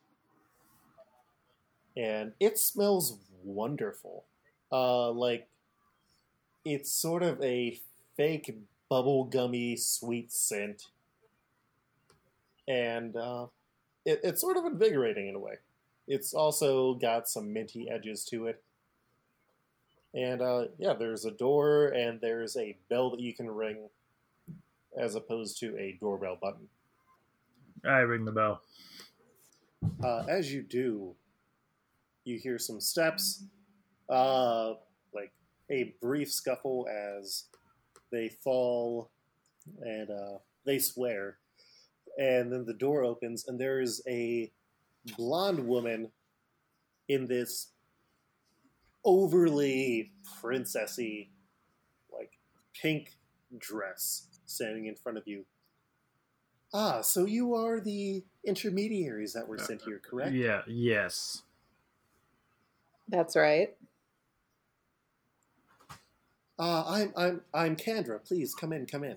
and 1.96 2.32
it 2.40 2.58
smells 2.58 3.18
wonderful. 3.42 4.24
Uh, 4.70 5.10
like 5.10 5.48
it's 6.64 6.90
sort 6.90 7.22
of 7.22 7.42
a 7.42 7.80
fake 8.16 8.58
bubblegummy 8.90 9.78
sweet 9.78 10.32
scent, 10.32 10.88
and 12.68 13.16
uh, 13.16 13.46
it, 14.04 14.20
it's 14.22 14.40
sort 14.40 14.56
of 14.56 14.64
invigorating 14.64 15.28
in 15.28 15.34
a 15.34 15.38
way. 15.38 15.54
It's 16.08 16.34
also 16.34 16.94
got 16.94 17.28
some 17.28 17.52
minty 17.52 17.90
edges 17.90 18.24
to 18.26 18.46
it. 18.46 18.62
And 20.14 20.40
uh, 20.40 20.66
yeah, 20.78 20.94
there's 20.94 21.24
a 21.24 21.30
door 21.30 21.88
and 21.88 22.20
there's 22.20 22.56
a 22.56 22.76
bell 22.88 23.10
that 23.10 23.20
you 23.20 23.34
can 23.34 23.50
ring 23.50 23.88
as 24.96 25.14
opposed 25.14 25.58
to 25.60 25.76
a 25.78 25.96
doorbell 26.00 26.38
button. 26.40 26.68
I 27.84 27.98
ring 27.98 28.24
the 28.24 28.32
bell. 28.32 28.62
Uh, 30.02 30.24
as 30.28 30.52
you 30.52 30.62
do, 30.62 31.14
you 32.24 32.38
hear 32.38 32.58
some 32.58 32.80
steps, 32.80 33.44
uh, 34.08 34.74
like 35.14 35.32
a 35.70 35.94
brief 36.00 36.32
scuffle 36.32 36.86
as 36.90 37.44
they 38.10 38.28
fall 38.28 39.10
and 39.80 40.10
uh, 40.10 40.38
they 40.64 40.78
swear. 40.78 41.38
And 42.18 42.50
then 42.50 42.64
the 42.64 42.74
door 42.74 43.04
opens, 43.04 43.46
and 43.46 43.60
there 43.60 43.80
is 43.80 44.02
a 44.08 44.50
blonde 45.16 45.60
woman 45.60 46.10
in 47.08 47.26
this 47.26 47.72
overly 49.04 50.12
princessy, 50.42 51.28
like 52.10 52.30
pink 52.80 53.16
dress 53.58 54.35
standing 54.46 54.86
in 54.86 54.94
front 54.94 55.18
of 55.18 55.26
you. 55.26 55.44
Ah, 56.72 57.00
so 57.00 57.26
you 57.26 57.54
are 57.54 57.80
the 57.80 58.24
intermediaries 58.44 59.32
that 59.32 59.48
were 59.48 59.58
sent 59.58 59.82
here, 59.82 60.00
correct? 60.02 60.32
Yeah. 60.32 60.62
Yes. 60.66 61.42
That's 63.08 63.36
right. 63.36 63.74
Uh, 66.58 66.84
I'm 66.86 67.12
I'm 67.16 67.40
I'm 67.52 67.76
Candra. 67.76 68.18
Please 68.18 68.54
come 68.54 68.72
in, 68.72 68.86
come 68.86 69.04
in. 69.04 69.16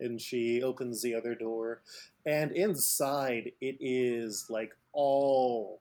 And 0.00 0.20
she 0.20 0.62
opens 0.62 1.02
the 1.02 1.14
other 1.14 1.34
door, 1.34 1.80
and 2.26 2.50
inside 2.52 3.52
it 3.60 3.76
is 3.78 4.46
like 4.48 4.76
all 4.92 5.80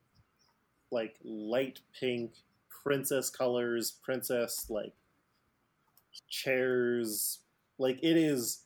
like 0.92 1.16
light 1.24 1.80
pink 2.00 2.34
princess 2.84 3.30
colors, 3.30 3.92
princess 4.04 4.68
like 4.70 4.94
chairs. 6.30 7.40
Like 7.82 8.00
it 8.04 8.16
is 8.16 8.62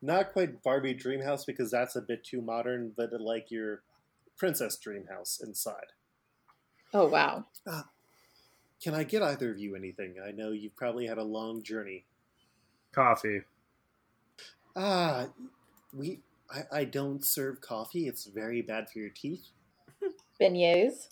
not 0.00 0.32
quite 0.32 0.62
Barbie 0.62 0.94
Dreamhouse 0.94 1.44
because 1.44 1.70
that's 1.70 1.96
a 1.96 2.00
bit 2.00 2.24
too 2.24 2.40
modern, 2.40 2.92
but 2.96 3.10
like 3.20 3.50
your 3.50 3.82
princess 4.36 4.78
Dreamhouse 4.78 5.42
inside. 5.42 5.92
Oh 6.94 7.06
wow. 7.06 7.44
Can 8.82 8.94
I 8.94 9.04
get 9.04 9.22
either 9.22 9.50
of 9.50 9.58
you 9.58 9.76
anything? 9.76 10.14
I 10.26 10.30
know 10.30 10.52
you've 10.52 10.76
probably 10.76 11.06
had 11.06 11.18
a 11.18 11.22
long 11.22 11.62
journey. 11.62 12.04
Coffee. 12.92 13.42
Ah, 14.74 15.26
we. 15.92 16.20
I, 16.50 16.80
I 16.80 16.84
don't 16.84 17.24
serve 17.24 17.60
coffee. 17.60 18.08
It's 18.08 18.24
very 18.24 18.62
bad 18.62 18.88
for 18.88 18.98
your 18.98 19.10
teeth. 19.10 19.48
Beignets. 20.40 21.08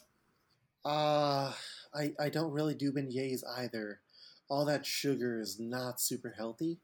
Uh, 0.84 1.52
I, 1.94 2.12
I 2.18 2.28
don't 2.28 2.52
really 2.52 2.74
do 2.74 2.92
beignets 2.92 3.42
either. 3.56 4.00
All 4.48 4.64
that 4.64 4.86
sugar 4.86 5.40
is 5.40 5.61
not 5.61 6.00
super 6.00 6.34
healthy. 6.36 6.78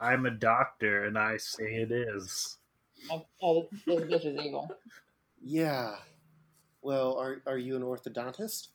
I'm 0.00 0.26
a 0.26 0.30
doctor, 0.30 1.04
and 1.04 1.18
I 1.18 1.36
say 1.36 1.64
it 1.64 1.92
is. 1.92 2.58
Oh, 3.10 3.26
oh 3.42 3.68
this, 3.86 4.04
this 4.08 4.24
is 4.24 4.38
evil. 4.44 4.70
Yeah. 5.42 5.96
Well, 6.82 7.18
are 7.18 7.42
are 7.46 7.58
you 7.58 7.76
an 7.76 7.82
orthodontist? 7.82 8.68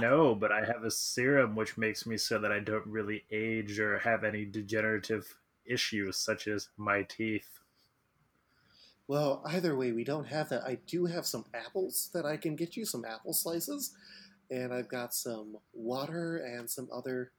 no, 0.00 0.34
but 0.34 0.52
I 0.52 0.64
have 0.64 0.84
a 0.84 0.90
serum 0.90 1.56
which 1.56 1.78
makes 1.78 2.06
me 2.06 2.16
so 2.16 2.38
that 2.38 2.52
I 2.52 2.60
don't 2.60 2.86
really 2.86 3.24
age 3.30 3.78
or 3.78 3.98
have 3.98 4.24
any 4.24 4.44
degenerative 4.44 5.34
issues 5.64 6.16
such 6.16 6.48
as 6.48 6.68
my 6.76 7.02
teeth. 7.02 7.60
Well, 9.08 9.42
either 9.46 9.76
way, 9.76 9.92
we 9.92 10.04
don't 10.04 10.26
have 10.26 10.48
that. 10.50 10.64
I 10.64 10.78
do 10.86 11.06
have 11.06 11.26
some 11.26 11.44
apples 11.54 12.10
that 12.14 12.24
I 12.24 12.36
can 12.36 12.56
get 12.56 12.76
you, 12.76 12.84
some 12.84 13.04
apple 13.04 13.32
slices, 13.32 13.94
and 14.50 14.72
I've 14.72 14.88
got 14.88 15.14
some 15.14 15.56
water 15.72 16.38
and 16.38 16.68
some 16.68 16.88
other 16.92 17.32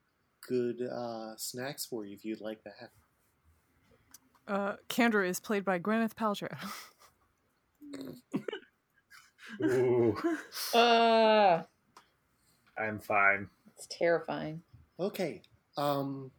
good 0.46 0.82
uh, 0.82 1.34
snacks 1.36 1.84
for 1.86 2.04
you 2.04 2.14
if 2.14 2.24
you'd 2.24 2.40
like 2.40 2.62
that. 2.64 2.90
Uh, 4.46 4.76
Candra 4.88 5.26
is 5.28 5.40
played 5.40 5.64
by 5.64 5.78
Gwyneth 5.78 6.14
Paltrow. 6.14 6.54
Ooh, 9.64 10.16
Uh, 10.74 11.62
I'm 12.78 12.98
fine. 13.00 13.48
it's 13.76 13.86
terrifying. 13.90 14.62
Okay. 14.98 15.42
Um, 15.76 16.30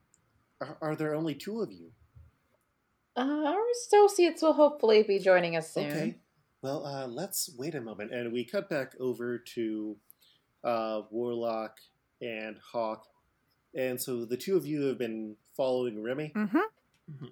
are, 0.61 0.77
are 0.81 0.95
there 0.95 1.15
only 1.15 1.33
two 1.35 1.61
of 1.61 1.71
you? 1.71 1.91
Uh, 3.17 3.21
our 3.45 3.61
associates 3.71 4.41
will 4.41 4.53
hopefully 4.53 5.03
be 5.03 5.19
joining 5.19 5.55
us 5.55 5.73
soon. 5.73 5.91
Okay. 5.91 6.15
Well, 6.61 6.85
uh, 6.85 7.07
let's 7.07 7.49
wait 7.57 7.75
a 7.75 7.81
moment, 7.81 8.11
and 8.13 8.33
we 8.33 8.43
cut 8.43 8.69
back 8.69 8.93
over 8.99 9.37
to 9.53 9.95
uh, 10.63 11.01
Warlock 11.11 11.77
and 12.21 12.57
Hawk, 12.71 13.05
and 13.75 13.99
so 14.01 14.25
the 14.25 14.37
two 14.37 14.55
of 14.57 14.65
you 14.65 14.83
have 14.83 14.97
been 14.97 15.35
following 15.55 16.01
Remy. 16.01 16.31
Mm-hmm. 16.35 17.25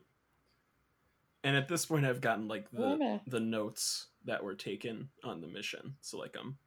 And 1.45 1.57
at 1.57 1.67
this 1.67 1.85
point, 1.85 2.05
I've 2.05 2.21
gotten 2.21 2.47
like 2.47 2.69
the 2.71 2.97
I? 3.01 3.21
the 3.27 3.39
notes 3.39 4.07
that 4.25 4.43
were 4.43 4.55
taken 4.55 5.09
on 5.23 5.41
the 5.41 5.47
mission, 5.47 5.95
so 6.01 6.17
like 6.17 6.35
I'm 6.39 6.57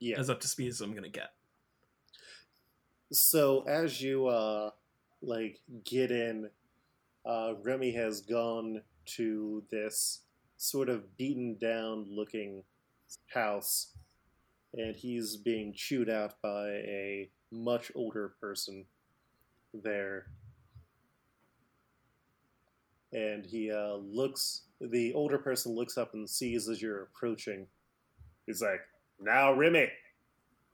Yeah. 0.00 0.18
as 0.18 0.28
up 0.30 0.40
to 0.40 0.48
speed 0.48 0.68
as 0.68 0.80
I'm 0.80 0.94
gonna 0.94 1.08
get. 1.08 1.30
So 3.12 3.62
as 3.62 4.02
you 4.02 4.26
uh, 4.26 4.70
like 5.22 5.60
get 5.84 6.10
in, 6.10 6.50
uh, 7.24 7.54
Remy 7.62 7.92
has 7.92 8.20
gone 8.22 8.82
to 9.16 9.62
this 9.70 10.22
sort 10.56 10.88
of 10.88 11.16
beaten 11.16 11.56
down 11.60 12.06
looking 12.10 12.64
house, 13.32 13.92
and 14.74 14.96
he's 14.96 15.36
being 15.36 15.72
chewed 15.74 16.10
out 16.10 16.42
by 16.42 16.68
a 16.70 17.30
much 17.50 17.92
older 17.94 18.34
person 18.40 18.84
there. 19.72 20.26
And 23.12 23.46
he 23.46 23.70
uh, 23.70 23.96
looks, 23.96 24.62
the 24.80 25.14
older 25.14 25.38
person 25.38 25.74
looks 25.74 25.96
up 25.96 26.14
and 26.14 26.28
sees 26.28 26.68
as 26.68 26.82
you're 26.82 27.02
approaching. 27.02 27.66
He's 28.46 28.60
like, 28.60 28.80
Now, 29.20 29.52
Remy, 29.52 29.88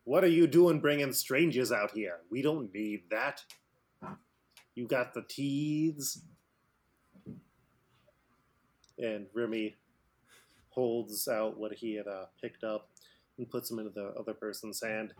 what 0.04 0.24
are 0.24 0.28
you 0.28 0.46
doing 0.46 0.80
bringing 0.80 1.12
strangers 1.12 1.70
out 1.70 1.92
here? 1.92 2.18
We 2.30 2.42
don't 2.42 2.74
need 2.74 3.02
that. 3.10 3.42
You 4.74 4.86
got 4.86 5.14
the 5.14 5.22
teeths. 5.22 6.18
And 8.98 9.26
Remy 9.34 9.76
holds 10.70 11.28
out 11.28 11.58
what 11.58 11.74
he 11.74 11.94
had 11.94 12.06
uh, 12.06 12.26
picked 12.40 12.64
up 12.64 12.88
and 13.38 13.50
puts 13.50 13.68
them 13.68 13.78
into 13.78 13.90
the 13.90 14.12
other 14.18 14.34
person's 14.34 14.82
hand. 14.82 15.12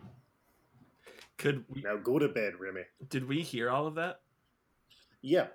Could 1.43 1.65
we, 1.67 1.81
Now 1.81 1.97
go 1.97 2.19
to 2.19 2.29
bed, 2.29 2.53
Remy. 2.57 2.83
did 3.09 3.27
we 3.27 3.41
hear 3.41 3.69
all 3.69 3.85
of 3.85 3.95
that? 3.95 4.21
Yeah. 5.21 5.47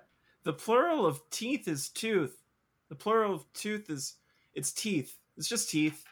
The 0.43 0.53
plural 0.53 1.03
of 1.03 1.27
teeth 1.31 1.67
is 1.67 1.89
tooth. 1.89 2.43
The 2.89 2.95
plural 2.95 3.33
of 3.33 3.51
tooth 3.53 3.89
is 3.89 4.17
it's 4.53 4.71
teeth. 4.71 5.17
It's 5.35 5.47
just 5.47 5.67
teeth. 5.67 6.03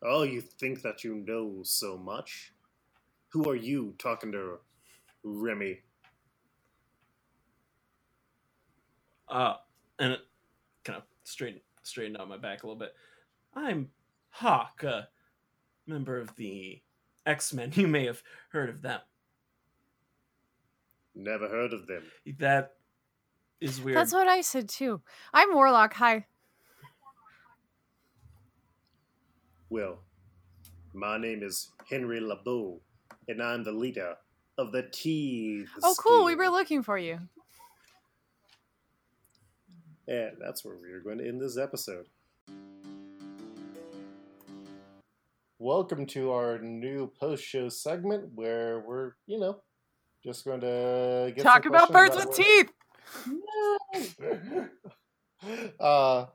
Oh, 0.00 0.22
you 0.22 0.40
think 0.40 0.82
that 0.82 1.02
you 1.02 1.16
know 1.26 1.62
so 1.64 1.98
much? 1.98 2.52
Who 3.30 3.50
are 3.50 3.56
you 3.56 3.96
talking 3.98 4.30
to, 4.30 4.58
Remy? 5.24 5.80
Uh, 9.28 9.54
and 9.98 10.12
it 10.12 10.20
kind 10.84 10.98
of 10.98 11.02
straighten 11.24 11.60
straightened 11.82 12.16
out 12.18 12.28
my 12.28 12.36
back 12.38 12.62
a 12.62 12.66
little 12.68 12.78
bit. 12.78 12.94
I'm 13.56 13.90
Hawk, 14.30 14.84
a 14.84 15.08
member 15.88 16.20
of 16.20 16.32
the 16.36 16.80
X 17.26 17.52
Men. 17.52 17.72
You 17.74 17.88
may 17.88 18.06
have 18.06 18.22
heard 18.50 18.70
of 18.70 18.80
them. 18.82 19.00
Never 21.14 21.48
heard 21.48 21.72
of 21.72 21.86
them. 21.86 22.02
That 22.38 22.72
is 23.60 23.80
weird. 23.80 23.96
That's 23.96 24.12
what 24.12 24.28
I 24.28 24.40
said 24.42 24.68
too. 24.68 25.00
I'm 25.32 25.52
Warlock. 25.54 25.94
Hi. 25.94 26.26
Well, 29.68 29.98
my 30.92 31.18
name 31.18 31.42
is 31.42 31.72
Henri 31.90 32.20
LeBeau, 32.20 32.80
and 33.28 33.42
I'm 33.42 33.64
the 33.64 33.72
leader 33.72 34.14
of 34.58 34.72
the 34.72 34.84
Teeth. 34.92 35.68
Oh, 35.82 35.94
cool. 35.98 36.24
We 36.24 36.34
were 36.34 36.44
Scheme. 36.44 36.52
looking 36.52 36.82
for 36.82 36.96
you. 36.96 37.18
And 40.06 40.36
that's 40.40 40.64
where 40.64 40.76
we 40.76 40.92
are 40.92 41.00
going 41.00 41.18
to 41.18 41.26
end 41.26 41.40
this 41.40 41.58
episode. 41.58 42.06
Welcome 45.58 46.04
to 46.08 46.32
our 46.32 46.58
new 46.58 47.10
post 47.18 47.42
show 47.42 47.70
segment 47.70 48.30
where 48.34 48.80
we're, 48.80 49.12
you 49.26 49.38
know, 49.38 49.62
just 50.22 50.44
going 50.44 50.60
to 50.60 51.32
get 51.34 51.42
Talk 51.42 51.64
some 51.64 51.74
about 51.74 51.92
birds 51.92 52.14
questions 52.14 52.36
with 52.36 52.46
teeth. 52.46 54.20
were- 54.20 54.70
uh, 55.80 56.26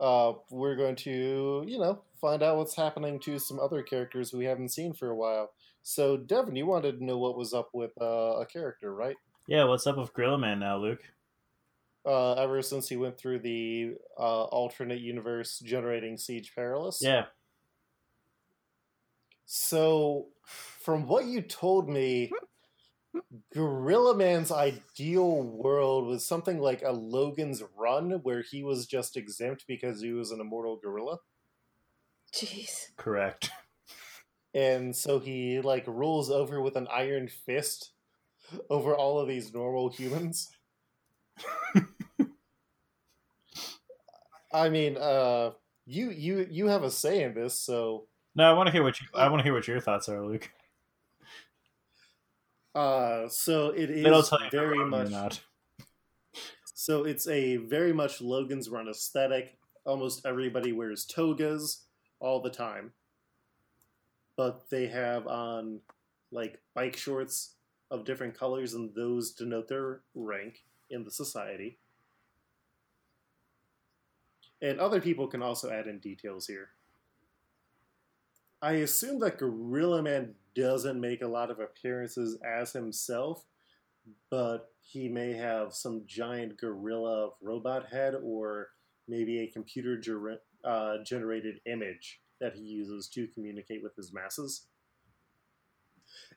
uh, 0.00 0.32
we're 0.50 0.74
going 0.74 0.96
to, 0.96 1.64
you 1.66 1.78
know, 1.78 2.02
find 2.20 2.42
out 2.42 2.56
what's 2.56 2.74
happening 2.74 3.20
to 3.20 3.38
some 3.38 3.60
other 3.60 3.82
characters 3.82 4.32
we 4.32 4.46
haven't 4.46 4.70
seen 4.70 4.92
for 4.92 5.10
a 5.10 5.16
while. 5.16 5.50
So, 5.84 6.16
Devin, 6.16 6.56
you 6.56 6.66
wanted 6.66 6.98
to 6.98 7.04
know 7.04 7.18
what 7.18 7.38
was 7.38 7.54
up 7.54 7.68
with 7.72 7.92
uh, 8.00 8.40
a 8.40 8.46
character, 8.46 8.92
right? 8.92 9.16
Yeah, 9.46 9.64
what's 9.64 9.86
up 9.86 9.96
with 9.96 10.12
Gorilla 10.12 10.38
Man 10.38 10.58
now, 10.58 10.76
Luke? 10.78 11.02
uh, 12.06 12.32
ever 12.34 12.62
since 12.62 12.88
he 12.88 12.96
went 12.96 13.18
through 13.18 13.40
the 13.40 13.94
uh, 14.18 14.44
alternate 14.44 15.00
universe 15.00 15.58
generating 15.58 16.16
Siege 16.16 16.52
Perilous. 16.54 17.00
Yeah, 17.02 17.26
So, 19.50 20.28
from 20.44 21.06
what 21.06 21.24
you 21.24 21.40
told 21.40 21.88
me, 21.88 22.36
Gorilla 23.52 24.14
Man's 24.14 24.50
ideal 24.50 25.42
world 25.42 26.06
was 26.06 26.24
something 26.24 26.58
like 26.60 26.82
a 26.82 26.92
Logan's 26.92 27.62
Run, 27.76 28.10
where 28.22 28.42
he 28.42 28.62
was 28.62 28.86
just 28.86 29.16
exempt 29.16 29.64
because 29.66 30.00
he 30.00 30.12
was 30.12 30.30
an 30.30 30.40
immortal 30.40 30.76
gorilla. 30.76 31.18
Jeez. 32.32 32.90
correct. 32.96 33.50
And 34.54 34.96
so 34.96 35.18
he, 35.18 35.60
like, 35.60 35.86
rules 35.86 36.30
over 36.30 36.60
with 36.62 36.76
an 36.76 36.88
iron 36.90 37.28
fist 37.28 37.92
over 38.70 38.94
all 38.94 39.18
of 39.18 39.28
these 39.28 39.52
normal 39.54 39.90
humans. 39.90 40.50
I 44.52 44.68
mean, 44.68 44.96
uh, 44.96 45.52
you 45.86 46.10
you 46.10 46.46
you 46.50 46.66
have 46.68 46.82
a 46.82 46.90
say 46.90 47.22
in 47.22 47.34
this, 47.34 47.58
so 47.58 48.06
No, 48.38 48.48
I 48.48 48.52
want 48.52 48.68
to 48.68 48.72
hear 48.72 48.84
what 48.84 49.00
you. 49.00 49.08
I 49.14 49.28
want 49.28 49.40
to 49.40 49.42
hear 49.42 49.52
what 49.52 49.66
your 49.66 49.80
thoughts 49.80 50.08
are, 50.08 50.24
Luke. 50.24 50.48
Uh, 52.72 53.28
so 53.28 53.70
it 53.70 53.90
you 53.90 54.04
very 54.52 54.78
I'm 54.78 54.92
wrong 54.92 55.00
or 55.00 55.02
much. 55.02 55.10
not. 55.10 55.40
So 56.72 57.04
it's 57.04 57.26
a 57.26 57.56
very 57.56 57.92
much 57.92 58.20
Logan's 58.20 58.68
Run 58.68 58.86
aesthetic. 58.86 59.58
Almost 59.84 60.24
everybody 60.24 60.70
wears 60.70 61.04
togas 61.04 61.86
all 62.20 62.40
the 62.40 62.48
time, 62.48 62.92
but 64.36 64.70
they 64.70 64.86
have 64.86 65.26
on 65.26 65.80
like 66.30 66.60
bike 66.74 66.96
shorts 66.96 67.54
of 67.90 68.04
different 68.04 68.38
colors, 68.38 68.74
and 68.74 68.94
those 68.94 69.32
denote 69.32 69.66
their 69.66 70.02
rank 70.14 70.62
in 70.90 71.02
the 71.02 71.10
society. 71.10 71.80
And 74.62 74.78
other 74.78 75.00
people 75.00 75.26
can 75.26 75.42
also 75.42 75.70
add 75.72 75.88
in 75.88 75.98
details 75.98 76.46
here. 76.46 76.68
I 78.60 78.72
assume 78.72 79.20
that 79.20 79.38
Gorilla 79.38 80.02
Man 80.02 80.34
doesn't 80.54 81.00
make 81.00 81.22
a 81.22 81.28
lot 81.28 81.50
of 81.50 81.60
appearances 81.60 82.38
as 82.44 82.72
himself, 82.72 83.44
but 84.30 84.72
he 84.80 85.08
may 85.08 85.32
have 85.34 85.74
some 85.74 86.02
giant 86.06 86.58
gorilla 86.58 87.30
robot 87.40 87.86
head 87.86 88.14
or 88.22 88.68
maybe 89.06 89.40
a 89.40 89.50
computer 89.52 89.98
ger- 89.98 90.40
uh, 90.64 90.96
generated 91.04 91.60
image 91.66 92.20
that 92.40 92.54
he 92.54 92.62
uses 92.62 93.08
to 93.08 93.28
communicate 93.28 93.82
with 93.82 93.94
his 93.96 94.12
masses. 94.12 94.66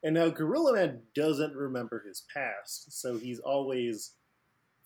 And 0.04 0.16
now 0.16 0.30
Gorilla 0.30 0.74
Man 0.74 1.02
doesn't 1.16 1.56
remember 1.56 2.04
his 2.06 2.26
past, 2.34 2.92
so 3.02 3.18
he's 3.18 3.40
always, 3.40 4.14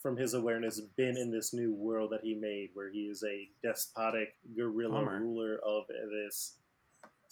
from 0.02 0.16
his 0.16 0.34
awareness, 0.34 0.80
been 0.80 1.18
in 1.18 1.32
this 1.32 1.54
new 1.54 1.74
world 1.74 2.12
that 2.12 2.22
he 2.24 2.36
made, 2.36 2.70
where 2.74 2.92
he 2.92 3.06
is 3.06 3.24
a 3.24 3.50
despotic 3.66 4.36
gorilla 4.56 5.00
Bummer. 5.00 5.20
ruler 5.22 5.60
of 5.66 5.86
this 5.88 6.58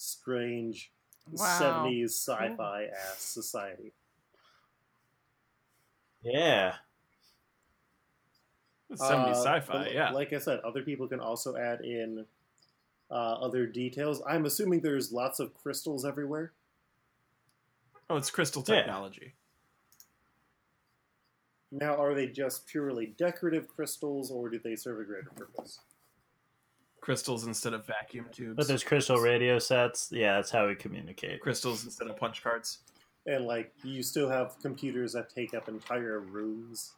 strange 0.03 0.91
Wow. 1.31 1.59
70s 1.87 2.09
sci-fi 2.13 2.85
ass 2.85 3.19
society. 3.21 3.93
Yeah. 6.21 6.75
It's 8.89 9.01
70s 9.01 9.37
Uh, 9.37 9.43
sci-fi, 9.61 9.87
yeah. 9.89 10.11
Like 10.11 10.33
I 10.33 10.37
said, 10.39 10.59
other 10.59 10.83
people 10.83 11.07
can 11.07 11.19
also 11.21 11.55
add 11.55 11.81
in 11.81 12.25
uh, 13.09 13.13
other 13.13 13.65
details. 13.65 14.21
I'm 14.27 14.45
assuming 14.45 14.81
there's 14.81 15.11
lots 15.11 15.39
of 15.39 15.53
crystals 15.53 16.03
everywhere. 16.05 16.51
oh, 18.09 18.17
it's 18.17 18.29
crystal 18.29 18.63
Yeah. 18.67 18.75
technology. 18.75 19.33
Now, 21.71 21.95
are 21.95 22.13
they 22.13 22.27
just 22.27 22.67
purely 22.67 23.07
decorative 23.17 23.67
crystals, 23.67 24.29
or 24.29 24.49
do 24.49 24.59
they 24.59 24.75
serve 24.75 24.99
a 24.99 25.03
greater 25.05 25.31
purpose? 25.31 25.79
Crystals 27.03 27.45
instead 27.45 27.73
of 27.73 27.85
vacuum 27.85 28.27
tubes. 28.31 28.55
But 28.55 28.65
there's 28.69 28.81
crystal 28.81 29.17
radio 29.17 29.59
sets. 29.59 30.07
Yeah, 30.09 30.35
that's 30.35 30.49
how 30.49 30.67
we 30.69 30.75
communicate. 30.75 31.41
crystals 31.41 31.83
instead 31.83 32.07
of 32.07 32.15
punch 32.15 32.41
cards. 32.41 32.77
And 33.25 33.45
like, 33.45 33.73
you 33.83 34.01
still 34.03 34.29
have 34.29 34.55
computers 34.61 35.11
that 35.11 35.29
take 35.29 35.53
up 35.53 35.67
entire 35.67 36.21
rooms 36.21 36.93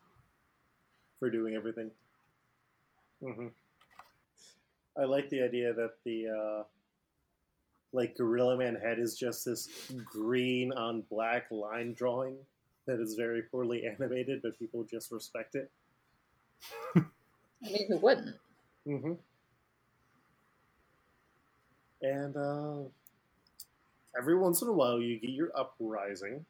for 1.18 1.32
doing 1.32 1.56
everything. 1.56 1.89
hmm 3.20 3.47
I 4.95 5.06
like 5.06 5.28
the 5.30 5.41
idea 5.41 5.74
that 5.74 5.93
the 6.06 6.28
uh, 6.30 6.64
like 7.91 8.16
Gorilla 8.16 8.56
Man 8.58 8.76
head 8.76 8.99
is 8.99 9.18
just 9.18 9.43
this 9.45 9.68
green 10.06 10.72
on 10.72 11.01
black 11.10 11.47
line 11.49 11.93
drawing 11.93 12.36
that 12.86 12.99
is 12.99 13.16
very 13.16 13.41
poorly 13.41 13.86
animated, 13.99 14.41
but 14.43 14.58
people 14.60 14.84
just 14.84 15.12
respect 15.12 15.56
it. 15.56 15.72
I 16.95 17.01
mean, 17.64 17.88
who 17.89 17.97
wouldn't? 17.97 18.36
Mm-hmm. 18.88 19.14
And 22.06 22.38
uh, 22.38 22.84
every 24.18 24.38
once 24.38 24.62
in 24.62 24.68
a 24.68 24.72
while, 24.74 24.99
you 25.01 25.20
get 25.20 25.32
your 25.32 25.49
uprising. 25.58 26.45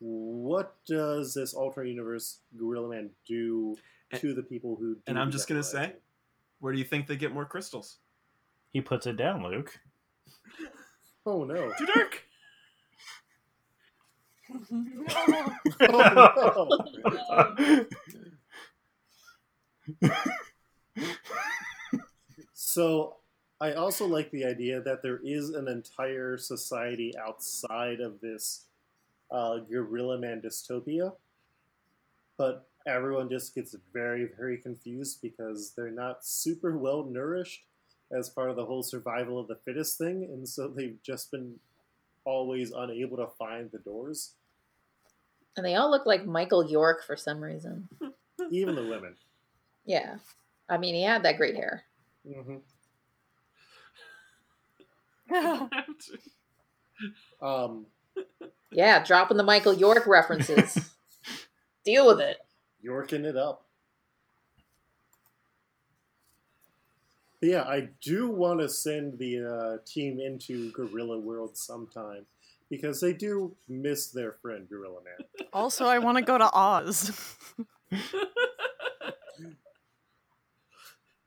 What 0.00 0.74
does 0.86 1.34
this 1.34 1.52
alternate 1.52 1.90
universe 1.90 2.38
Gorilla 2.56 2.88
Man 2.88 3.10
do 3.26 3.76
to 4.14 4.32
the 4.32 4.42
people 4.42 4.74
who? 4.76 4.94
Do 4.94 5.00
And 5.06 5.18
I'm 5.18 5.30
just 5.30 5.48
gonna 5.48 5.62
say- 5.62 5.92
Where 6.60 6.72
do 6.72 6.78
you 6.78 6.84
think 6.84 7.06
they 7.06 7.16
get 7.16 7.32
more 7.32 7.44
crystals? 7.44 7.98
He 8.72 8.80
puts 8.80 9.06
it 9.06 9.16
down, 9.16 9.42
Luke. 9.42 9.78
Oh 11.26 11.44
no! 11.44 11.70
Too 11.76 11.84
dark. 11.84 12.24
Oh, 15.80 16.68
no. 20.00 20.18
So 22.54 23.16
I 23.60 23.72
also 23.72 24.06
like 24.06 24.30
the 24.30 24.44
idea 24.44 24.80
that 24.82 25.02
there 25.02 25.20
is 25.24 25.50
an 25.50 25.66
entire 25.68 26.36
society 26.38 27.12
outside 27.18 28.00
of 28.00 28.20
this 28.20 28.66
uh, 29.30 29.58
Gorilla 29.58 30.16
Man 30.18 30.40
dystopia, 30.40 31.12
but 32.36 32.68
everyone 32.86 33.28
just 33.28 33.54
gets 33.54 33.74
very, 33.92 34.28
very 34.38 34.58
confused 34.58 35.20
because 35.20 35.72
they're 35.76 35.90
not 35.90 36.24
super 36.24 36.78
well 36.78 37.04
nourished 37.04 37.64
as 38.12 38.30
part 38.30 38.48
of 38.48 38.56
the 38.56 38.64
whole 38.64 38.82
survival 38.82 39.38
of 39.38 39.48
the 39.48 39.56
fittest 39.64 39.98
thing, 39.98 40.24
and 40.24 40.48
so 40.48 40.68
they've 40.68 40.98
just 41.02 41.30
been 41.30 41.54
always 42.24 42.70
unable 42.70 43.16
to 43.16 43.26
find 43.38 43.70
the 43.70 43.78
doors, 43.78 44.34
And 45.56 45.64
they 45.66 45.74
all 45.74 45.90
look 45.90 46.06
like 46.06 46.24
Michael 46.26 46.70
York 46.70 47.04
for 47.04 47.16
some 47.16 47.40
reason. 47.42 47.88
even 48.50 48.74
the 48.76 48.84
women. 48.86 49.14
Yeah. 49.84 50.16
I 50.68 50.76
mean, 50.78 50.94
he 50.94 51.02
had 51.02 51.22
that 51.24 51.36
great 51.38 51.56
hair. 51.56 51.82
hmm 52.24 52.56
Um, 57.40 57.86
Yeah, 58.72 59.04
dropping 59.04 59.36
the 59.36 59.44
Michael 59.44 59.74
York 59.74 60.06
references. 60.06 60.92
Deal 61.84 62.06
with 62.06 62.20
it. 62.20 62.38
Yorking 62.82 63.24
it 63.24 63.36
up. 63.36 63.64
But 67.40 67.50
yeah, 67.50 67.62
I 67.62 67.88
do 68.02 68.28
want 68.28 68.60
to 68.60 68.68
send 68.68 69.18
the 69.18 69.46
uh, 69.46 69.76
team 69.86 70.18
into 70.18 70.72
Gorilla 70.72 71.18
World 71.18 71.56
sometime 71.56 72.26
because 72.68 73.00
they 73.00 73.12
do 73.12 73.54
miss 73.68 74.08
their 74.08 74.32
friend 74.32 74.68
Gorilla 74.68 75.00
Man. 75.04 75.46
Also, 75.52 75.86
I 75.86 75.98
want 75.98 76.18
to 76.18 76.24
go 76.24 76.36
to 76.36 76.50
Oz. 76.52 77.36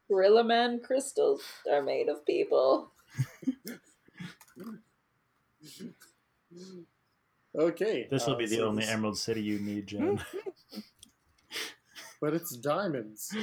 Gorilla 0.09 0.43
Man 0.43 0.81
crystals 0.81 1.41
are 1.71 1.81
made 1.81 2.09
of 2.09 2.25
people. 2.25 2.91
Okay, 7.53 8.07
This 8.09 8.25
will 8.27 8.35
uh, 8.35 8.37
be 8.37 8.45
the 8.45 8.57
so 8.57 8.67
only 8.67 8.81
this- 8.83 8.91
Emerald 8.91 9.17
City 9.17 9.41
you 9.41 9.59
need, 9.59 9.87
Jen. 9.87 10.23
But 12.21 12.33
it's 12.35 12.55
diamonds. 12.55 13.35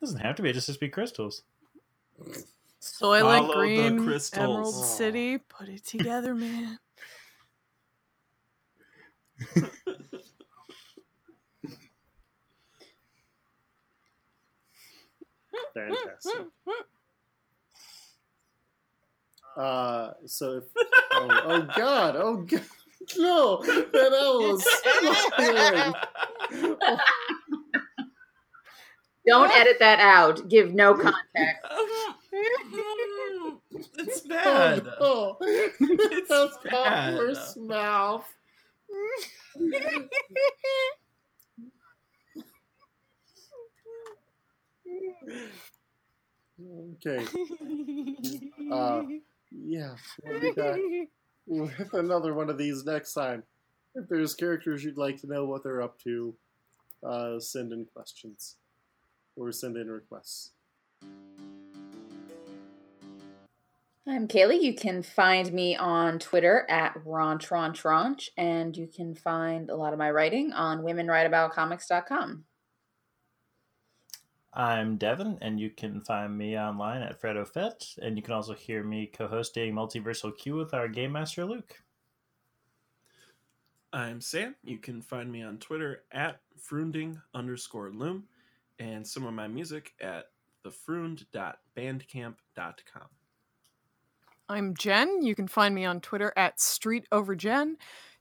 doesn't 0.00 0.20
have 0.20 0.36
to 0.36 0.42
be. 0.42 0.50
It 0.50 0.52
just 0.52 0.68
has 0.68 0.76
to 0.76 0.80
be 0.80 0.88
crystals. 0.88 1.42
Soylent 2.80 3.20
Follow 3.20 3.48
the 3.48 3.54
Green, 3.54 4.04
crystals. 4.04 4.38
Emerald 4.44 4.74
Oh. 4.76 4.82
City. 4.84 5.38
Put 5.38 5.68
it 5.68 5.84
together, 5.84 6.34
man. 6.36 6.78
Fantastic. 15.74 16.46
Uh, 19.56 20.12
so 20.26 20.58
if 20.58 20.64
oh, 21.12 21.28
oh 21.44 21.68
god, 21.76 22.16
oh 22.16 22.36
god, 22.36 22.62
no, 23.18 23.62
that 23.62 24.12
owl 24.14 24.54
is 24.54 24.64
flying. 25.36 25.94
Don't 29.26 29.50
edit 29.50 29.76
that 29.80 30.00
out. 30.00 30.48
Give 30.48 30.72
no 30.72 30.94
context. 30.94 31.62
it's 33.98 34.20
bad. 34.22 34.86
Oh, 34.98 35.36
no. 35.40 35.46
It's 35.80 36.28
That's 36.28 36.56
bad. 36.64 37.14
Popper's 37.14 37.56
mouth. 37.56 38.26
Okay, 46.96 47.24
Uh, 48.70 49.02
yeah, 49.50 49.94
we'll 50.24 50.40
be 50.40 50.52
back 50.52 50.78
with 51.46 51.94
another 51.94 52.34
one 52.34 52.50
of 52.50 52.58
these 52.58 52.84
next 52.84 53.14
time. 53.14 53.42
If 53.94 54.08
there's 54.08 54.34
characters 54.34 54.84
you'd 54.84 54.98
like 54.98 55.20
to 55.20 55.26
know 55.26 55.44
what 55.44 55.64
they're 55.64 55.82
up 55.82 55.98
to, 56.02 56.34
uh, 57.04 57.40
send 57.40 57.72
in 57.72 57.86
questions 57.86 58.56
or 59.36 59.50
send 59.52 59.76
in 59.76 59.90
requests. 59.90 60.52
I'm 64.06 64.26
Kaylee. 64.26 64.60
You 64.60 64.74
can 64.74 65.02
find 65.02 65.52
me 65.52 65.76
on 65.76 66.18
Twitter 66.18 66.66
at 66.68 66.94
RonchRonchRonch, 67.04 68.30
and 68.36 68.76
you 68.76 68.88
can 68.88 69.14
find 69.14 69.70
a 69.70 69.76
lot 69.76 69.92
of 69.92 69.98
my 69.98 70.10
writing 70.10 70.52
on 70.52 70.82
WomenWriteAboutComics.com. 70.82 72.44
I'm 74.52 74.96
Devin, 74.96 75.38
and 75.40 75.60
you 75.60 75.70
can 75.70 76.00
find 76.00 76.36
me 76.36 76.58
online 76.58 77.02
at 77.02 77.22
Fredo 77.22 77.46
Fett, 77.46 77.86
and 78.02 78.16
you 78.16 78.22
can 78.22 78.34
also 78.34 78.52
hear 78.52 78.82
me 78.82 79.06
co-hosting 79.06 79.72
Multiversal 79.72 80.36
Q 80.36 80.56
with 80.56 80.74
our 80.74 80.88
Game 80.88 81.12
Master 81.12 81.44
Luke. 81.44 81.80
I'm 83.92 84.20
Sam. 84.20 84.56
You 84.64 84.78
can 84.78 85.02
find 85.02 85.30
me 85.30 85.42
on 85.42 85.58
Twitter 85.58 86.02
at 86.10 86.40
frunding 86.58 87.22
underscore 87.32 87.90
loom 87.90 88.24
and 88.80 89.06
some 89.06 89.24
of 89.24 89.34
my 89.34 89.46
music 89.46 89.92
at 90.00 90.30
thefrund.bandcamp.com. 90.64 93.06
I'm 94.48 94.74
Jen. 94.74 95.22
You 95.22 95.36
can 95.36 95.46
find 95.46 95.72
me 95.74 95.84
on 95.84 96.00
Twitter 96.00 96.32
at 96.36 96.56
StreetOverJen. 96.58 97.74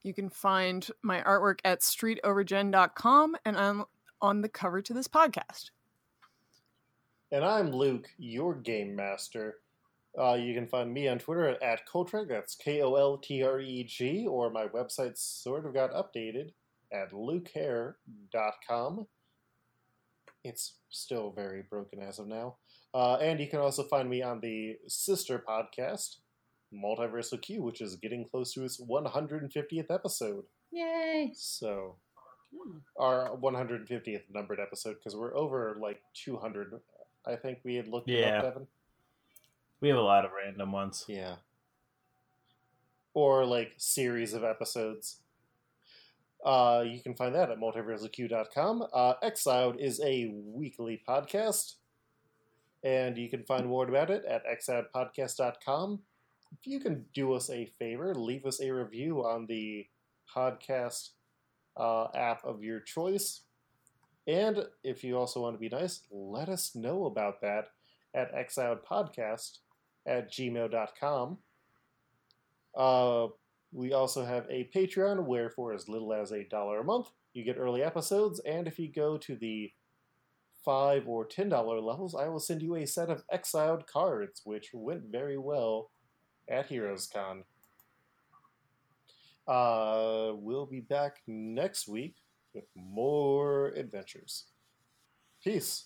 You 0.04 0.14
can 0.14 0.30
find 0.30 0.88
my 1.02 1.22
artwork 1.22 1.60
at 1.66 1.82
streetoverjen.com, 1.82 3.36
and 3.46 3.58
I'm 3.58 3.86
on 4.22 4.42
the 4.42 4.50
cover 4.50 4.84
to 4.84 4.94
this 4.94 5.08
podcast. 5.08 5.72
And 7.32 7.46
I'm 7.46 7.72
Luke, 7.72 8.10
your 8.18 8.56
game 8.56 8.96
master. 8.96 9.58
Uh, 10.20 10.34
you 10.34 10.56
can 10.56 10.66
find 10.66 10.92
me 10.92 11.08
on 11.08 11.20
Twitter 11.20 11.48
at, 11.48 11.62
at 11.62 11.88
Koltreg, 11.88 12.28
that's 12.28 12.56
K 12.56 12.82
O 12.82 12.96
L 12.96 13.18
T 13.18 13.44
R 13.44 13.60
E 13.60 13.84
G, 13.84 14.26
or 14.26 14.50
my 14.50 14.66
website 14.66 15.16
sort 15.16 15.68
of 15.68 15.74
got 15.76 15.92
updated 15.92 16.54
at 16.92 17.12
lukehair.com. 17.12 19.06
It's 20.44 20.78
still 20.90 21.32
very 21.32 21.62
broken 21.70 22.02
as 22.02 22.18
of 22.18 22.28
now. 22.28 22.56
Uh, 22.96 23.18
and 23.18 23.40
you 23.40 23.48
can 23.48 23.60
also 23.60 23.84
find 23.84 24.10
me 24.10 24.24
on 24.24 24.40
the 24.40 24.78
sister 24.88 25.44
podcast, 25.48 26.16
Multiversal 26.74 27.40
Q, 27.40 27.62
which 27.62 27.80
is 27.82 27.96
getting 27.96 28.26
close 28.26 28.54
to 28.54 28.64
its 28.64 28.82
150th 28.82 29.92
episode. 29.92 30.46
Yay! 30.72 31.32
So, 31.36 31.98
our 32.98 33.38
150th 33.38 34.24
numbered 34.34 34.60
episode, 34.60 34.96
because 34.96 35.16
we're 35.16 35.38
over 35.38 35.78
like 35.80 36.02
200. 36.16 36.80
I 37.26 37.36
think 37.36 37.60
we 37.64 37.76
had 37.76 37.88
looked 37.88 38.10
it 38.10 38.20
Yeah. 38.20 38.38
up, 38.40 38.44
Devin. 38.44 38.68
We 39.82 39.90
have 39.90 39.98
a 39.98 40.02
lot 40.02 40.26
of 40.26 40.32
random 40.32 40.72
ones. 40.72 41.06
Yeah. 41.08 41.38
Or 43.14 43.46
like 43.46 43.74
series 43.78 44.34
of 44.34 44.44
episodes. 44.44 45.22
Uh, 46.46 46.84
you 46.88 47.02
can 47.02 47.16
find 47.16 47.36
that 47.36 47.50
at 47.52 47.58
multiverseq.com. 47.60 48.88
Uh, 48.94 49.14
Exiled 49.22 49.78
is 49.80 50.00
a 50.02 50.28
weekly 50.34 51.02
podcast, 51.08 51.76
and 52.84 53.18
you 53.18 53.30
can 53.30 53.44
find 53.44 53.66
more 53.68 53.88
about 53.88 54.10
it 54.10 54.24
at 54.26 54.44
exiledpodcast.com. 54.46 56.02
If 56.60 56.66
you 56.66 56.80
can 56.80 57.06
do 57.14 57.34
us 57.34 57.50
a 57.50 57.66
favor, 57.66 58.16
leave 58.16 58.46
us 58.46 58.62
a 58.62 58.72
review 58.72 59.26
on 59.26 59.48
the 59.48 59.88
podcast 60.34 61.10
uh, 61.76 62.08
app 62.16 62.44
of 62.46 62.64
your 62.64 62.80
choice. 62.80 63.42
And 64.28 64.66
if 64.84 65.04
you 65.04 65.18
also 65.18 65.42
want 65.42 65.56
to 65.56 65.60
be 65.60 65.70
nice, 65.70 66.02
let 66.12 66.50
us 66.50 66.76
know 66.76 67.06
about 67.06 67.42
that 67.42 67.70
at 68.14 68.34
exiledpodcast 68.34 69.60
at 70.06 70.32
gmail.com. 70.32 71.38
Uh, 72.76 73.28
we 73.72 73.94
also 73.94 74.26
have 74.26 74.46
a 74.50 74.70
Patreon 74.74 75.26
where, 75.26 75.50
for 75.50 75.74
as 75.74 75.88
little 75.88 76.14
as 76.14 76.32
a 76.32 76.44
dollar 76.44 76.80
a 76.80 76.84
month, 76.84 77.10
you 77.34 77.44
get 77.44 77.58
early 77.58 77.84
episodes. 77.84 78.40
And 78.40 78.68
if 78.68 78.80
you 78.80 78.92
go 78.92 79.18
to 79.18 79.36
the 79.36 79.72
five 80.64 81.08
or 81.08 81.26
ten 81.26 81.50
dollar 81.50 81.80
levels, 81.80 82.16
I 82.16 82.28
will 82.28 82.40
send 82.40 82.62
you 82.62 82.76
a 82.76 82.86
set 82.86 83.10
of 83.10 83.24
exiled 83.32 83.88
cards, 83.88 84.42
which 84.44 84.70
went 84.74 85.12
very 85.12 85.38
well 85.38 85.92
at 86.50 86.68
Heroes 86.68 87.08
Con. 87.08 87.44
Uh, 89.48 90.34
we'll 90.36 90.66
be 90.66 90.82
back 90.82 91.18
next 91.28 91.88
week 91.88 92.16
with 92.54 92.66
more 92.76 93.68
adventures. 93.70 94.46
Peace. 95.44 95.86